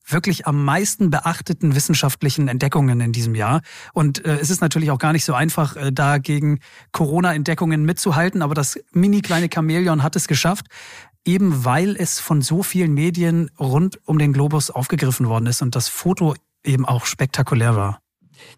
wirklich 0.07 0.47
am 0.47 0.65
meisten 0.65 1.11
beachteten 1.11 1.75
wissenschaftlichen 1.75 2.49
Entdeckungen 2.49 3.01
in 3.01 3.13
diesem 3.13 3.35
Jahr. 3.35 3.63
Und 3.93 4.25
äh, 4.25 4.39
es 4.41 4.51
ist 4.51 4.61
natürlich 4.61 4.91
auch 4.91 4.99
gar 4.99 5.13
nicht 5.13 5.25
so 5.25 5.35
einfach, 5.35 5.77
äh, 5.77 5.93
da 5.93 6.19
gegen 6.19 6.61
Corona-Entdeckungen 6.93 7.85
mitzuhalten, 7.85 8.43
aber 8.43 8.55
das 8.55 8.79
mini 8.93 9.21
kleine 9.21 9.49
Chamäleon 9.53 10.03
hat 10.03 10.17
es 10.17 10.29
geschafft, 10.29 10.67
eben 11.25 11.65
weil 11.65 11.97
es 11.97 12.21
von 12.21 12.41
so 12.41 12.63
vielen 12.63 12.95
Medien 12.95 13.51
rund 13.59 14.01
um 14.05 14.19
den 14.19 14.33
Globus 14.33 14.71
aufgegriffen 14.71 15.29
worden 15.29 15.47
ist 15.47 15.61
und 15.61 15.75
das 15.75 15.89
Foto 15.89 16.35
eben 16.65 16.87
auch 16.87 17.07
spektakulär 17.07 17.77
war. 17.77 18.01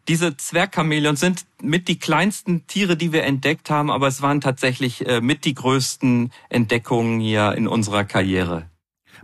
Diese 0.09 0.37
Zwergchamäleons 0.37 1.21
sind 1.21 1.47
mit 1.63 1.89
die 1.89 1.99
kleinsten 1.99 2.67
Tiere, 2.67 2.97
die 2.97 3.13
wir 3.13 3.25
entdeckt 3.25 3.71
haben, 3.71 3.91
aber 3.91 4.09
es 4.09 4.23
waren 4.23 4.41
tatsächlich 4.41 5.07
äh, 5.07 5.21
mit 5.21 5.45
die 5.45 5.55
größten 5.55 6.33
Entdeckungen 6.49 7.21
hier 7.21 7.53
in 7.53 7.69
unserer 7.69 8.05
Karriere. 8.05 8.69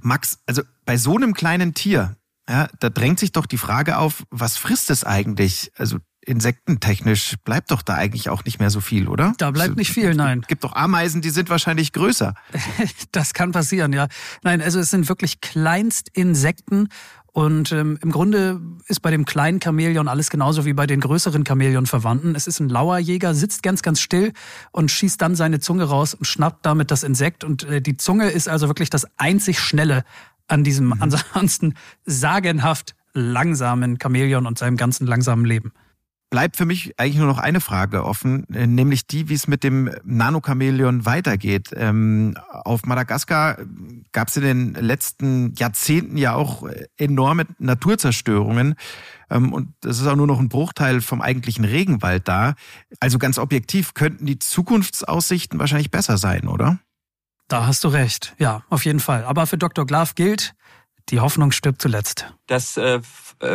Max, 0.04 0.38
also 0.46 0.62
bei 0.84 0.96
so 0.96 1.16
einem 1.16 1.34
kleinen 1.34 1.74
Tier, 1.74 2.16
ja, 2.48 2.68
da 2.78 2.90
drängt 2.90 3.18
sich 3.18 3.32
doch 3.32 3.46
die 3.46 3.56
Frage 3.56 3.96
auf, 3.96 4.24
was 4.30 4.58
frisst 4.58 4.90
es 4.90 5.02
eigentlich? 5.02 5.72
Also 5.76 5.98
insektentechnisch 6.20 7.36
bleibt 7.44 7.70
doch 7.70 7.82
da 7.82 7.94
eigentlich 7.94 8.28
auch 8.28 8.44
nicht 8.44 8.58
mehr 8.58 8.70
so 8.70 8.80
viel, 8.80 9.08
oder? 9.08 9.34
Da 9.38 9.50
bleibt 9.50 9.70
also, 9.70 9.78
nicht 9.78 9.92
viel, 9.92 10.14
nein. 10.14 10.40
Es 10.42 10.48
gibt 10.48 10.64
doch 10.64 10.74
Ameisen, 10.74 11.22
die 11.22 11.30
sind 11.30 11.48
wahrscheinlich 11.50 11.92
größer. 11.92 12.34
das 13.12 13.34
kann 13.34 13.52
passieren, 13.52 13.92
ja. 13.92 14.08
Nein, 14.42 14.60
also 14.60 14.78
es 14.78 14.90
sind 14.90 15.08
wirklich 15.08 15.40
Kleinstinsekten 15.40 16.88
und 17.34 17.72
ähm, 17.72 17.98
im 18.00 18.12
Grunde 18.12 18.60
ist 18.86 19.02
bei 19.02 19.10
dem 19.10 19.24
kleinen 19.24 19.60
Chamäleon 19.60 20.06
alles 20.06 20.30
genauso 20.30 20.64
wie 20.66 20.72
bei 20.72 20.86
den 20.86 21.00
größeren 21.00 21.44
Chamäleon-Verwandten. 21.44 22.36
Es 22.36 22.46
ist 22.46 22.60
ein 22.60 22.68
Lauerjäger, 22.68 23.34
sitzt 23.34 23.64
ganz, 23.64 23.82
ganz 23.82 24.00
still 24.00 24.32
und 24.70 24.88
schießt 24.88 25.20
dann 25.20 25.34
seine 25.34 25.58
Zunge 25.58 25.82
raus 25.82 26.14
und 26.14 26.26
schnappt 26.26 26.64
damit 26.64 26.92
das 26.92 27.02
Insekt. 27.02 27.42
Und 27.42 27.64
äh, 27.64 27.82
die 27.82 27.96
Zunge 27.96 28.30
ist 28.30 28.48
also 28.48 28.68
wirklich 28.68 28.88
das 28.88 29.08
einzig 29.16 29.58
Schnelle 29.58 30.04
an 30.46 30.62
diesem 30.62 30.86
mhm. 30.86 30.94
ansonsten 31.00 31.74
sagenhaft 32.04 32.94
langsamen 33.14 33.98
Chamäleon 34.00 34.46
und 34.46 34.56
seinem 34.56 34.76
ganzen 34.76 35.04
langsamen 35.04 35.44
Leben 35.44 35.72
bleibt 36.34 36.56
für 36.56 36.66
mich 36.66 36.98
eigentlich 36.98 37.18
nur 37.18 37.28
noch 37.28 37.38
eine 37.38 37.60
Frage 37.60 38.04
offen, 38.04 38.52
äh, 38.52 38.66
nämlich 38.66 39.06
die, 39.06 39.28
wie 39.28 39.34
es 39.34 39.46
mit 39.46 39.62
dem 39.62 39.88
Nanochamäleon 40.02 41.06
weitergeht. 41.06 41.70
Ähm, 41.76 42.36
auf 42.50 42.86
Madagaskar 42.86 43.58
gab 44.10 44.26
es 44.26 44.36
in 44.36 44.42
den 44.42 44.74
letzten 44.74 45.54
Jahrzehnten 45.54 46.16
ja 46.16 46.34
auch 46.34 46.68
enorme 46.96 47.44
Naturzerstörungen. 47.60 48.74
Ähm, 49.30 49.52
und 49.52 49.74
das 49.80 50.00
ist 50.00 50.08
auch 50.08 50.16
nur 50.16 50.26
noch 50.26 50.40
ein 50.40 50.48
Bruchteil 50.48 51.02
vom 51.02 51.22
eigentlichen 51.22 51.64
Regenwald 51.64 52.26
da. 52.26 52.54
Also 52.98 53.18
ganz 53.18 53.38
objektiv 53.38 53.94
könnten 53.94 54.26
die 54.26 54.40
Zukunftsaussichten 54.40 55.60
wahrscheinlich 55.60 55.92
besser 55.92 56.18
sein, 56.18 56.48
oder? 56.48 56.80
Da 57.46 57.68
hast 57.68 57.84
du 57.84 57.88
recht. 57.88 58.34
Ja, 58.38 58.64
auf 58.70 58.84
jeden 58.84 58.98
Fall. 58.98 59.22
Aber 59.22 59.46
für 59.46 59.56
Dr. 59.56 59.86
Glaf 59.86 60.16
gilt, 60.16 60.56
die 61.10 61.20
Hoffnung 61.20 61.52
stirbt 61.52 61.82
zuletzt. 61.82 62.34
Das 62.46 62.76
äh, 62.76 62.94
äh, 62.94 63.00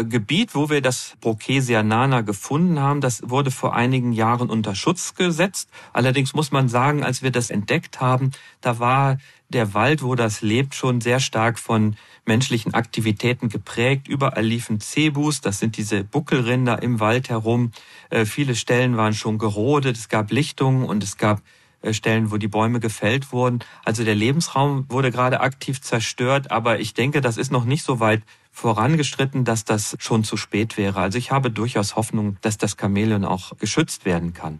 Gebiet, 0.03 0.55
wo 0.55 0.69
wir 0.69 0.81
das 0.81 1.15
Brokesia 1.21 1.83
nana 1.83 2.21
gefunden 2.21 2.79
haben, 2.79 3.01
das 3.01 3.21
wurde 3.25 3.51
vor 3.51 3.75
einigen 3.75 4.13
Jahren 4.13 4.49
unter 4.49 4.75
Schutz 4.75 5.15
gesetzt. 5.15 5.69
Allerdings 5.93 6.33
muss 6.33 6.51
man 6.51 6.69
sagen, 6.69 7.03
als 7.03 7.21
wir 7.23 7.31
das 7.31 7.49
entdeckt 7.49 7.99
haben, 7.99 8.31
da 8.61 8.79
war 8.79 9.17
der 9.49 9.73
Wald, 9.73 10.03
wo 10.03 10.15
das 10.15 10.41
lebt, 10.41 10.75
schon 10.75 11.01
sehr 11.01 11.19
stark 11.19 11.57
von 11.57 11.95
menschlichen 12.25 12.73
Aktivitäten 12.73 13.49
geprägt. 13.49 14.07
Überall 14.07 14.45
liefen 14.45 14.79
Cebus, 14.79 15.41
das 15.41 15.59
sind 15.59 15.77
diese 15.77 16.03
Buckelrinder 16.03 16.81
im 16.83 16.99
Wald 16.99 17.29
herum. 17.29 17.71
Äh, 18.09 18.25
viele 18.25 18.55
Stellen 18.55 18.95
waren 18.95 19.13
schon 19.13 19.37
gerodet, 19.39 19.97
es 19.97 20.09
gab 20.09 20.31
Lichtungen 20.31 20.85
und 20.85 21.03
es 21.03 21.17
gab 21.17 21.39
äh, 21.39 21.41
Stellen, 21.91 22.31
wo 22.31 22.37
die 22.37 22.47
Bäume 22.47 22.79
gefällt 22.79 23.31
wurden. 23.31 23.59
Also 23.85 24.03
der 24.03 24.15
Lebensraum 24.15 24.85
wurde 24.89 25.11
gerade 25.11 25.41
aktiv 25.41 25.81
zerstört, 25.81 26.51
aber 26.51 26.79
ich 26.79 26.93
denke, 26.93 27.21
das 27.21 27.37
ist 27.37 27.51
noch 27.51 27.65
nicht 27.65 27.83
so 27.83 27.99
weit 27.99 28.23
vorangestritten, 28.51 29.45
dass 29.45 29.65
das 29.65 29.95
schon 29.99 30.23
zu 30.23 30.37
spät 30.37 30.77
wäre. 30.77 30.99
Also 30.99 31.17
ich 31.17 31.31
habe 31.31 31.51
durchaus 31.51 31.95
Hoffnung, 31.95 32.37
dass 32.41 32.57
das 32.57 32.75
Chamäleon 32.79 33.25
auch 33.25 33.57
geschützt 33.57 34.05
werden 34.05 34.33
kann. 34.33 34.59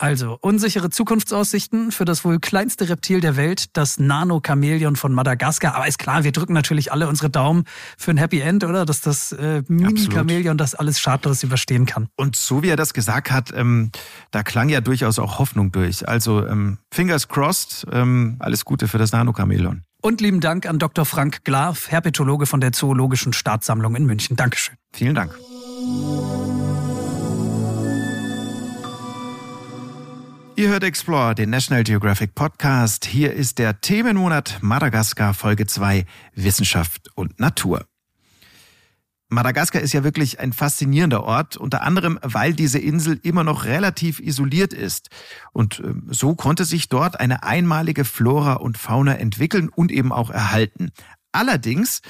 Also, 0.00 0.38
unsichere 0.40 0.90
Zukunftsaussichten 0.90 1.90
für 1.90 2.04
das 2.04 2.24
wohl 2.24 2.38
kleinste 2.38 2.88
Reptil 2.88 3.20
der 3.20 3.36
Welt, 3.36 3.76
das 3.76 3.98
Nano-Chamäleon 3.98 4.94
von 4.94 5.12
Madagaskar. 5.12 5.74
Aber 5.74 5.88
ist 5.88 5.98
klar, 5.98 6.22
wir 6.22 6.30
drücken 6.30 6.52
natürlich 6.52 6.92
alle 6.92 7.08
unsere 7.08 7.30
Daumen 7.30 7.64
für 7.96 8.12
ein 8.12 8.16
Happy 8.16 8.38
End, 8.38 8.62
oder? 8.62 8.86
Dass 8.86 9.00
das 9.00 9.32
äh, 9.32 9.64
Mini-Chamäleon 9.66 10.56
das 10.56 10.76
alles 10.76 11.00
schadlos 11.00 11.42
überstehen 11.42 11.84
kann. 11.84 12.06
Und 12.16 12.36
so 12.36 12.62
wie 12.62 12.68
er 12.68 12.76
das 12.76 12.94
gesagt 12.94 13.32
hat, 13.32 13.52
ähm, 13.52 13.90
da 14.30 14.44
klang 14.44 14.68
ja 14.68 14.80
durchaus 14.80 15.18
auch 15.18 15.40
Hoffnung 15.40 15.72
durch. 15.72 16.08
Also, 16.08 16.46
ähm, 16.46 16.78
fingers 16.92 17.26
crossed, 17.26 17.84
ähm, 17.90 18.36
alles 18.38 18.64
Gute 18.64 18.86
für 18.86 18.98
das 18.98 19.10
Nano-Chamäleon. 19.10 19.82
Und 20.00 20.20
lieben 20.20 20.40
Dank 20.40 20.66
an 20.66 20.78
Dr. 20.78 21.06
Frank 21.06 21.42
Glaf, 21.42 21.90
Herpetologe 21.90 22.46
von 22.46 22.60
der 22.60 22.70
Zoologischen 22.70 23.32
Staatssammlung 23.32 23.96
in 23.96 24.06
München. 24.06 24.36
Dankeschön. 24.36 24.76
Vielen 24.92 25.16
Dank. 25.16 25.34
Ihr 30.58 30.70
hört 30.70 30.82
Explore, 30.82 31.36
den 31.36 31.50
National 31.50 31.84
Geographic 31.84 32.34
Podcast. 32.34 33.04
Hier 33.04 33.32
ist 33.32 33.58
der 33.60 33.80
Themenmonat 33.80 34.58
Madagaskar 34.60 35.32
Folge 35.32 35.68
2 35.68 36.04
Wissenschaft 36.34 37.10
und 37.14 37.38
Natur. 37.38 37.86
Madagaskar 39.28 39.80
ist 39.80 39.92
ja 39.92 40.02
wirklich 40.02 40.40
ein 40.40 40.52
faszinierender 40.52 41.22
Ort, 41.22 41.56
unter 41.56 41.82
anderem, 41.82 42.18
weil 42.22 42.54
diese 42.54 42.80
Insel 42.80 43.20
immer 43.22 43.44
noch 43.44 43.66
relativ 43.66 44.18
isoliert 44.18 44.72
ist. 44.72 45.10
Und 45.52 45.78
ähm, 45.78 46.08
so 46.10 46.34
konnte 46.34 46.64
sich 46.64 46.88
dort 46.88 47.20
eine 47.20 47.44
einmalige 47.44 48.04
Flora 48.04 48.54
und 48.54 48.78
Fauna 48.78 49.14
entwickeln 49.14 49.68
und 49.68 49.92
eben 49.92 50.10
auch 50.10 50.30
erhalten. 50.30 50.90
Allerdings 51.30 52.02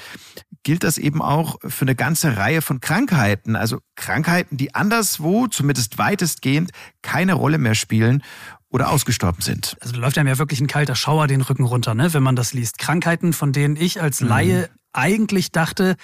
gilt 0.63 0.83
das 0.83 0.97
eben 0.97 1.21
auch 1.21 1.57
für 1.65 1.83
eine 1.83 1.95
ganze 1.95 2.37
Reihe 2.37 2.61
von 2.61 2.79
Krankheiten, 2.81 3.55
also 3.55 3.79
Krankheiten, 3.95 4.57
die 4.57 4.75
anderswo, 4.75 5.47
zumindest 5.47 5.97
weitestgehend, 5.97 6.71
keine 7.01 7.33
Rolle 7.33 7.57
mehr 7.57 7.75
spielen 7.75 8.23
oder 8.69 8.91
ausgestorben 8.91 9.41
sind. 9.41 9.77
Also 9.81 9.95
läuft 9.95 10.17
einem 10.17 10.27
ja 10.27 10.37
wirklich 10.37 10.61
ein 10.61 10.67
kalter 10.67 10.95
Schauer 10.95 11.27
den 11.27 11.41
Rücken 11.41 11.63
runter, 11.63 11.95
ne, 11.95 12.13
wenn 12.13 12.23
man 12.23 12.35
das 12.35 12.53
liest. 12.53 12.77
Krankheiten, 12.77 13.33
von 13.33 13.51
denen 13.51 13.75
ich 13.75 14.01
als 14.01 14.21
mhm. 14.21 14.27
Laie 14.27 14.61
mhm. 14.61 14.79
eigentlich 14.93 15.51
dachte, 15.51 15.95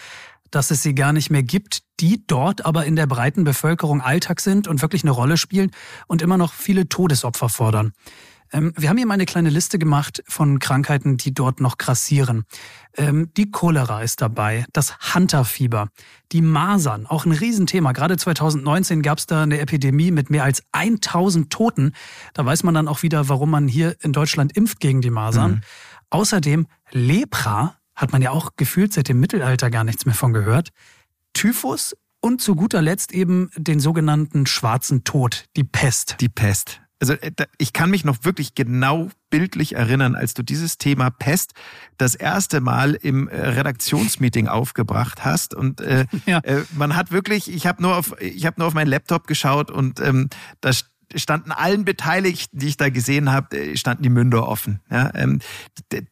dass 0.52 0.72
es 0.72 0.84
sie 0.84 0.96
gar 0.96 1.14
nicht 1.14 1.30
mehr 1.30 1.44
gibt, 1.44 1.84
die 2.00 2.26
dort 2.26 2.66
aber 2.66 2.86
in 2.86 2.96
der 2.96 3.08
breiten 3.08 3.44
Bevölkerung 3.44 4.02
Alltag 4.02 4.40
sind 4.40 4.68
und 4.68 4.82
wirklich 4.82 5.04
eine 5.04 5.12
Rolle 5.12 5.38
spielen 5.38 5.72
und 6.08 6.22
immer 6.22 6.38
noch 6.38 6.54
viele 6.54 6.88
Todesopfer 6.88 7.50
fordern. 7.50 7.94
Ähm, 8.56 8.72
wir 8.78 8.90
haben 8.90 8.98
hier 8.98 9.06
mal 9.06 9.16
eine 9.16 9.26
kleine 9.26 9.50
Liste 9.50 9.78
gemacht 9.78 10.24
von 10.28 10.60
Krankheiten, 10.60 11.18
die 11.18 11.34
dort 11.34 11.60
noch 11.60 11.78
grassieren. 11.78 12.46
Ähm, 12.96 13.30
die 13.36 13.52
Cholera 13.52 14.02
ist 14.02 14.22
dabei, 14.22 14.66
das 14.72 15.14
Hunterfieber, 15.14 15.90
die 16.32 16.42
Masern, 16.42 17.06
auch 17.06 17.26
ein 17.26 17.34
Riesenthema. 17.34 17.92
Gerade 17.92 18.16
2019 18.16 19.02
gab 19.02 19.18
es 19.18 19.26
da 19.26 19.44
eine 19.44 19.60
Epidemie 19.60 20.12
mit 20.12 20.30
mehr 20.30 20.46
als 20.46 20.64
1000 20.72 21.52
Toten. 21.52 21.94
Da 22.34 22.46
weiß 22.46 22.64
man 22.64 22.74
dann 22.74 22.88
auch 22.88 23.04
wieder, 23.04 23.28
warum 23.28 23.52
man 23.52 23.68
hier 23.68 23.98
in 24.02 24.14
Deutschland 24.14 24.56
impft 24.56 24.80
gegen 24.80 25.02
die 25.02 25.12
Masern. 25.12 25.52
Mhm. 25.52 25.62
Außerdem 26.10 26.68
Lepra, 26.92 27.76
hat 27.94 28.12
man 28.12 28.22
ja 28.22 28.32
auch 28.32 28.52
gefühlt 28.58 28.94
seit 28.94 29.10
dem 29.10 29.20
Mittelalter 29.20 29.70
gar 29.70 29.84
nichts 29.84 30.06
mehr 30.06 30.16
von 30.16 30.34
gehört. 30.34 30.70
Typhus 31.34 31.96
und 32.22 32.42
zu 32.42 32.56
guter 32.56 32.82
Letzt 32.82 33.14
eben 33.14 33.50
den 33.56 33.80
sogenannten 33.80 34.46
schwarzen 34.46 35.04
Tod, 35.04 35.46
die 35.56 35.64
Pest. 35.64 36.18
Die 36.20 36.30
Pest. 36.30 36.82
Also 37.00 37.14
äh, 37.14 37.32
ich 37.58 37.74
kann 37.74 37.90
mich 37.90 38.06
noch 38.06 38.24
wirklich 38.24 38.56
genau 38.56 39.10
bildlich 39.30 39.76
erinnern, 39.76 40.16
als 40.16 40.34
du 40.34 40.44
dieses 40.44 40.78
Thema 40.78 41.10
Pest 41.10 41.54
das 41.98 42.16
erste 42.16 42.62
Mal 42.62 42.94
im 42.94 43.28
äh, 43.28 43.36
Redaktionsmeeting 43.36 44.48
aufgebracht 44.48 45.26
hast 45.26 45.54
und 45.54 45.82
äh, 45.82 46.06
ja. 46.26 46.40
äh, 46.40 46.64
man 46.74 46.96
hat 46.96 47.12
wirklich, 47.12 47.52
ich 47.52 47.68
habe 47.68 47.82
nur 47.82 47.98
auf, 47.98 48.20
ich 48.22 48.46
habe 48.46 48.60
nur 48.60 48.68
auf 48.68 48.74
meinen 48.74 48.88
Laptop 48.88 49.28
geschaut 49.28 49.72
und 49.72 50.00
ähm, 50.00 50.30
da 50.62 50.72
standen 51.14 51.52
allen 51.52 51.86
Beteiligten, 51.86 52.60
die 52.60 52.68
ich 52.68 52.78
da 52.78 52.90
gesehen 52.90 53.32
habe, 53.32 53.78
standen 53.78 54.04
die 54.04 54.10
Münder 54.10 54.48
offen. 54.48 54.82
Ja, 54.90 55.12
ähm, 55.16 55.40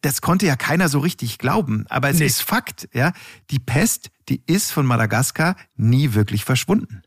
das 0.01 0.21
konnte 0.21 0.45
ja 0.45 0.55
keiner 0.55 0.89
so 0.89 0.99
richtig 0.99 1.39
glauben, 1.39 1.85
aber 1.89 2.09
es 2.09 2.19
nee. 2.19 2.25
ist 2.25 2.41
Fakt. 2.41 2.89
Ja, 2.93 3.11
die 3.49 3.59
Pest, 3.59 4.11
die 4.29 4.43
ist 4.45 4.71
von 4.71 4.85
Madagaskar 4.85 5.55
nie 5.75 6.13
wirklich 6.13 6.45
verschwunden. 6.45 7.01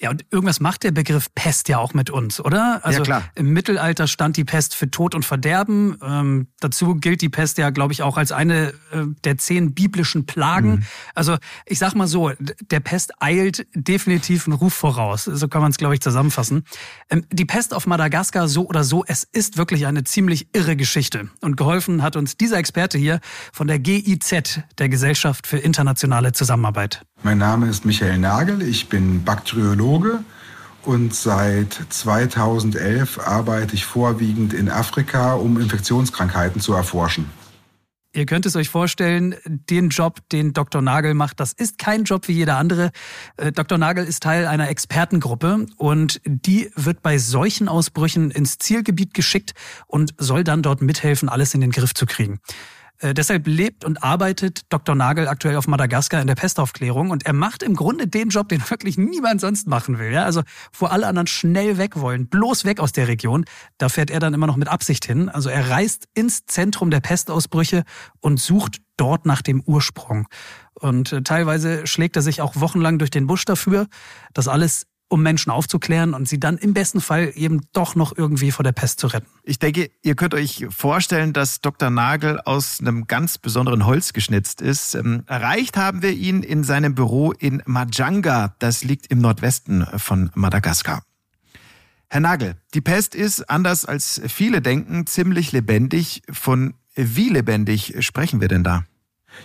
Ja, 0.00 0.10
und 0.10 0.24
irgendwas 0.30 0.60
macht 0.60 0.82
der 0.82 0.90
Begriff 0.90 1.34
Pest 1.34 1.68
ja 1.68 1.78
auch 1.78 1.94
mit 1.94 2.10
uns, 2.10 2.40
oder? 2.40 2.80
Also 2.84 2.98
ja, 2.98 3.04
klar. 3.04 3.22
im 3.34 3.52
Mittelalter 3.52 4.06
stand 4.06 4.36
die 4.36 4.44
Pest 4.44 4.74
für 4.74 4.90
Tod 4.90 5.14
und 5.14 5.24
Verderben. 5.24 5.96
Ähm, 6.02 6.48
dazu 6.60 6.96
gilt 6.96 7.22
die 7.22 7.28
Pest 7.28 7.58
ja, 7.58 7.70
glaube 7.70 7.92
ich, 7.92 8.02
auch 8.02 8.16
als 8.16 8.32
eine 8.32 8.74
äh, 8.92 9.04
der 9.24 9.38
zehn 9.38 9.74
biblischen 9.74 10.26
Plagen. 10.26 10.70
Mhm. 10.70 10.82
Also 11.14 11.36
ich 11.64 11.78
sag 11.78 11.94
mal 11.94 12.08
so, 12.08 12.30
der 12.38 12.80
Pest 12.80 13.12
eilt 13.20 13.66
definitiv 13.74 14.46
einen 14.46 14.56
Ruf 14.56 14.74
voraus. 14.74 15.24
So 15.24 15.48
kann 15.48 15.62
man 15.62 15.70
es, 15.70 15.78
glaube 15.78 15.94
ich, 15.94 16.00
zusammenfassen. 16.00 16.64
Ähm, 17.10 17.24
die 17.32 17.44
Pest 17.44 17.72
auf 17.72 17.86
Madagaskar, 17.86 18.48
so 18.48 18.66
oder 18.68 18.84
so, 18.84 19.04
es 19.06 19.24
ist 19.24 19.56
wirklich 19.56 19.86
eine 19.86 20.04
ziemlich 20.04 20.48
irre 20.54 20.76
Geschichte. 20.76 21.30
Und 21.40 21.56
geholfen 21.56 22.02
hat 22.02 22.16
uns 22.16 22.36
dieser 22.36 22.58
Experte 22.58 22.98
hier 22.98 23.20
von 23.52 23.66
der 23.66 23.78
GIZ, 23.78 24.60
der 24.78 24.88
Gesellschaft 24.88 25.46
für 25.46 25.58
internationale 25.58 26.32
Zusammenarbeit. 26.32 27.06
Mein 27.22 27.38
Name 27.38 27.68
ist 27.68 27.84
Michael 27.84 28.18
Nagel, 28.18 28.62
ich 28.62 28.88
bin 28.88 29.24
Bakteriologe 29.24 30.20
und 30.82 31.14
seit 31.14 31.72
2011 31.88 33.18
arbeite 33.18 33.74
ich 33.74 33.84
vorwiegend 33.84 34.52
in 34.52 34.68
Afrika, 34.70 35.34
um 35.34 35.60
Infektionskrankheiten 35.60 36.60
zu 36.60 36.72
erforschen. 36.74 37.28
Ihr 38.16 38.24
könnt 38.24 38.46
es 38.46 38.56
euch 38.56 38.70
vorstellen, 38.70 39.34
den 39.44 39.90
Job, 39.90 40.20
den 40.32 40.54
Dr. 40.54 40.80
Nagel 40.80 41.12
macht, 41.12 41.38
das 41.38 41.52
ist 41.52 41.76
kein 41.76 42.04
Job 42.04 42.28
wie 42.28 42.32
jeder 42.32 42.56
andere. 42.56 42.90
Äh, 43.36 43.52
Dr. 43.52 43.76
Nagel 43.76 44.06
ist 44.06 44.22
Teil 44.22 44.46
einer 44.46 44.70
Expertengruppe 44.70 45.66
und 45.76 46.22
die 46.24 46.70
wird 46.76 47.02
bei 47.02 47.18
solchen 47.18 47.68
Ausbrüchen 47.68 48.30
ins 48.30 48.56
Zielgebiet 48.56 49.12
geschickt 49.12 49.52
und 49.86 50.14
soll 50.16 50.44
dann 50.44 50.62
dort 50.62 50.80
mithelfen, 50.80 51.28
alles 51.28 51.52
in 51.52 51.60
den 51.60 51.72
Griff 51.72 51.92
zu 51.92 52.06
kriegen. 52.06 52.40
Äh, 52.98 53.14
deshalb 53.14 53.46
lebt 53.46 53.84
und 53.84 54.02
arbeitet 54.02 54.62
Dr. 54.70 54.94
Nagel 54.94 55.28
aktuell 55.28 55.56
auf 55.56 55.66
Madagaskar 55.66 56.20
in 56.20 56.26
der 56.26 56.34
Pestaufklärung 56.34 57.10
und 57.10 57.26
er 57.26 57.32
macht 57.32 57.62
im 57.62 57.74
Grunde 57.74 58.06
den 58.06 58.30
Job, 58.30 58.48
den 58.48 58.60
wirklich 58.70 58.96
niemand 58.98 59.40
sonst 59.40 59.66
machen 59.66 59.98
will. 59.98 60.12
Ja? 60.12 60.24
Also 60.24 60.42
wo 60.72 60.86
alle 60.86 61.06
anderen 61.06 61.26
schnell 61.26 61.78
weg 61.78 62.00
wollen, 62.00 62.28
bloß 62.28 62.64
weg 62.64 62.80
aus 62.80 62.92
der 62.92 63.08
Region, 63.08 63.44
da 63.78 63.88
fährt 63.88 64.10
er 64.10 64.20
dann 64.20 64.34
immer 64.34 64.46
noch 64.46 64.56
mit 64.56 64.68
Absicht 64.68 65.04
hin. 65.04 65.28
Also 65.28 65.48
er 65.48 65.70
reist 65.70 66.08
ins 66.14 66.46
Zentrum 66.46 66.90
der 66.90 67.00
Pestausbrüche 67.00 67.84
und 68.20 68.40
sucht 68.40 68.78
dort 68.96 69.26
nach 69.26 69.42
dem 69.42 69.62
Ursprung. 69.62 70.26
Und 70.74 71.12
äh, 71.12 71.22
teilweise 71.22 71.86
schlägt 71.86 72.16
er 72.16 72.22
sich 72.22 72.40
auch 72.40 72.56
wochenlang 72.56 72.98
durch 72.98 73.10
den 73.10 73.26
Busch 73.26 73.44
dafür. 73.44 73.86
Das 74.32 74.48
alles 74.48 74.86
um 75.08 75.22
Menschen 75.22 75.50
aufzuklären 75.50 76.14
und 76.14 76.28
sie 76.28 76.40
dann 76.40 76.58
im 76.58 76.74
besten 76.74 77.00
Fall 77.00 77.32
eben 77.34 77.60
doch 77.72 77.94
noch 77.94 78.16
irgendwie 78.16 78.50
vor 78.50 78.64
der 78.64 78.72
Pest 78.72 79.00
zu 79.00 79.06
retten. 79.06 79.28
Ich 79.44 79.58
denke, 79.58 79.90
ihr 80.02 80.16
könnt 80.16 80.34
euch 80.34 80.66
vorstellen, 80.70 81.32
dass 81.32 81.60
Dr. 81.60 81.90
Nagel 81.90 82.40
aus 82.40 82.80
einem 82.80 83.06
ganz 83.06 83.38
besonderen 83.38 83.86
Holz 83.86 84.12
geschnitzt 84.12 84.60
ist. 84.60 84.94
Ähm, 84.94 85.22
erreicht 85.26 85.76
haben 85.76 86.02
wir 86.02 86.12
ihn 86.12 86.42
in 86.42 86.64
seinem 86.64 86.94
Büro 86.94 87.32
in 87.32 87.62
Majanga. 87.66 88.54
Das 88.58 88.82
liegt 88.82 89.06
im 89.06 89.20
Nordwesten 89.20 89.86
von 89.96 90.30
Madagaskar. 90.34 91.02
Herr 92.08 92.20
Nagel, 92.20 92.56
die 92.74 92.80
Pest 92.80 93.14
ist, 93.14 93.48
anders 93.50 93.84
als 93.84 94.20
viele 94.28 94.62
denken, 94.62 95.06
ziemlich 95.06 95.52
lebendig. 95.52 96.22
Von 96.30 96.74
wie 96.94 97.28
lebendig 97.28 97.94
sprechen 98.00 98.40
wir 98.40 98.48
denn 98.48 98.64
da? 98.64 98.84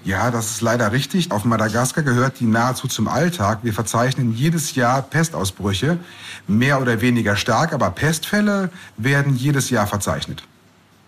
Ja, 0.03 0.31
das 0.31 0.51
ist 0.51 0.61
leider 0.61 0.91
richtig. 0.91 1.31
Auf 1.31 1.45
Madagaskar 1.45 2.03
gehört 2.03 2.39
die 2.39 2.45
nahezu 2.45 2.87
zum 2.87 3.07
Alltag. 3.07 3.59
Wir 3.63 3.73
verzeichnen 3.73 4.33
jedes 4.33 4.75
Jahr 4.75 5.01
Pestausbrüche, 5.01 5.99
mehr 6.47 6.81
oder 6.81 7.01
weniger 7.01 7.35
stark, 7.35 7.73
aber 7.73 7.91
Pestfälle 7.91 8.69
werden 8.97 9.35
jedes 9.35 9.69
Jahr 9.69 9.87
verzeichnet. 9.87 10.43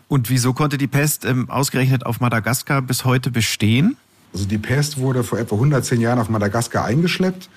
Und 0.08 0.30
wieso 0.30 0.54
konnte 0.54 0.78
die 0.78 0.88
Pest 0.88 1.26
ähm, 1.26 1.50
ausgerechnet 1.50 2.06
auf 2.06 2.19
Madagaskar 2.19 2.82
bis 2.84 3.04
heute 3.04 3.32
bestehen? 3.32 3.98
Also 4.32 4.46
die 4.46 4.60
Pest 4.60 4.98
wurde 4.98 5.24
vor 5.24 5.39
etwa 5.39 5.56
110 5.56 6.02
Jahren 6.02 6.19
auf 6.19 6.30
Madagaskar 6.30 6.86
eingeschleppt. 6.86 7.50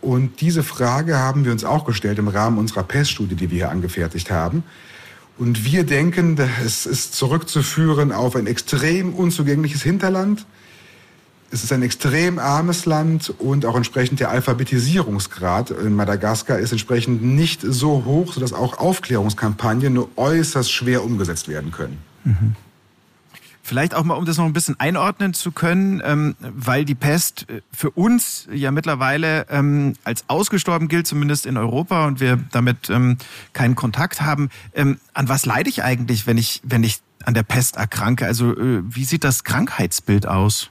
Und 0.00 0.40
diese 0.40 0.62
Frage 0.62 1.18
haben 1.18 1.44
wir 1.44 1.52
uns 1.52 1.64
auch 1.64 1.84
gestellt 1.84 2.18
im 2.18 2.28
Rahmen 2.28 2.58
unserer 2.58 2.82
Peststudie, 2.82 3.36
die 3.36 3.50
wir 3.50 3.56
hier 3.56 3.70
angefertigt 3.70 4.30
haben. 4.30 4.64
Und 5.38 5.64
wir 5.64 5.84
denken, 5.84 6.38
es 6.64 6.86
ist 6.86 7.14
zurückzuführen 7.14 8.12
auf 8.12 8.36
ein 8.36 8.46
extrem 8.46 9.14
unzugängliches 9.14 9.82
Hinterland. 9.82 10.46
Es 11.50 11.64
ist 11.64 11.72
ein 11.72 11.82
extrem 11.82 12.38
armes 12.38 12.86
Land 12.86 13.32
und 13.38 13.66
auch 13.66 13.76
entsprechend 13.76 14.20
der 14.20 14.30
Alphabetisierungsgrad 14.30 15.70
in 15.70 15.94
Madagaskar 15.94 16.58
ist 16.58 16.72
entsprechend 16.72 17.22
nicht 17.22 17.60
so 17.62 18.04
hoch, 18.06 18.32
sodass 18.32 18.54
auch 18.54 18.78
Aufklärungskampagnen 18.78 19.92
nur 19.92 20.08
äußerst 20.16 20.72
schwer 20.72 21.04
umgesetzt 21.04 21.48
werden 21.48 21.70
können. 21.70 21.98
Mhm. 22.24 22.56
Vielleicht 23.64 23.94
auch 23.94 24.02
mal, 24.02 24.14
um 24.14 24.24
das 24.24 24.38
noch 24.38 24.44
ein 24.44 24.52
bisschen 24.52 24.78
einordnen 24.80 25.34
zu 25.34 25.52
können, 25.52 26.02
ähm, 26.04 26.34
weil 26.40 26.84
die 26.84 26.96
Pest 26.96 27.46
äh, 27.48 27.62
für 27.72 27.90
uns 27.90 28.48
ja 28.52 28.72
mittlerweile 28.72 29.46
ähm, 29.50 29.94
als 30.02 30.24
ausgestorben 30.28 30.88
gilt, 30.88 31.06
zumindest 31.06 31.46
in 31.46 31.56
Europa, 31.56 32.06
und 32.06 32.18
wir 32.18 32.40
damit 32.50 32.90
ähm, 32.90 33.18
keinen 33.52 33.76
Kontakt 33.76 34.20
haben. 34.20 34.50
Ähm, 34.74 34.98
an 35.14 35.28
was 35.28 35.46
leide 35.46 35.70
ich 35.70 35.84
eigentlich, 35.84 36.26
wenn 36.26 36.38
ich, 36.38 36.60
wenn 36.64 36.82
ich 36.82 37.00
an 37.24 37.34
der 37.34 37.44
Pest 37.44 37.76
erkranke? 37.76 38.26
Also 38.26 38.50
äh, 38.52 38.82
wie 38.84 39.04
sieht 39.04 39.22
das 39.22 39.44
Krankheitsbild 39.44 40.26
aus? 40.26 40.70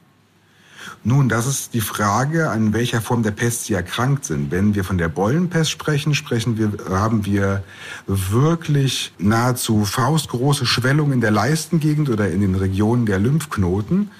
Nun, 1.04 1.30
das 1.30 1.48
ist 1.48 1.74
die 1.74 1.82
Frage, 1.82 2.52
an 2.52 2.74
welcher 2.74 3.02
Form 3.02 3.24
der 3.24 3.32
Pest 3.32 3.66
Sie 3.66 3.74
erkrankt 3.74 4.24
sind. 4.24 4.52
Wenn 4.52 4.76
wir 4.76 4.84
von 4.84 5.00
der 5.00 5.10
Beulenpest 5.10 5.72
sprechen, 5.72 6.14
sprechen 6.14 6.60
wir, 6.60 6.74
haben 6.92 7.26
wir 7.26 7.64
wirklich 8.06 9.12
nahezu 9.18 9.84
faustgroße 9.84 10.68
Schwellungen 10.68 11.14
in 11.14 11.22
der 11.22 11.32
Leistengegend 11.32 12.10
oder 12.10 12.30
in 12.30 12.42
den 12.42 12.54
Regionen 12.54 13.08
der 13.08 13.18
Lymphknoten. 13.18 14.12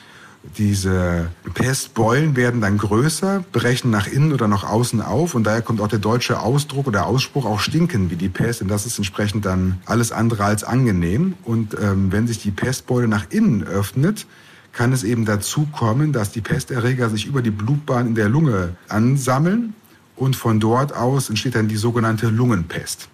Diese 0.58 1.30
Pestbeulen 1.54 2.36
werden 2.36 2.62
dann 2.62 2.80
größer, 2.80 3.46
brechen 3.52 3.92
nach 3.92 4.08
innen 4.08 4.34
oder 4.34 4.48
nach 4.48 4.64
außen 4.64 5.00
auf 5.00 5.36
und 5.36 5.44
daher 5.44 5.62
kommt 5.62 5.82
auch 5.82 5.88
der 5.88 6.00
deutsche 6.00 6.40
Ausdruck 6.40 6.88
oder 6.88 7.06
Ausspruch 7.06 7.46
auch 7.46 7.60
stinken 7.60 8.10
wie 8.10 8.16
die 8.16 8.28
Pest, 8.28 8.62
denn 8.62 8.68
das 8.68 8.88
ist 8.88 8.98
entsprechend 8.98 9.46
dann 9.46 9.80
alles 9.86 10.12
andere 10.12 10.46
als 10.46 10.64
angenehm. 10.64 11.36
Und 11.44 11.78
ähm, 11.80 12.12
wenn 12.12 12.26
sich 12.26 12.42
die 12.42 12.50
Pestbeule 12.50 13.08
nach 13.08 13.28
innen 13.30 13.62
öffnet, 13.62 14.26
kann 14.74 14.94
es 14.94 15.04
eben 15.04 15.26
dazu 15.26 15.68
kommen, 15.72 16.14
dass 16.14 16.32
die 16.32 16.42
Pesterreger 16.42 17.10
sich 17.10 17.26
über 17.26 17.42
die 17.42 17.52
Blutbahn 17.52 18.08
in 18.08 18.16
der 18.16 18.30
Lunge 18.30 18.76
ansammeln 18.88 19.74
und 20.16 20.36
von 20.36 20.60
dort 20.60 20.94
aus 20.94 21.30
entsteht 21.30 21.56
dann 21.56 21.68
die 21.68 21.78
sogenannte 21.78 22.28
Lungenpest. 22.28 23.10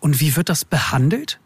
Und 0.00 0.20
wie 0.20 0.36
wird 0.36 0.48
das 0.48 0.64
behandelt? 0.64 1.38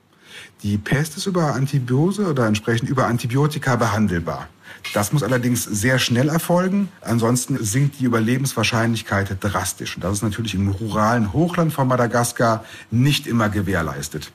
Die 0.62 0.78
Pest 0.78 1.16
ist 1.16 1.26
über 1.26 1.54
Antibiose 1.54 2.26
oder 2.26 2.46
entsprechend 2.46 2.88
über 2.88 3.06
Antibiotika 3.06 3.76
behandelbar. 3.76 4.48
Das 4.92 5.12
muss 5.12 5.22
allerdings 5.22 5.64
sehr 5.64 5.98
schnell 5.98 6.28
erfolgen, 6.28 6.88
ansonsten 7.00 7.62
sinkt 7.62 8.00
die 8.00 8.04
Überlebenswahrscheinlichkeit 8.04 9.36
drastisch. 9.40 9.96
Und 9.96 10.04
das 10.04 10.14
ist 10.14 10.22
natürlich 10.22 10.54
im 10.54 10.68
ruralen 10.68 11.32
Hochland 11.32 11.72
von 11.72 11.88
Madagaskar 11.88 12.64
nicht 12.90 13.26
immer 13.26 13.48
gewährleistet 13.48 14.32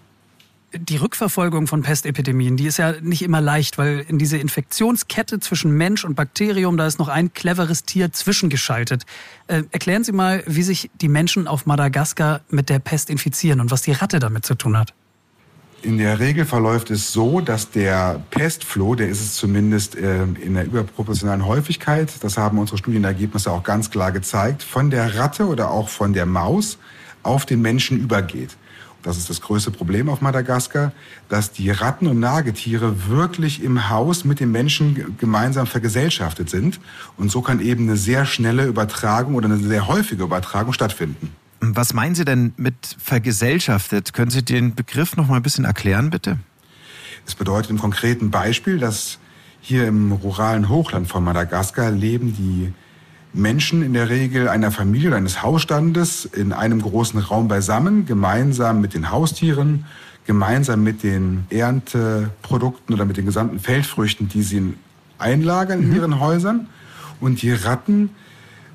die 0.74 0.98
Rückverfolgung 0.98 1.68
von 1.68 1.82
Pestepidemien, 1.82 2.58
die 2.58 2.68
ist 2.68 2.78
ja 2.78 2.94
nicht 3.02 3.22
immer 3.24 3.42
leicht, 3.42 3.78
weil 3.78 4.06
in 4.08 4.18
diese 4.18 4.38
Infektionskette 4.38 5.40
zwischen 5.40 5.72
Mensch 5.72 6.06
und 6.06 6.16
Bakterium, 6.16 6.78
da 6.78 6.86
ist 6.86 7.00
noch 7.00 7.08
ein 7.08 7.34
cleveres 7.34 7.84
Tier 7.84 8.12
zwischengeschaltet. 8.12 9.06
Äh, 9.48 9.64
erklären 9.72 10.04
Sie 10.04 10.12
mal, 10.12 10.44
wie 10.46 10.62
sich 10.62 10.92
die 11.02 11.08
Menschen 11.08 11.48
auf 11.48 11.66
Madagaskar 11.66 12.42
mit 12.50 12.70
der 12.70 12.80
Pest 12.80 13.10
infizieren 13.10 13.62
und 13.62 13.72
was 13.72 13.82
die 13.82 13.94
Ratte 13.94 14.20
damit 14.20 14.46
zu 14.46 14.56
tun 14.56 14.78
hat. 14.78 14.94
In 15.82 15.98
der 15.98 16.20
Regel 16.20 16.46
verläuft 16.46 16.92
es 16.92 17.14
so, 17.14 17.40
dass 17.40 17.72
der 17.72 18.22
Pestfloh, 18.32 18.96
der 18.96 19.08
ist 19.08 19.22
es 19.22 19.36
zumindest 19.36 19.96
äh, 19.96 20.24
in 20.24 20.54
der 20.54 20.66
überproportionalen 20.66 21.46
Häufigkeit, 21.46 22.12
das 22.22 22.38
haben 22.38 22.60
unsere 22.60 22.78
Studienergebnisse 22.78 23.50
auch 23.50 23.64
ganz 23.64 23.90
klar 23.90 24.12
gezeigt, 24.12 24.62
von 24.62 24.90
der 24.90 25.18
Ratte 25.18 25.48
oder 25.48 25.72
auch 25.72 25.90
von 25.90 26.14
der 26.14 26.26
Maus 26.26 26.78
auf 27.24 27.46
den 27.46 27.62
Menschen 27.62 27.98
übergeht 27.98 28.58
das 29.04 29.18
ist 29.18 29.30
das 29.30 29.42
größte 29.42 29.72
Problem 29.72 30.10
auf 30.10 30.22
Madagaskar, 30.22 30.92
dass 31.30 31.52
die 31.52 31.70
Ratten 31.70 32.08
und 32.08 32.20
Nagetiere 32.20 33.08
wirklich 33.08 33.64
im 33.64 33.90
Haus 33.90 34.26
mit 34.26 34.40
den 34.40 34.52
Menschen 34.52 35.18
gemeinsam 35.18 35.68
vergesellschaftet 35.68 36.50
sind. 36.50 36.80
Und 37.16 37.32
so 37.32 37.42
kann 37.42 37.62
eben 37.62 37.84
eine 37.84 37.98
sehr 37.98 38.26
schnelle 38.26 38.66
Übertragung 38.66 39.36
oder 39.36 39.46
eine 39.46 39.58
sehr 39.58 39.88
häufige 39.88 40.24
Übertragung 40.24 40.74
stattfinden. 40.74 41.32
Was 41.62 41.94
meinen 41.94 42.16
Sie 42.16 42.26
denn 42.26 42.54
mit 42.58 42.96
vergesellschaftet? 42.98 44.14
Können 44.14 44.32
Sie 44.32 44.44
den 44.44 44.76
Begriff 44.76 45.16
noch 45.16 45.28
mal 45.28 45.38
ein 45.38 45.44
bisschen 45.44 45.66
erklären, 45.66 46.10
bitte? 46.10 46.40
Es 47.26 47.36
bedeutet 47.36 47.72
im 47.72 47.80
konkreten 47.80 48.32
Beispiel, 48.32 48.80
dass 48.80 49.20
hier 49.62 49.88
im 49.88 50.12
ruralen 50.12 50.70
Hochland 50.70 51.08
von 51.08 51.24
Madagaskar 51.24 51.92
leben 51.92 52.34
die 52.36 52.74
Menschen 53.34 53.84
in 53.84 53.94
der 53.94 54.10
Regel 54.10 54.48
einer 54.48 54.72
Familie 54.72 55.10
oder 55.10 55.18
eines 55.18 55.44
Hausstandes 55.44 56.26
in 56.26 56.52
einem 56.52 56.82
großen 56.82 57.20
Raum 57.20 57.48
beisammen, 57.48 58.06
gemeinsam 58.06 58.82
mit 58.82 58.94
den 58.94 59.12
Haustieren, 59.12 59.86
gemeinsam 60.26 60.84
mit 60.84 61.04
den 61.04 61.46
Ernteprodukten 61.50 62.96
oder 62.96 63.06
mit 63.06 63.18
den 63.18 63.26
gesamten 63.26 63.60
Feldfrüchten, 63.60 64.28
die 64.28 64.42
sie 64.42 64.74
einlagern 65.18 65.82
in 65.82 65.90
mhm. 65.90 65.96
ihren 65.96 66.20
Häusern. 66.20 66.68
Und 67.20 67.42
die 67.42 67.52
Ratten 67.52 68.12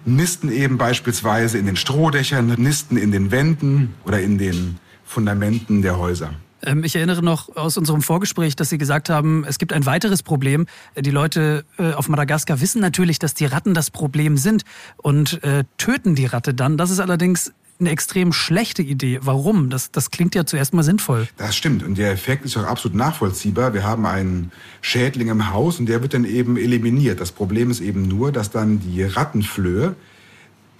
nisten 0.04 0.52
eben 0.52 0.78
beispielsweise 0.78 1.58
in 1.58 1.66
den 1.66 1.76
Strohdächern, 1.76 2.46
nisten 2.58 2.96
in 2.96 3.10
den 3.10 3.30
Wänden 3.30 3.94
oder 4.04 4.20
in 4.20 4.38
den 4.38 4.78
Fundamenten 5.04 5.82
der 5.82 5.98
Häuser. 5.98 6.34
Ähm, 6.64 6.84
ich 6.84 6.96
erinnere 6.96 7.22
noch 7.22 7.54
aus 7.56 7.76
unserem 7.76 8.02
Vorgespräch, 8.02 8.56
dass 8.56 8.70
Sie 8.70 8.78
gesagt 8.78 9.10
haben, 9.10 9.44
es 9.46 9.58
gibt 9.58 9.72
ein 9.72 9.86
weiteres 9.86 10.22
Problem. 10.22 10.66
Die 10.98 11.10
Leute 11.10 11.64
äh, 11.78 11.92
auf 11.92 12.08
Madagaskar 12.08 12.60
wissen 12.60 12.80
natürlich, 12.80 13.18
dass 13.18 13.34
die 13.34 13.46
Ratten 13.46 13.74
das 13.74 13.90
Problem 13.90 14.36
sind 14.36 14.64
und 14.96 15.42
äh, 15.42 15.64
töten 15.78 16.14
die 16.14 16.26
Ratte 16.26 16.54
dann. 16.54 16.76
Das 16.76 16.90
ist 16.90 17.00
allerdings 17.00 17.52
eine 17.80 17.90
extrem 17.90 18.32
schlechte 18.32 18.82
Idee. 18.82 19.18
Warum? 19.22 19.68
Das, 19.68 19.90
das 19.90 20.10
klingt 20.10 20.34
ja 20.34 20.46
zuerst 20.46 20.74
mal 20.74 20.84
sinnvoll. 20.84 21.28
Das 21.36 21.56
stimmt. 21.56 21.82
Und 21.82 21.98
der 21.98 22.12
Effekt 22.12 22.44
ist 22.44 22.56
auch 22.56 22.64
absolut 22.64 22.96
nachvollziehbar. 22.96 23.74
Wir 23.74 23.82
haben 23.82 24.06
einen 24.06 24.52
Schädling 24.80 25.28
im 25.28 25.50
Haus 25.52 25.80
und 25.80 25.86
der 25.86 26.00
wird 26.00 26.14
dann 26.14 26.24
eben 26.24 26.56
eliminiert. 26.56 27.20
Das 27.20 27.32
Problem 27.32 27.70
ist 27.70 27.80
eben 27.80 28.06
nur, 28.06 28.30
dass 28.30 28.50
dann 28.50 28.80
die 28.80 29.02
Rattenflöhe 29.02 29.96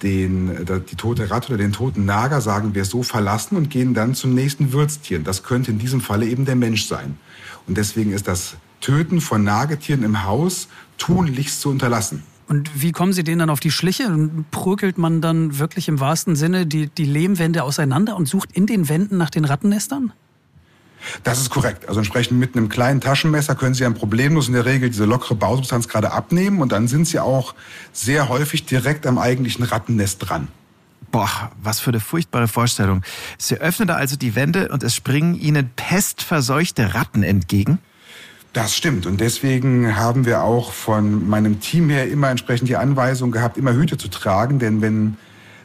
den, 0.05 0.65
die 0.89 0.95
tote 0.95 1.29
Ratte 1.31 1.49
oder 1.49 1.57
den 1.57 1.73
toten 1.73 2.05
Nager, 2.05 2.39
sagen 2.39 2.75
wir 2.75 2.85
so, 2.85 3.03
verlassen 3.03 3.57
und 3.57 3.69
gehen 3.69 3.93
dann 3.93 4.13
zum 4.13 4.33
nächsten 4.33 4.71
Würztier. 4.71 5.19
Das 5.19 5.43
könnte 5.43 5.71
in 5.71 5.79
diesem 5.79 5.99
Falle 5.99 6.27
eben 6.27 6.45
der 6.45 6.55
Mensch 6.55 6.85
sein. 6.85 7.17
Und 7.67 7.77
deswegen 7.77 8.11
ist 8.13 8.27
das 8.27 8.55
Töten 8.81 9.19
von 9.19 9.43
Nagetieren 9.43 10.03
im 10.03 10.23
Haus 10.23 10.67
tunlichst 10.97 11.59
zu 11.59 11.69
unterlassen. 11.69 12.23
Und 12.47 12.69
wie 12.79 12.91
kommen 12.91 13.11
Sie 13.11 13.23
denen 13.23 13.39
dann 13.39 13.49
auf 13.49 13.59
die 13.59 13.71
Schliche? 13.71 14.29
Prügelt 14.51 14.99
man 14.99 15.19
dann 15.19 15.57
wirklich 15.57 15.87
im 15.87 15.99
wahrsten 15.99 16.35
Sinne 16.35 16.67
die, 16.67 16.87
die 16.87 17.05
Lehmwände 17.05 17.63
auseinander 17.63 18.15
und 18.15 18.27
sucht 18.27 18.51
in 18.51 18.67
den 18.67 18.87
Wänden 18.87 19.17
nach 19.17 19.31
den 19.31 19.45
Rattennestern? 19.45 20.13
Das 21.23 21.39
ist 21.39 21.49
korrekt. 21.49 21.87
Also 21.87 21.99
entsprechend 21.99 22.39
mit 22.39 22.55
einem 22.55 22.69
kleinen 22.69 23.01
Taschenmesser 23.01 23.55
können 23.55 23.73
Sie 23.73 23.83
dann 23.83 23.93
problemlos 23.93 24.47
in 24.47 24.53
der 24.53 24.65
Regel 24.65 24.89
diese 24.89 25.05
lockere 25.05 25.35
Bausubstanz 25.35 25.87
gerade 25.87 26.11
abnehmen 26.11 26.61
und 26.61 26.71
dann 26.71 26.87
sind 26.87 27.07
Sie 27.07 27.19
auch 27.19 27.53
sehr 27.93 28.29
häufig 28.29 28.65
direkt 28.65 29.05
am 29.05 29.17
eigentlichen 29.17 29.63
Rattennest 29.63 30.27
dran. 30.27 30.47
Boah, 31.11 31.51
was 31.61 31.79
für 31.79 31.91
eine 31.91 31.99
furchtbare 31.99 32.47
Vorstellung. 32.47 33.01
Sie 33.37 33.55
öffnen 33.57 33.87
da 33.87 33.95
also 33.95 34.15
die 34.17 34.35
Wände 34.35 34.69
und 34.69 34.83
es 34.83 34.95
springen 34.95 35.35
Ihnen 35.35 35.69
pestverseuchte 35.75 36.93
Ratten 36.93 37.23
entgegen? 37.23 37.79
Das 38.51 38.75
stimmt. 38.75 39.05
Und 39.05 39.19
deswegen 39.19 39.97
haben 39.97 40.25
wir 40.25 40.43
auch 40.43 40.71
von 40.71 41.27
meinem 41.27 41.59
Team 41.59 41.89
her 41.89 42.09
immer 42.09 42.29
entsprechend 42.29 42.69
die 42.69 42.77
Anweisung 42.77 43.31
gehabt, 43.31 43.57
immer 43.57 43.73
Hüte 43.73 43.97
zu 43.97 44.07
tragen. 44.07 44.59
Denn 44.59 44.81
wenn 44.81 45.17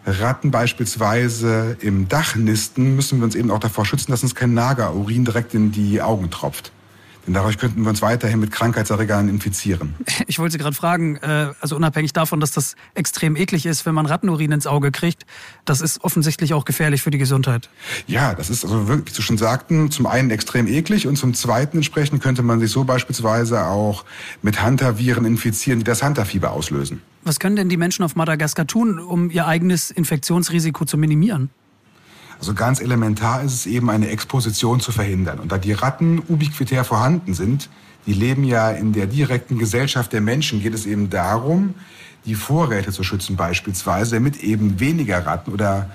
Ratten 0.06 0.50
beispielsweise 0.50 1.76
im 1.80 2.08
Dach 2.08 2.34
nisten, 2.34 2.96
müssen 2.96 3.18
wir 3.18 3.24
uns 3.24 3.34
eben 3.34 3.50
auch 3.50 3.58
davor 3.58 3.84
schützen, 3.84 4.10
dass 4.10 4.22
uns 4.22 4.34
kein 4.34 4.54
Nagerurin 4.54 5.24
direkt 5.24 5.54
in 5.54 5.72
die 5.72 6.00
Augen 6.00 6.30
tropft. 6.30 6.72
Denn 7.26 7.34
dadurch 7.34 7.58
könnten 7.58 7.82
wir 7.82 7.90
uns 7.90 8.02
weiterhin 8.02 8.40
mit 8.40 8.50
Krankheitserregern 8.50 9.28
infizieren. 9.28 9.94
Ich 10.26 10.38
wollte 10.38 10.52
Sie 10.52 10.58
gerade 10.58 10.76
fragen, 10.76 11.16
äh, 11.16 11.52
also 11.60 11.76
unabhängig 11.76 12.12
davon, 12.12 12.40
dass 12.40 12.52
das 12.52 12.76
extrem 12.94 13.36
eklig 13.36 13.66
ist, 13.66 13.84
wenn 13.86 13.94
man 13.94 14.06
Rattenurin 14.06 14.52
ins 14.52 14.66
Auge 14.66 14.90
kriegt, 14.90 15.26
das 15.64 15.80
ist 15.80 16.02
offensichtlich 16.04 16.54
auch 16.54 16.64
gefährlich 16.64 17.02
für 17.02 17.10
die 17.10 17.18
Gesundheit. 17.18 17.68
Ja, 18.06 18.34
das 18.34 18.50
ist 18.50 18.64
also 18.64 18.88
wirklich, 18.88 19.12
wie 19.12 19.16
Sie 19.16 19.22
schon 19.22 19.38
sagten, 19.38 19.90
zum 19.90 20.06
einen 20.06 20.30
extrem 20.30 20.66
eklig 20.66 21.06
und 21.06 21.16
zum 21.16 21.34
zweiten 21.34 21.78
entsprechend 21.78 22.22
könnte 22.22 22.42
man 22.42 22.60
sich 22.60 22.70
so 22.70 22.84
beispielsweise 22.84 23.66
auch 23.66 24.04
mit 24.42 24.62
Hantaviren 24.62 25.24
infizieren, 25.24 25.80
die 25.80 25.84
das 25.84 26.02
Hantafieber 26.02 26.52
auslösen. 26.52 27.02
Was 27.22 27.38
können 27.38 27.56
denn 27.56 27.68
die 27.68 27.76
Menschen 27.76 28.04
auf 28.04 28.16
Madagaskar 28.16 28.66
tun, 28.66 28.98
um 28.98 29.30
ihr 29.30 29.46
eigenes 29.46 29.90
Infektionsrisiko 29.90 30.84
zu 30.86 30.96
minimieren? 30.96 31.50
Also 32.40 32.54
ganz 32.54 32.80
elementar 32.80 33.42
ist 33.42 33.52
es 33.52 33.66
eben, 33.66 33.90
eine 33.90 34.08
Exposition 34.08 34.80
zu 34.80 34.92
verhindern. 34.92 35.38
Und 35.38 35.52
da 35.52 35.58
die 35.58 35.74
Ratten 35.74 36.22
ubiquitär 36.26 36.84
vorhanden 36.84 37.34
sind, 37.34 37.68
die 38.06 38.14
leben 38.14 38.44
ja 38.44 38.70
in 38.70 38.94
der 38.94 39.06
direkten 39.06 39.58
Gesellschaft 39.58 40.12
der 40.14 40.22
Menschen, 40.22 40.62
geht 40.62 40.72
es 40.72 40.86
eben 40.86 41.10
darum, 41.10 41.74
die 42.24 42.34
Vorräte 42.34 42.92
zu 42.92 43.04
schützen 43.04 43.36
beispielsweise, 43.36 44.16
damit 44.16 44.42
eben 44.42 44.80
weniger 44.80 45.26
Ratten 45.26 45.52
oder 45.52 45.90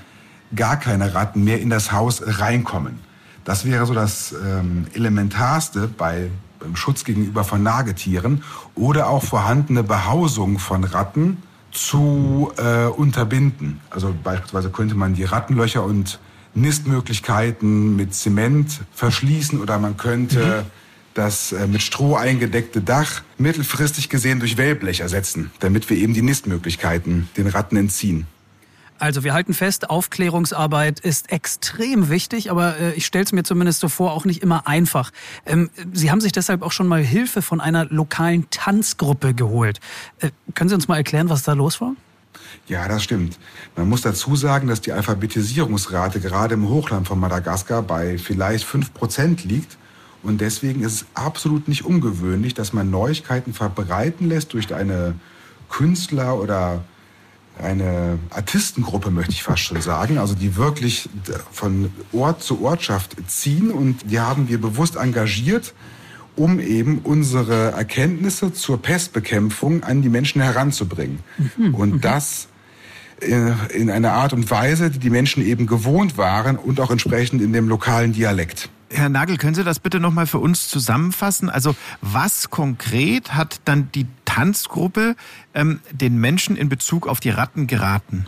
gar 0.56 0.78
keine 0.80 1.16
Ratten 1.16 1.44
mehr 1.44 1.60
in 1.60 1.72
das 1.72 1.92
Haus 1.92 2.22
reinkommen. 2.24 3.00
Das 3.44 3.66
wäre 3.66 3.88
so 3.88 3.96
das 3.96 4.34
ähm, 4.34 4.86
Elementarste 4.94 5.88
bei, 5.88 6.30
beim 6.60 6.76
Schutz 6.76 7.06
gegenüber 7.06 7.44
von 7.44 7.64
Nagetieren 7.64 8.44
oder 8.76 9.10
auch 9.10 9.24
vorhandene 9.24 9.82
Behausung 9.82 10.60
von 10.60 10.84
Ratten 10.84 11.42
zu 11.72 12.52
äh, 12.58 12.86
unterbinden. 12.86 13.82
Also 13.90 14.14
beispielsweise 14.24 14.70
könnte 14.70 14.96
man 14.96 15.16
die 15.16 15.24
Rattenlöcher 15.24 15.84
und 15.84 16.20
Nistmöglichkeiten 16.56 17.96
mit 17.96 18.14
Zement 18.16 18.82
verschließen 18.94 19.62
oder 19.62 19.78
man 19.78 19.98
könnte 19.98 20.64
mhm. 20.64 20.72
das 21.14 21.52
äh, 21.52 21.68
mit 21.68 21.82
Stroh 21.82 22.16
eingedeckte 22.16 22.82
Dach 22.82 23.22
mittelfristig 23.38 24.10
gesehen 24.10 24.40
durch 24.40 24.58
Wellblech 24.58 25.02
ersetzen, 25.02 25.52
damit 25.60 25.90
wir 25.90 25.98
eben 25.98 26.14
die 26.14 26.22
Nistmöglichkeiten 26.22 27.30
den 27.38 27.48
Ratten 27.48 27.78
entziehen. 27.78 28.28
Also 28.98 29.26
wir 29.26 29.34
halten 29.34 29.54
fest, 29.54 29.90
Aufklärungsarbeit 29.90 31.02
ist 31.02 31.30
extrem 31.30 32.10
wichtig, 32.10 32.50
aber 32.50 32.78
äh, 32.80 32.94
ich 32.94 33.06
stelle 33.06 33.26
es 33.26 33.34
mir 33.34 33.44
zumindest 33.44 33.82
so 33.82 33.90
vor, 33.90 34.14
auch 34.14 34.24
nicht 34.24 34.42
immer 34.42 34.68
einfach. 34.68 35.12
Ähm, 35.46 35.70
Sie 35.92 36.12
haben 36.12 36.22
sich 36.22 36.32
deshalb 36.32 36.62
auch 36.62 36.72
schon 36.72 36.88
mal 36.88 37.04
Hilfe 37.04 37.42
von 37.42 37.60
einer 37.60 37.86
lokalen 37.86 38.50
Tanzgruppe 38.52 39.34
geholt. 39.34 39.82
Äh, 40.20 40.30
können 40.54 40.70
Sie 40.70 40.76
uns 40.76 40.88
mal 40.88 40.96
erklären, 40.96 41.30
was 41.30 41.44
da 41.44 41.54
los 41.54 41.82
war? 41.82 41.94
Ja, 42.68 42.88
das 42.88 43.04
stimmt. 43.04 43.38
Man 43.76 43.88
muss 43.88 44.02
dazu 44.02 44.36
sagen, 44.36 44.68
dass 44.68 44.82
die 44.82 44.92
Alphabetisierungsrate 44.92 46.20
gerade 46.20 46.56
im 46.56 46.68
Hochland 46.68 47.08
von 47.08 47.20
Madagaskar 47.20 47.84
bei 47.84 48.18
vielleicht 48.18 48.66
fünf 48.66 48.94
Prozent 48.94 49.44
liegt. 49.44 49.78
Und 50.24 50.42
deswegen 50.42 50.82
ist 50.82 50.94
es 50.94 51.06
absolut 51.14 51.68
nicht 51.68 51.86
ungewöhnlich, 51.86 52.56
dass 52.56 52.74
man 52.74 52.90
Neuigkeiten 52.90 53.54
verbreiten 53.54 54.28
lässt 54.28 54.54
durch 54.54 54.74
eine 54.74 55.14
Künstler- 55.70 56.40
oder 56.40 56.84
eine 57.62 58.18
Artistengruppe, 58.32 59.12
möchte 59.12 59.32
ich 59.32 59.44
fast 59.44 59.62
schon 59.62 59.82
sagen, 59.82 60.18
also 60.18 60.34
die 60.34 60.56
wirklich 60.56 61.08
von 61.52 61.92
Ort 62.12 62.44
zu 62.44 62.64
Ortschaft 62.64 63.16
ziehen 63.28 63.72
und 63.72 64.12
die 64.12 64.20
haben 64.20 64.50
wir 64.50 64.60
bewusst 64.60 64.96
engagiert, 64.96 65.74
um 66.36 66.60
eben 66.60 67.00
unsere 67.04 67.72
Erkenntnisse 67.72 68.52
zur 68.52 68.82
Pestbekämpfung 68.82 69.84
an 69.84 70.02
die 70.02 70.10
Menschen 70.10 70.42
heranzubringen. 70.42 71.20
Mhm. 71.38 71.76
Und 71.76 72.04
das 72.04 72.46
äh, 72.46 72.55
in 73.26 73.90
einer 73.90 74.14
Art 74.14 74.34
und 74.34 74.50
Weise, 74.52 74.90
die 74.92 75.00
die 75.00 75.10
Menschen 75.10 75.44
eben 75.46 75.68
gewohnt 75.68 76.18
waren 76.18 76.58
und 76.58 76.80
auch 76.80 76.92
entsprechend 76.92 77.42
in 77.42 77.54
dem 77.54 77.68
lokalen 77.68 78.14
Dialekt. 78.14 78.70
Herr 78.90 79.10
Nagel, 79.10 79.38
können 79.38 79.56
Sie 79.56 79.64
das 79.64 79.80
bitte 79.80 80.00
nochmal 80.00 80.28
für 80.28 80.40
uns 80.40 80.70
zusammenfassen? 80.70 81.50
Also 81.50 81.76
was 82.02 82.50
konkret 82.50 83.34
hat 83.34 83.60
dann 83.66 83.90
die 83.94 84.06
Tanzgruppe 84.26 85.16
ähm, 85.54 85.80
den 85.92 86.20
Menschen 86.20 86.56
in 86.56 86.70
Bezug 86.70 87.08
auf 87.08 87.20
die 87.20 87.30
Ratten 87.30 87.68
geraten? 87.68 88.28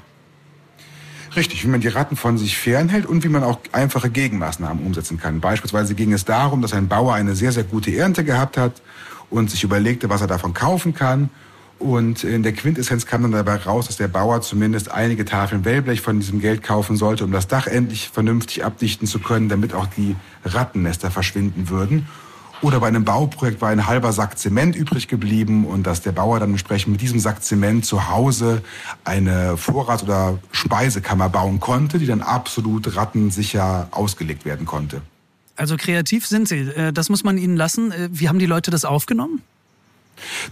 Richtig, 1.35 1.63
wie 1.63 1.67
man 1.67 1.81
die 1.81 1.87
Ratten 1.87 2.15
von 2.15 2.37
sich 2.37 2.57
fernhält 2.57 3.05
und 3.05 3.23
wie 3.23 3.29
man 3.29 3.43
auch 3.43 3.59
einfache 3.71 4.09
Gegenmaßnahmen 4.09 4.83
umsetzen 4.83 5.19
kann. 5.19 5.39
Beispielsweise 5.39 5.93
ging 5.93 6.11
es 6.11 6.25
darum, 6.25 6.61
dass 6.61 6.73
ein 6.73 6.87
Bauer 6.87 7.13
eine 7.13 7.35
sehr, 7.35 7.51
sehr 7.51 7.63
gute 7.63 7.95
Ernte 7.95 8.23
gehabt 8.23 8.57
hat 8.57 8.81
und 9.29 9.51
sich 9.51 9.63
überlegte, 9.63 10.09
was 10.09 10.21
er 10.21 10.27
davon 10.27 10.53
kaufen 10.53 10.93
kann. 10.93 11.29
Und 11.79 12.23
in 12.23 12.41
der 12.41 12.53
Quintessenz 12.53 13.05
kam 13.05 13.21
dann 13.21 13.31
dabei 13.31 13.55
raus, 13.55 13.87
dass 13.87 13.97
der 13.97 14.07
Bauer 14.07 14.41
zumindest 14.41 14.89
einige 14.89 15.25
Tafeln 15.25 15.63
Wellblech 15.63 16.01
von 16.01 16.19
diesem 16.19 16.39
Geld 16.39 16.63
kaufen 16.63 16.97
sollte, 16.97 17.23
um 17.23 17.31
das 17.31 17.47
Dach 17.47 17.67
endlich 17.67 18.09
vernünftig 18.09 18.65
abdichten 18.65 19.07
zu 19.07 19.19
können, 19.19 19.47
damit 19.47 19.73
auch 19.73 19.85
die 19.85 20.15
Rattennester 20.43 21.11
verschwinden 21.11 21.69
würden. 21.69 22.07
Oder 22.63 22.79
bei 22.79 22.87
einem 22.87 23.05
Bauprojekt 23.05 23.61
war 23.61 23.69
ein 23.69 23.85
halber 23.85 24.11
Sack 24.11 24.39
Zement 24.39 24.75
übrig 24.75 25.07
geblieben 25.07 25.65
und 25.65 25.85
dass 25.85 26.01
der 26.01 26.11
Bauer 26.11 26.39
dann 26.39 26.49
entsprechend 26.51 26.91
mit 26.91 27.01
diesem 27.01 27.19
Sack 27.19 27.43
Zement 27.43 27.85
zu 27.85 28.09
Hause 28.09 28.63
eine 29.03 29.57
Vorrats- 29.57 30.01
oder 30.01 30.39
Speisekammer 30.51 31.29
bauen 31.29 31.59
konnte, 31.59 31.99
die 31.99 32.07
dann 32.07 32.21
absolut 32.21 32.95
rattensicher 32.95 33.89
ausgelegt 33.91 34.43
werden 34.45 34.65
konnte. 34.65 35.01
Also 35.55 35.77
kreativ 35.77 36.25
sind 36.25 36.47
Sie, 36.47 36.57
äh, 36.57 36.91
das 36.91 37.09
muss 37.09 37.23
man 37.23 37.37
Ihnen 37.37 37.57
lassen. 37.57 37.91
Äh, 37.91 38.09
wie 38.11 38.27
haben 38.27 38.39
die 38.39 38.45
Leute 38.47 38.71
das 38.71 38.85
aufgenommen? 38.85 39.43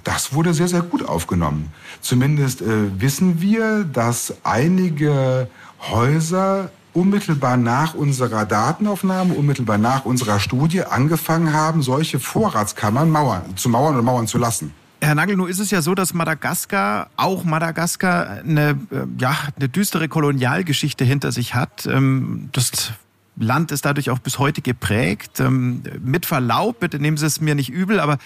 Das 0.04 0.34
wurde 0.34 0.54
sehr, 0.54 0.67
sehr 0.67 0.82
gut 0.82 1.08
aufgenommen. 1.08 1.71
Zumindest 2.01 2.62
äh, 2.62 2.99
wissen 2.99 3.41
wir, 3.41 3.84
dass 3.84 4.34
einige 4.43 5.47
Häuser 5.89 6.69
unmittelbar 6.93 7.58
nach 7.58 7.93
unserer 7.93 8.45
Datenaufnahme, 8.45 9.34
unmittelbar 9.34 9.78
nach 9.78 10.06
unserer 10.06 10.39
Studie 10.39 10.84
angefangen 10.84 11.54
haben, 11.54 11.82
solche 11.82 12.19
Vorratskammern 12.19 13.10
mauern, 13.10 13.58
zu 13.58 13.69
mauern 13.69 13.95
oder 13.95 14.04
mauern 14.04 14.28
zu 14.28 14.38
lassen. 14.38 14.73
Herr 15.01 15.13
Nagel, 15.13 15.36
nun 15.36 15.49
ist 15.49 15.60
es 15.60 15.71
ja 15.71 15.82
so, 15.82 15.93
dass 15.93 16.13
Madagaskar, 16.13 17.10
auch 17.17 17.43
Madagaskar, 17.43 18.39
eine, 18.39 18.71
äh, 18.91 19.06
ja, 19.19 19.36
eine 19.56 19.69
düstere 19.69 20.08
Kolonialgeschichte 20.08 21.04
hinter 21.04 21.32
sich 21.32 21.54
hat. 21.54 21.86
Ähm, 21.86 22.49
das 22.54 22.93
Land 23.38 23.71
ist 23.71 23.86
dadurch 23.86 24.10
auch 24.10 24.19
bis 24.19 24.39
heute 24.39 24.62
geprägt. 24.62 25.39
Ähm, 25.39 25.84
mit 26.02 26.26
Verlaub, 26.26 26.80
bitte 26.80 27.00
nehmen 27.00 27.17
Sie 27.17 27.26
es 27.26 27.41
mir 27.41 27.56
nicht 27.56 27.69
übel, 27.69 28.00
aber 28.00 28.17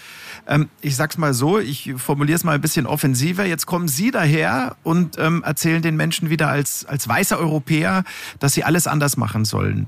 ähm, 0.47 0.69
ich 0.81 0.95
sag's 0.95 1.17
mal 1.17 1.33
so, 1.33 1.59
ich 1.59 1.93
formuliere 1.97 2.35
es 2.35 2.43
mal 2.43 2.53
ein 2.53 2.61
bisschen 2.61 2.85
offensiver. 2.85 3.45
Jetzt 3.45 3.65
kommen 3.65 3.87
Sie 3.87 4.11
daher 4.11 4.75
und 4.83 5.17
ähm, 5.17 5.43
erzählen 5.43 5.81
den 5.81 5.95
Menschen 5.95 6.29
wieder 6.29 6.49
als, 6.49 6.85
als 6.85 7.07
weißer 7.07 7.39
Europäer, 7.39 8.03
dass 8.39 8.53
sie 8.53 8.63
alles 8.63 8.87
anders 8.87 9.17
machen 9.17 9.45
sollen. 9.45 9.87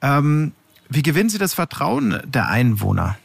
Ähm, 0.00 0.52
wie 0.88 1.02
gewinnen 1.02 1.28
Sie 1.28 1.38
das 1.38 1.54
Vertrauen 1.54 2.20
der 2.24 2.48
Einwohner? 2.48 3.16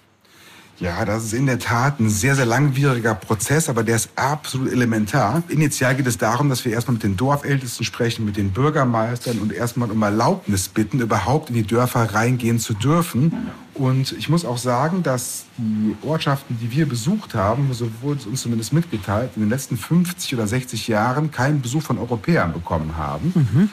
Ja, 0.80 1.06
das 1.06 1.26
ist 1.26 1.34
in 1.34 1.48
der 1.48 1.58
Tat 1.58 2.00
ein 2.00 2.10
sehr, 2.10 2.36
sehr 2.36 2.46
langwieriger 2.46 3.16
Prozess, 3.16 3.68
aber 3.68 3.84
der 3.84 3.96
ist 3.96 4.10
absolut 4.16 4.72
elementar. 4.72 5.42
Initial 5.48 5.96
geht 5.96 6.06
es 6.06 6.20
darum, 6.20 6.50
dass 6.50 6.66
wir 6.66 6.72
erstmal 6.72 6.94
mit 6.94 7.04
den 7.04 7.18
Dorfältesten 7.18 7.84
sprechen, 7.84 8.26
mit 8.26 8.38
den 8.38 8.52
Bürgermeistern 8.52 9.40
und 9.40 9.52
erstmal 9.52 9.90
um 9.90 10.02
Erlaubnis 10.04 10.70
bitten, 10.70 11.00
überhaupt 11.00 11.50
in 11.50 11.56
die 11.56 11.63
Dörfer 11.63 12.13
reingehen 12.13 12.60
zu 12.60 12.76
dürfen. 12.76 13.50
Und 13.74 14.12
ich 14.13 14.30
muss 14.30 14.46
auch 14.46 14.58
sagen, 14.58 15.02
dass 15.02 15.46
die 15.58 15.96
Ortschaften, 16.04 16.58
die 16.62 16.72
wir 16.72 16.88
besucht 16.88 17.34
haben, 17.34 17.74
so 17.74 17.90
wurde 18.02 18.20
es 18.20 18.26
uns 18.28 18.42
zumindest 18.42 18.72
mitgeteilt, 18.72 19.32
in 19.36 19.42
den 19.42 19.50
letzten 19.50 19.78
50 19.78 20.36
oder 20.36 20.48
60 20.48 20.88
Jahren 20.88 21.32
keinen 21.32 21.62
Besuch 21.62 21.82
von 21.82 21.98
Europäern 21.98 22.54
bekommen 22.54 22.98
haben. 22.98 23.32
Mhm. 23.34 23.70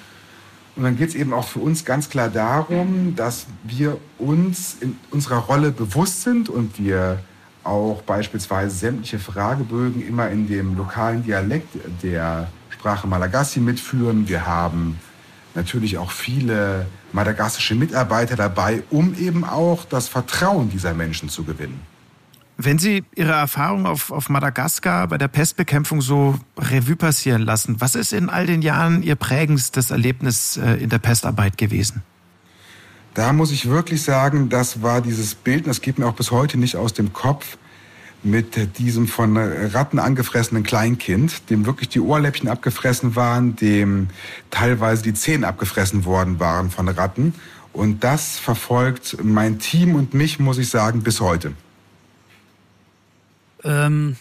Und 0.76 0.82
dann 0.82 0.96
geht 0.96 1.10
es 1.10 1.14
eben 1.14 1.32
auch 1.32 1.46
für 1.46 1.60
uns 1.60 1.84
ganz 1.84 2.08
klar 2.08 2.28
darum, 2.28 3.14
dass 3.14 3.46
wir 3.62 3.98
uns 4.18 4.76
in 4.80 4.96
unserer 5.10 5.38
Rolle 5.38 5.70
bewusst 5.70 6.22
sind 6.22 6.48
und 6.48 6.78
wir 6.78 7.20
auch 7.62 8.02
beispielsweise 8.02 8.74
sämtliche 8.74 9.18
Fragebögen 9.18 10.06
immer 10.06 10.28
in 10.30 10.48
dem 10.48 10.76
lokalen 10.76 11.22
Dialekt 11.22 11.68
der 12.02 12.48
Sprache 12.70 13.06
Malagasy 13.06 13.60
mitführen. 13.60 14.28
Wir 14.28 14.46
haben 14.46 14.98
natürlich 15.54 15.96
auch 15.96 16.10
viele 16.10 16.86
madagassische 17.12 17.74
Mitarbeiter 17.76 18.36
dabei, 18.36 18.82
um 18.90 19.14
eben 19.14 19.44
auch 19.44 19.84
das 19.84 20.08
Vertrauen 20.08 20.68
dieser 20.70 20.92
Menschen 20.92 21.28
zu 21.28 21.44
gewinnen. 21.44 21.80
Wenn 22.56 22.78
Sie 22.78 23.02
Ihre 23.16 23.32
Erfahrung 23.32 23.84
auf, 23.84 24.12
auf 24.12 24.28
Madagaskar 24.28 25.08
bei 25.08 25.18
der 25.18 25.26
Pestbekämpfung 25.26 26.00
so 26.00 26.38
Revue 26.56 26.94
passieren 26.94 27.42
lassen, 27.42 27.80
was 27.80 27.96
ist 27.96 28.12
in 28.12 28.28
all 28.28 28.46
den 28.46 28.62
Jahren 28.62 29.02
Ihr 29.02 29.16
prägendstes 29.16 29.90
Erlebnis 29.90 30.56
äh, 30.56 30.74
in 30.74 30.88
der 30.88 30.98
Pestarbeit 31.00 31.58
gewesen? 31.58 32.02
Da 33.14 33.32
muss 33.32 33.50
ich 33.50 33.68
wirklich 33.68 34.02
sagen, 34.02 34.48
das 34.48 34.82
war 34.82 35.00
dieses 35.00 35.34
Bild, 35.34 35.64
und 35.64 35.68
das 35.68 35.80
geht 35.80 35.98
mir 35.98 36.06
auch 36.06 36.14
bis 36.14 36.30
heute 36.30 36.56
nicht 36.56 36.76
aus 36.76 36.92
dem 36.92 37.12
Kopf, 37.12 37.58
mit 38.24 38.78
diesem 38.78 39.06
von 39.06 39.36
Ratten 39.36 39.98
angefressenen 39.98 40.62
Kleinkind, 40.62 41.50
dem 41.50 41.66
wirklich 41.66 41.90
die 41.90 42.00
Ohrläppchen 42.00 42.48
abgefressen 42.48 43.16
waren, 43.16 43.54
dem 43.54 44.08
teilweise 44.50 45.02
die 45.02 45.12
Zähne 45.12 45.46
abgefressen 45.46 46.04
worden 46.04 46.40
waren 46.40 46.70
von 46.70 46.88
Ratten. 46.88 47.34
Und 47.72 48.02
das 48.02 48.38
verfolgt 48.38 49.18
mein 49.22 49.58
Team 49.58 49.94
und 49.94 50.14
mich, 50.14 50.38
muss 50.38 50.58
ich 50.58 50.70
sagen, 50.70 51.02
bis 51.02 51.20
heute. 51.20 51.52
Ähm, 53.64 54.16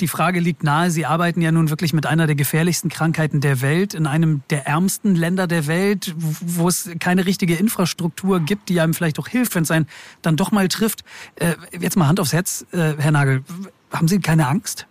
die 0.00 0.08
Frage 0.08 0.40
liegt 0.40 0.64
nahe, 0.64 0.90
Sie 0.90 1.06
arbeiten 1.06 1.40
ja 1.40 1.52
nun 1.52 1.70
wirklich 1.70 1.92
mit 1.92 2.06
einer 2.06 2.26
der 2.26 2.34
gefährlichsten 2.34 2.90
Krankheiten 2.90 3.40
der 3.40 3.60
Welt, 3.60 3.94
in 3.94 4.06
einem 4.06 4.42
der 4.50 4.66
ärmsten 4.66 5.14
Länder 5.14 5.46
der 5.46 5.66
Welt, 5.68 6.14
wo 6.16 6.68
es 6.68 6.90
keine 6.98 7.24
richtige 7.24 7.54
Infrastruktur 7.54 8.40
gibt, 8.40 8.68
die 8.68 8.80
einem 8.80 8.94
vielleicht 8.94 9.18
auch 9.18 9.28
hilft, 9.28 9.54
wenn 9.54 9.62
es 9.62 9.70
einen 9.70 9.86
dann 10.22 10.36
doch 10.36 10.50
mal 10.50 10.68
trifft. 10.68 11.04
Äh, 11.36 11.54
jetzt 11.78 11.96
mal 11.96 12.08
Hand 12.08 12.18
aufs 12.18 12.32
Herz, 12.32 12.66
äh, 12.72 12.94
Herr 12.98 13.12
Nagel, 13.12 13.44
haben 13.92 14.08
Sie 14.08 14.18
keine 14.18 14.48
Angst? 14.48 14.86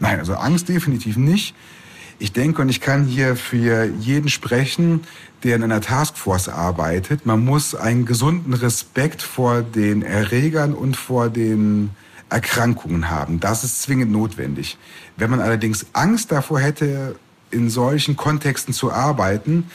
Nein, 0.00 0.18
also 0.18 0.34
Angst 0.34 0.68
definitiv 0.68 1.16
nicht. 1.16 1.54
Ich 2.18 2.32
denke, 2.32 2.62
und 2.62 2.68
ich 2.68 2.80
kann 2.80 3.04
hier 3.04 3.36
für 3.36 3.84
jeden 3.84 4.28
sprechen, 4.28 5.00
der 5.42 5.56
in 5.56 5.62
einer 5.62 5.80
Taskforce 5.80 6.48
arbeitet. 6.48 7.26
Man 7.26 7.44
muss 7.44 7.74
einen 7.74 8.06
gesunden 8.06 8.54
Respekt 8.54 9.22
vor 9.22 9.62
den 9.62 10.02
Erregern 10.02 10.72
und 10.72 10.96
vor 10.96 11.30
den 11.30 11.90
Erkrankungen 12.32 13.10
haben. 13.10 13.40
Das 13.40 13.64
ist 13.64 13.82
zwingend 13.82 14.10
notwendig. 14.10 14.78
Wenn 15.16 15.30
man 15.30 15.40
allerdings 15.40 15.86
Angst 15.92 16.32
davor 16.32 16.60
hätte, 16.60 17.16
in 17.50 17.70
solchen 17.70 18.16
Kontexten 18.16 18.72
zu 18.72 18.92
arbeiten, 18.92 19.70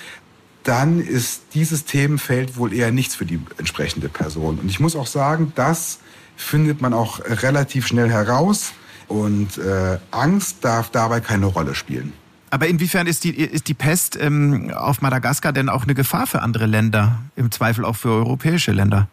dann 0.64 1.00
ist 1.00 1.44
dieses 1.54 1.86
Themenfeld 1.86 2.58
wohl 2.58 2.74
eher 2.74 2.92
nichts 2.92 3.16
für 3.16 3.26
die 3.26 3.40
entsprechende 3.58 4.10
Person. 4.10 4.60
Und 4.60 4.70
ich 4.70 4.80
muss 4.80 4.96
auch 4.96 5.08
sagen, 5.08 5.54
das 5.56 6.00
findet 6.36 6.82
man 6.82 6.94
auch 6.94 7.22
relativ 7.24 7.88
schnell 7.88 8.10
heraus 8.10 8.74
und 9.08 9.58
äh, 9.58 9.98
Angst 10.12 10.58
darf 10.62 10.90
dabei 10.90 11.22
keine 11.22 11.46
Rolle 11.46 11.74
spielen. 11.74 12.12
Aber 12.50 12.68
inwiefern 12.68 13.08
ist 13.08 13.24
die, 13.24 13.32
ist 13.32 13.68
die 13.68 13.74
Pest 13.74 14.18
ähm, 14.20 14.72
auf 14.74 15.02
Madagaskar 15.02 15.54
denn 15.54 15.70
auch 15.70 15.84
eine 15.84 15.96
Gefahr 15.96 16.28
für 16.28 16.42
andere 16.42 16.66
Länder, 16.66 17.20
im 17.36 17.52
Zweifel 17.52 17.86
auch 17.86 17.96
für 17.96 18.10
europäische 18.10 18.72
Länder? 18.72 19.08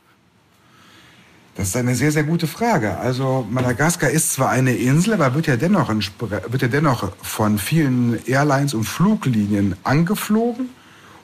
Das 1.56 1.68
ist 1.68 1.76
eine 1.76 1.94
sehr, 1.94 2.10
sehr 2.10 2.24
gute 2.24 2.48
Frage. 2.48 2.96
Also 2.98 3.46
Madagaskar 3.48 4.10
ist 4.10 4.32
zwar 4.32 4.50
eine 4.50 4.74
Insel, 4.74 5.14
aber 5.14 5.34
wird 5.34 5.46
ja 5.46 5.56
dennoch, 5.56 5.88
wird 5.88 6.62
ja 6.62 6.68
dennoch 6.68 7.12
von 7.22 7.58
vielen 7.58 8.18
Airlines 8.26 8.74
und 8.74 8.84
Fluglinien 8.84 9.76
angeflogen 9.84 10.70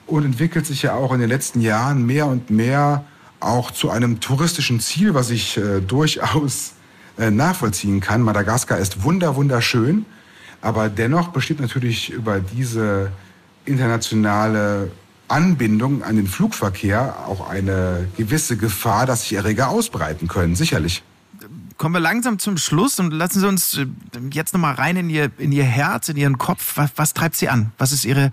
und 0.07 0.23
entwickelt 0.23 0.65
sich 0.65 0.83
ja 0.83 0.93
auch 0.93 1.11
in 1.13 1.19
den 1.19 1.27
letzten 1.27 1.59
Jahren 1.59 2.05
mehr 2.05 2.27
und 2.27 2.49
mehr 2.49 3.03
auch 3.41 3.71
zu 3.71 3.89
einem 3.89 4.21
touristischen 4.21 4.79
Ziel, 4.79 5.13
was 5.13 5.31
ich 5.31 5.57
äh, 5.57 5.81
durchaus 5.81 6.73
äh, 7.19 7.29
nachvollziehen 7.29 7.99
kann. 7.99 8.21
Madagaskar 8.21 8.77
ist 8.77 9.03
wunder, 9.03 9.35
wunderschön, 9.35 10.05
aber 10.61 10.87
dennoch 10.87 11.29
besteht 11.29 11.59
natürlich 11.59 12.09
über 12.09 12.39
diese 12.39 13.11
internationale 13.65 14.91
Anbindung 15.31 16.03
an 16.03 16.15
den 16.15 16.27
Flugverkehr 16.27 17.27
auch 17.27 17.49
eine 17.49 18.07
gewisse 18.17 18.57
Gefahr, 18.57 19.05
dass 19.05 19.23
sich 19.23 19.33
Erreger 19.33 19.69
ausbreiten 19.69 20.27
können, 20.27 20.55
sicherlich. 20.55 21.03
Kommen 21.77 21.95
wir 21.95 21.99
langsam 21.99 22.37
zum 22.37 22.57
Schluss 22.57 22.99
und 22.99 23.11
lassen 23.11 23.39
Sie 23.39 23.47
uns 23.47 23.77
äh, 23.77 23.87
jetzt 24.31 24.53
nochmal 24.53 24.75
rein 24.75 24.97
in 24.97 25.09
Ihr, 25.09 25.31
in 25.37 25.51
Ihr 25.51 25.63
Herz, 25.63 26.09
in 26.09 26.17
Ihren 26.17 26.37
Kopf. 26.37 26.73
Was, 26.75 26.91
was 26.95 27.13
treibt 27.13 27.35
Sie 27.35 27.49
an? 27.49 27.71
Was 27.79 27.91
ist 27.91 28.05
Ihre 28.05 28.31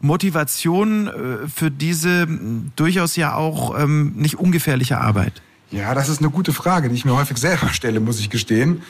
Motivation 0.00 1.06
äh, 1.06 1.48
für 1.48 1.70
diese 1.70 2.26
durchaus 2.74 3.14
ja 3.16 3.34
auch 3.34 3.78
ähm, 3.78 4.14
nicht 4.16 4.38
ungefährliche 4.38 4.98
Arbeit? 4.98 5.42
Ja, 5.70 5.94
das 5.94 6.08
ist 6.08 6.20
eine 6.20 6.30
gute 6.30 6.52
Frage, 6.52 6.88
die 6.88 6.94
ich 6.94 7.04
mir 7.04 7.14
häufig 7.14 7.36
selber 7.36 7.68
stelle, 7.68 8.00
muss 8.00 8.18
ich 8.20 8.30
gestehen. 8.30 8.82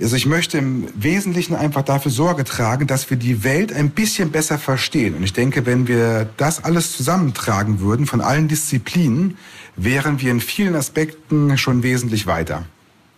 Also 0.00 0.14
ich 0.14 0.26
möchte 0.26 0.58
im 0.58 0.88
Wesentlichen 0.94 1.56
einfach 1.56 1.82
dafür 1.82 2.12
Sorge 2.12 2.44
tragen, 2.44 2.86
dass 2.86 3.10
wir 3.10 3.16
die 3.16 3.42
Welt 3.42 3.72
ein 3.72 3.90
bisschen 3.90 4.30
besser 4.30 4.56
verstehen. 4.56 5.14
Und 5.14 5.24
ich 5.24 5.32
denke, 5.32 5.66
wenn 5.66 5.88
wir 5.88 6.28
das 6.36 6.62
alles 6.62 6.96
zusammentragen 6.96 7.80
würden 7.80 8.06
von 8.06 8.20
allen 8.20 8.46
Disziplinen, 8.46 9.36
wären 9.76 10.20
wir 10.20 10.30
in 10.30 10.40
vielen 10.40 10.76
Aspekten 10.76 11.58
schon 11.58 11.82
wesentlich 11.82 12.26
weiter. 12.26 12.64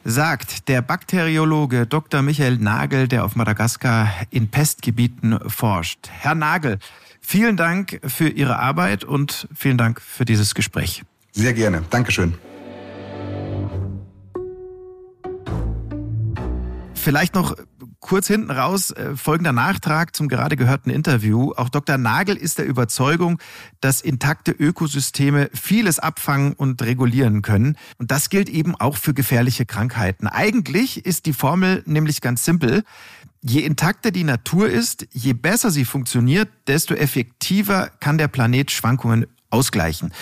Sagt 0.05 0.69
der 0.69 0.81
Bakteriologe 0.81 1.87
Dr. 1.87 2.23
Michael 2.23 2.57
Nagel, 2.57 3.09
der 3.09 3.27
auf 3.27 3.37
Madagaskar 3.37 4.11
in 4.31 4.49
Pestgebieten 4.49 5.39
forscht. 5.47 6.09
Herr 6.11 6.35
Nagel, 6.35 6.79
vielen 7.21 7.59
Dank 7.59 8.01
für 8.07 8.29
Ihre 8.29 8.59
Arbeit 8.59 9.05
und 9.05 9.47
vielen 9.55 9.77
Dank 9.77 10.01
für 10.01 10.25
dieses 10.25 10.55
Gespräch. 10.55 11.03
Sehr 11.33 11.53
gerne. 11.53 11.83
Dankeschön. 11.91 12.35
Vielleicht 17.01 17.35
noch 17.35 17.57
kurz 18.01 18.27
hinten 18.27 18.51
raus 18.51 18.91
äh, 18.91 19.17
folgender 19.17 19.53
Nachtrag 19.53 20.15
zum 20.15 20.29
gerade 20.29 20.57
gehörten 20.57 20.91
Interview. 20.91 21.53
Auch 21.57 21.71
Dr. 21.71 21.97
Nagel 21.97 22.37
ist 22.37 22.59
der 22.59 22.67
Überzeugung, 22.67 23.41
dass 23.81 24.03
intakte 24.03 24.53
Ökosysteme 24.53 25.49
vieles 25.55 25.99
abfangen 25.99 26.53
und 26.53 26.83
regulieren 26.83 27.41
können. 27.41 27.79
Und 27.97 28.11
das 28.11 28.29
gilt 28.29 28.51
eben 28.51 28.75
auch 28.75 28.99
für 28.99 29.15
gefährliche 29.15 29.65
Krankheiten. 29.65 30.27
Eigentlich 30.27 31.07
ist 31.07 31.25
die 31.25 31.33
Formel 31.33 31.83
nämlich 31.87 32.21
ganz 32.21 32.45
simpel. 32.45 32.85
Je 33.41 33.61
intakter 33.61 34.11
die 34.11 34.25
Natur 34.25 34.69
ist, 34.69 35.07
je 35.11 35.33
besser 35.33 35.71
sie 35.71 35.87
funktioniert, 35.87 36.51
desto 36.67 36.95
effektiver 36.95 37.91
kann 38.01 38.19
der 38.19 38.29
Planet 38.29 38.71
Schwankungen 38.71 39.27
ausgleichen. 39.49 40.13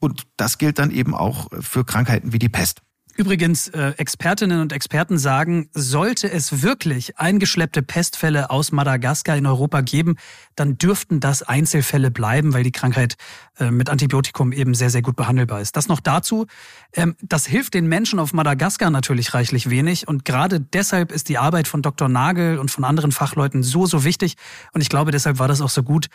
Und 0.00 0.26
das 0.36 0.58
gilt 0.58 0.78
dann 0.78 0.90
eben 0.90 1.14
auch 1.14 1.48
für 1.60 1.86
Krankheiten 1.86 2.34
wie 2.34 2.38
die 2.38 2.50
Pest. 2.50 2.82
Übrigens, 3.16 3.68
äh, 3.68 3.92
Expertinnen 3.96 4.60
und 4.60 4.72
Experten 4.72 5.18
sagen, 5.18 5.68
sollte 5.72 6.30
es 6.30 6.62
wirklich 6.62 7.18
eingeschleppte 7.18 7.82
Pestfälle 7.82 8.50
aus 8.50 8.72
Madagaskar 8.72 9.36
in 9.36 9.46
Europa 9.46 9.80
geben, 9.80 10.16
dann 10.54 10.78
dürften 10.78 11.20
das 11.20 11.42
Einzelfälle 11.42 12.10
bleiben, 12.10 12.54
weil 12.54 12.62
die 12.62 12.72
Krankheit 12.72 13.16
äh, 13.58 13.70
mit 13.70 13.90
Antibiotikum 13.90 14.52
eben 14.52 14.74
sehr, 14.74 14.90
sehr 14.90 15.02
gut 15.02 15.16
behandelbar 15.16 15.60
ist. 15.60 15.76
Das 15.76 15.88
noch 15.88 16.00
dazu. 16.00 16.46
Ähm, 16.94 17.16
das 17.20 17.46
hilft 17.46 17.74
den 17.74 17.86
Menschen 17.86 18.18
auf 18.18 18.32
Madagaskar 18.32 18.90
natürlich 18.90 19.34
reichlich 19.34 19.68
wenig 19.68 20.08
und 20.08 20.24
gerade 20.24 20.60
deshalb 20.60 21.12
ist 21.12 21.28
die 21.28 21.38
Arbeit 21.38 21.68
von 21.68 21.82
Dr. 21.82 22.08
Nagel 22.08 22.58
und 22.58 22.70
von 22.70 22.84
anderen 22.84 23.12
Fachleuten 23.12 23.62
so, 23.62 23.86
so 23.86 24.04
wichtig 24.04 24.36
und 24.72 24.80
ich 24.80 24.88
glaube, 24.88 25.10
deshalb 25.10 25.38
war 25.38 25.48
das 25.48 25.60
auch 25.60 25.70
so 25.70 25.82
gut, 25.82 26.06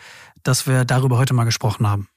dass 0.42 0.66
wir 0.66 0.84
darüber 0.84 1.18
heute 1.18 1.34
mal 1.34 1.44
gesprochen 1.44 1.88
haben. 1.88 2.08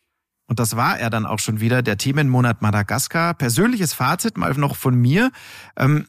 Und 0.50 0.58
das 0.58 0.76
war 0.76 1.00
er 1.00 1.12
dann 1.12 1.28
auch 1.28 1.38
schon 1.38 1.60
wieder, 1.60 1.84
der 1.84 1.98
Themenmonat 1.98 2.64
Madagaskar. 2.64 3.36
Persönliches 3.36 3.94
Fazit 3.94 4.36
mal 4.36 4.52
noch 4.56 4.76
von 4.76 4.96
mir. 4.96 5.32
Ähm, 5.78 6.08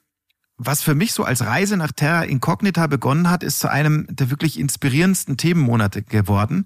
was 0.56 0.82
für 0.82 0.94
mich 0.94 1.12
so 1.12 1.24
als 1.24 1.44
Reise 1.44 1.76
nach 1.76 1.92
Terra 1.92 2.22
Incognita 2.22 2.86
begonnen 2.86 3.28
hat, 3.28 3.42
ist 3.42 3.58
zu 3.58 3.70
einem 3.70 4.06
der 4.08 4.30
wirklich 4.30 4.58
inspirierendsten 4.58 5.36
Themenmonate 5.36 6.02
geworden. 6.02 6.64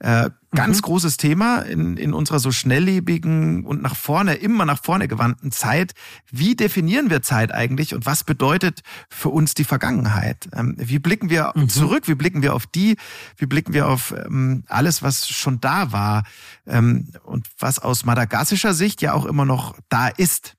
Äh, 0.00 0.30
ganz 0.50 0.78
mhm. 0.78 0.82
großes 0.82 1.16
Thema 1.16 1.60
in, 1.60 1.96
in 1.96 2.12
unserer 2.12 2.38
so 2.38 2.50
schnelllebigen 2.50 3.64
und 3.64 3.80
nach 3.80 3.96
vorne, 3.96 4.34
immer 4.34 4.64
nach 4.64 4.82
vorne 4.82 5.08
gewandten 5.08 5.52
Zeit. 5.52 5.94
Wie 6.30 6.56
definieren 6.56 7.10
wir 7.10 7.22
Zeit 7.22 7.52
eigentlich 7.52 7.94
und 7.94 8.04
was 8.04 8.24
bedeutet 8.24 8.80
für 9.08 9.28
uns 9.28 9.54
die 9.54 9.64
Vergangenheit? 9.64 10.48
Ähm, 10.52 10.74
wie 10.78 10.98
blicken 10.98 11.30
wir 11.30 11.52
mhm. 11.54 11.68
zurück? 11.68 12.08
Wie 12.08 12.14
blicken 12.14 12.42
wir 12.42 12.54
auf 12.54 12.66
die? 12.66 12.96
Wie 13.36 13.46
blicken 13.46 13.72
wir 13.72 13.88
auf 13.88 14.12
ähm, 14.12 14.64
alles, 14.68 15.02
was 15.02 15.28
schon 15.28 15.60
da 15.60 15.92
war 15.92 16.24
ähm, 16.66 17.12
und 17.24 17.48
was 17.58 17.78
aus 17.78 18.04
madagassischer 18.04 18.74
Sicht 18.74 19.00
ja 19.00 19.12
auch 19.12 19.26
immer 19.26 19.44
noch 19.44 19.76
da 19.88 20.08
ist? 20.08 20.56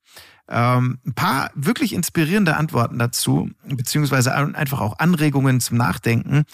Ähm, 0.48 1.00
ein 1.06 1.14
paar 1.14 1.52
wirklich 1.56 1.94
inspirierende 1.94 2.56
Antworten 2.56 3.00
dazu, 3.00 3.50
beziehungsweise 3.68 4.34
einfach 4.34 4.80
auch 4.80 5.00
Anregungen 5.00 5.60
zum 5.60 5.78
Nachdenken 5.78 6.46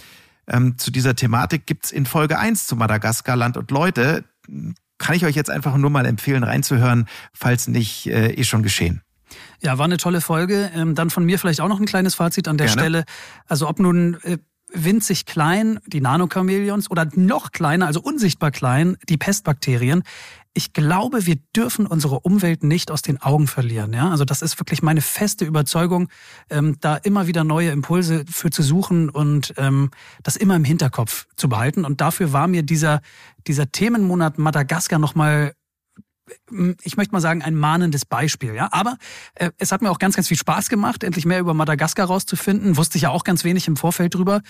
ähm, 0.51 0.77
zu 0.77 0.91
dieser 0.91 1.15
Thematik 1.15 1.65
gibt's 1.65 1.91
in 1.91 2.05
Folge 2.05 2.37
1 2.37 2.67
zu 2.67 2.75
Madagaskar 2.75 3.35
Land 3.35 3.57
und 3.57 3.71
Leute. 3.71 4.25
Kann 4.97 5.15
ich 5.15 5.25
euch 5.25 5.35
jetzt 5.35 5.49
einfach 5.49 5.75
nur 5.77 5.89
mal 5.89 6.05
empfehlen, 6.05 6.43
reinzuhören, 6.43 7.07
falls 7.33 7.67
nicht 7.67 8.07
äh, 8.07 8.33
eh 8.33 8.43
schon 8.43 8.61
geschehen. 8.61 9.01
Ja, 9.61 9.77
war 9.77 9.85
eine 9.85 9.97
tolle 9.97 10.21
Folge. 10.21 10.69
Ähm, 10.75 10.93
dann 10.93 11.09
von 11.09 11.25
mir 11.25 11.39
vielleicht 11.39 11.61
auch 11.61 11.69
noch 11.69 11.79
ein 11.79 11.85
kleines 11.85 12.15
Fazit 12.15 12.47
an 12.47 12.57
der 12.57 12.67
Gerne. 12.67 12.81
Stelle. 12.81 13.03
Also 13.47 13.67
ob 13.67 13.79
nun 13.79 14.17
äh, 14.23 14.37
winzig 14.73 15.25
klein, 15.25 15.79
die 15.85 16.01
Nanochamäleons, 16.01 16.89
oder 16.89 17.07
noch 17.15 17.51
kleiner, 17.51 17.87
also 17.87 18.01
unsichtbar 18.01 18.51
klein, 18.51 18.97
die 19.09 19.17
Pestbakterien 19.17 20.03
ich 20.53 20.73
glaube, 20.73 21.25
wir 21.25 21.37
dürfen 21.55 21.85
unsere 21.87 22.19
Umwelt 22.21 22.63
nicht 22.63 22.91
aus 22.91 23.01
den 23.01 23.21
Augen 23.21 23.47
verlieren. 23.47 23.93
Ja? 23.93 24.09
Also 24.09 24.25
das 24.25 24.41
ist 24.41 24.59
wirklich 24.59 24.81
meine 24.81 25.01
feste 25.01 25.45
Überzeugung, 25.45 26.09
ähm, 26.49 26.77
da 26.81 26.97
immer 26.97 27.27
wieder 27.27 27.43
neue 27.43 27.71
Impulse 27.71 28.25
für 28.29 28.49
zu 28.49 28.61
suchen 28.61 29.09
und 29.09 29.53
ähm, 29.57 29.91
das 30.23 30.35
immer 30.35 30.55
im 30.55 30.65
Hinterkopf 30.65 31.27
zu 31.37 31.47
behalten. 31.47 31.85
Und 31.85 32.01
dafür 32.01 32.33
war 32.33 32.47
mir 32.47 32.63
dieser, 32.63 33.01
dieser 33.47 33.71
Themenmonat 33.71 34.37
Madagaskar 34.37 34.99
nochmal 34.99 35.53
ich 36.83 36.95
möchte 36.95 37.11
mal 37.11 37.19
sagen, 37.19 37.41
ein 37.41 37.55
mahnendes 37.55 38.05
Beispiel. 38.05 38.53
Ja, 38.53 38.69
aber 38.71 38.97
äh, 39.35 39.51
es 39.57 39.73
hat 39.73 39.81
mir 39.81 39.91
auch 39.91 39.99
ganz, 39.99 40.15
ganz 40.15 40.29
viel 40.29 40.37
Spaß 40.37 40.69
gemacht, 40.69 41.03
endlich 41.03 41.25
mehr 41.25 41.41
über 41.41 41.53
Madagaskar 41.53 42.07
rauszufinden. 42.07 42.77
Wusste 42.77 42.97
ich 42.97 43.01
ja 43.03 43.09
auch 43.09 43.25
ganz 43.25 43.43
wenig 43.43 43.67
im 43.67 43.75
Vorfeld 43.75 44.15
drüber. 44.15 44.41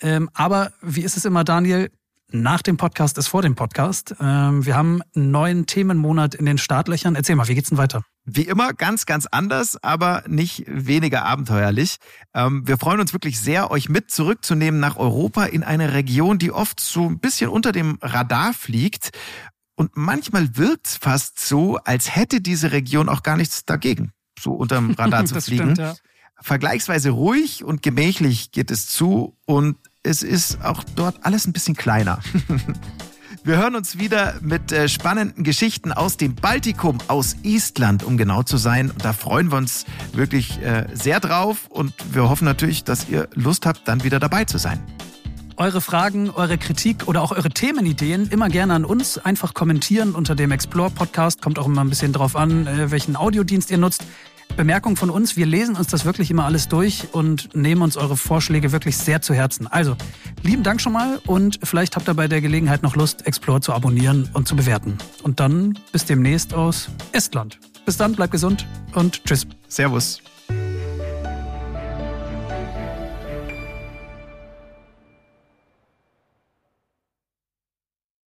Ähm, 0.00 0.30
aber 0.32 0.72
wie 0.80 1.02
ist 1.02 1.16
es 1.16 1.24
immer, 1.24 1.42
Daniel? 1.42 1.90
Nach 2.36 2.62
dem 2.62 2.76
Podcast 2.76 3.16
ist 3.16 3.28
vor 3.28 3.42
dem 3.42 3.54
Podcast. 3.54 4.16
Ähm, 4.18 4.66
wir 4.66 4.74
haben 4.74 5.02
einen 5.14 5.30
neuen 5.30 5.66
Themenmonat 5.66 6.34
in 6.34 6.46
den 6.46 6.58
Startlöchern. 6.58 7.14
Erzähl 7.14 7.36
mal, 7.36 7.46
wie 7.46 7.54
geht's 7.54 7.68
denn 7.68 7.78
weiter? 7.78 8.02
Wie 8.24 8.42
immer 8.42 8.72
ganz, 8.72 9.06
ganz 9.06 9.26
anders, 9.26 9.80
aber 9.84 10.24
nicht 10.26 10.64
weniger 10.66 11.24
abenteuerlich. 11.24 11.98
Ähm, 12.34 12.66
wir 12.66 12.76
freuen 12.76 12.98
uns 12.98 13.12
wirklich 13.12 13.38
sehr, 13.38 13.70
euch 13.70 13.88
mit 13.88 14.10
zurückzunehmen 14.10 14.80
nach 14.80 14.96
Europa 14.96 15.44
in 15.44 15.62
eine 15.62 15.92
Region, 15.92 16.40
die 16.40 16.50
oft 16.50 16.80
so 16.80 17.08
ein 17.08 17.20
bisschen 17.20 17.50
unter 17.50 17.70
dem 17.70 17.98
Radar 18.02 18.52
fliegt. 18.52 19.10
Und 19.76 19.92
manchmal 19.96 20.56
wirkt 20.56 20.88
es 20.88 20.96
fast 20.96 21.38
so, 21.38 21.76
als 21.84 22.16
hätte 22.16 22.40
diese 22.40 22.72
Region 22.72 23.08
auch 23.08 23.22
gar 23.22 23.36
nichts 23.36 23.64
dagegen, 23.64 24.10
so 24.36 24.54
unterm 24.54 24.90
Radar 24.90 25.24
zu 25.24 25.40
fliegen. 25.40 25.76
Stimmt, 25.76 25.78
ja. 25.78 25.94
Vergleichsweise 26.40 27.10
ruhig 27.10 27.62
und 27.62 27.80
gemächlich 27.80 28.50
geht 28.50 28.72
es 28.72 28.88
zu 28.88 29.36
und 29.46 29.76
es 30.04 30.22
ist 30.22 30.62
auch 30.62 30.84
dort 30.94 31.16
alles 31.22 31.46
ein 31.46 31.52
bisschen 31.52 31.74
kleiner. 31.74 32.20
Wir 33.42 33.58
hören 33.58 33.74
uns 33.74 33.98
wieder 33.98 34.34
mit 34.40 34.72
äh, 34.72 34.88
spannenden 34.88 35.44
Geschichten 35.44 35.92
aus 35.92 36.16
dem 36.16 36.34
Baltikum, 36.34 36.98
aus 37.08 37.36
Estland, 37.42 38.02
um 38.02 38.16
genau 38.16 38.42
zu 38.42 38.56
sein. 38.56 38.90
Da 39.02 39.12
freuen 39.12 39.50
wir 39.50 39.58
uns 39.58 39.84
wirklich 40.14 40.62
äh, 40.62 40.86
sehr 40.94 41.20
drauf 41.20 41.66
und 41.68 41.92
wir 42.10 42.30
hoffen 42.30 42.46
natürlich, 42.46 42.84
dass 42.84 43.06
ihr 43.10 43.28
Lust 43.34 43.66
habt, 43.66 43.86
dann 43.86 44.02
wieder 44.02 44.18
dabei 44.18 44.46
zu 44.46 44.56
sein. 44.56 44.80
Eure 45.58 45.82
Fragen, 45.82 46.30
eure 46.30 46.56
Kritik 46.56 47.06
oder 47.06 47.20
auch 47.20 47.32
eure 47.32 47.50
Themenideen 47.50 48.28
immer 48.28 48.48
gerne 48.48 48.72
an 48.72 48.86
uns. 48.86 49.18
Einfach 49.18 49.52
kommentieren 49.52 50.14
unter 50.14 50.34
dem 50.34 50.50
Explore 50.50 50.90
Podcast. 50.90 51.42
Kommt 51.42 51.58
auch 51.58 51.66
immer 51.66 51.84
ein 51.84 51.90
bisschen 51.90 52.14
drauf 52.14 52.36
an, 52.36 52.66
äh, 52.66 52.90
welchen 52.90 53.14
Audiodienst 53.14 53.70
ihr 53.70 53.78
nutzt. 53.78 54.04
Bemerkung 54.56 54.96
von 54.96 55.10
uns, 55.10 55.36
wir 55.36 55.46
lesen 55.46 55.76
uns 55.76 55.88
das 55.88 56.04
wirklich 56.04 56.30
immer 56.30 56.44
alles 56.44 56.68
durch 56.68 57.08
und 57.12 57.54
nehmen 57.54 57.82
uns 57.82 57.96
eure 57.96 58.16
Vorschläge 58.16 58.72
wirklich 58.72 58.96
sehr 58.96 59.20
zu 59.20 59.34
Herzen. 59.34 59.66
Also, 59.66 59.96
lieben 60.42 60.62
Dank 60.62 60.80
schon 60.80 60.92
mal 60.92 61.20
und 61.26 61.58
vielleicht 61.62 61.96
habt 61.96 62.08
ihr 62.08 62.14
bei 62.14 62.28
der 62.28 62.40
Gelegenheit 62.40 62.82
noch 62.82 62.94
Lust, 62.94 63.26
Explore 63.26 63.60
zu 63.60 63.72
abonnieren 63.72 64.28
und 64.32 64.46
zu 64.46 64.54
bewerten. 64.54 64.96
Und 65.22 65.40
dann 65.40 65.78
bis 65.92 66.04
demnächst 66.04 66.54
aus 66.54 66.88
Estland. 67.12 67.58
Bis 67.84 67.96
dann, 67.96 68.14
bleibt 68.14 68.32
gesund 68.32 68.66
und 68.94 69.24
tschüss. 69.24 69.46
Servus. 69.68 70.20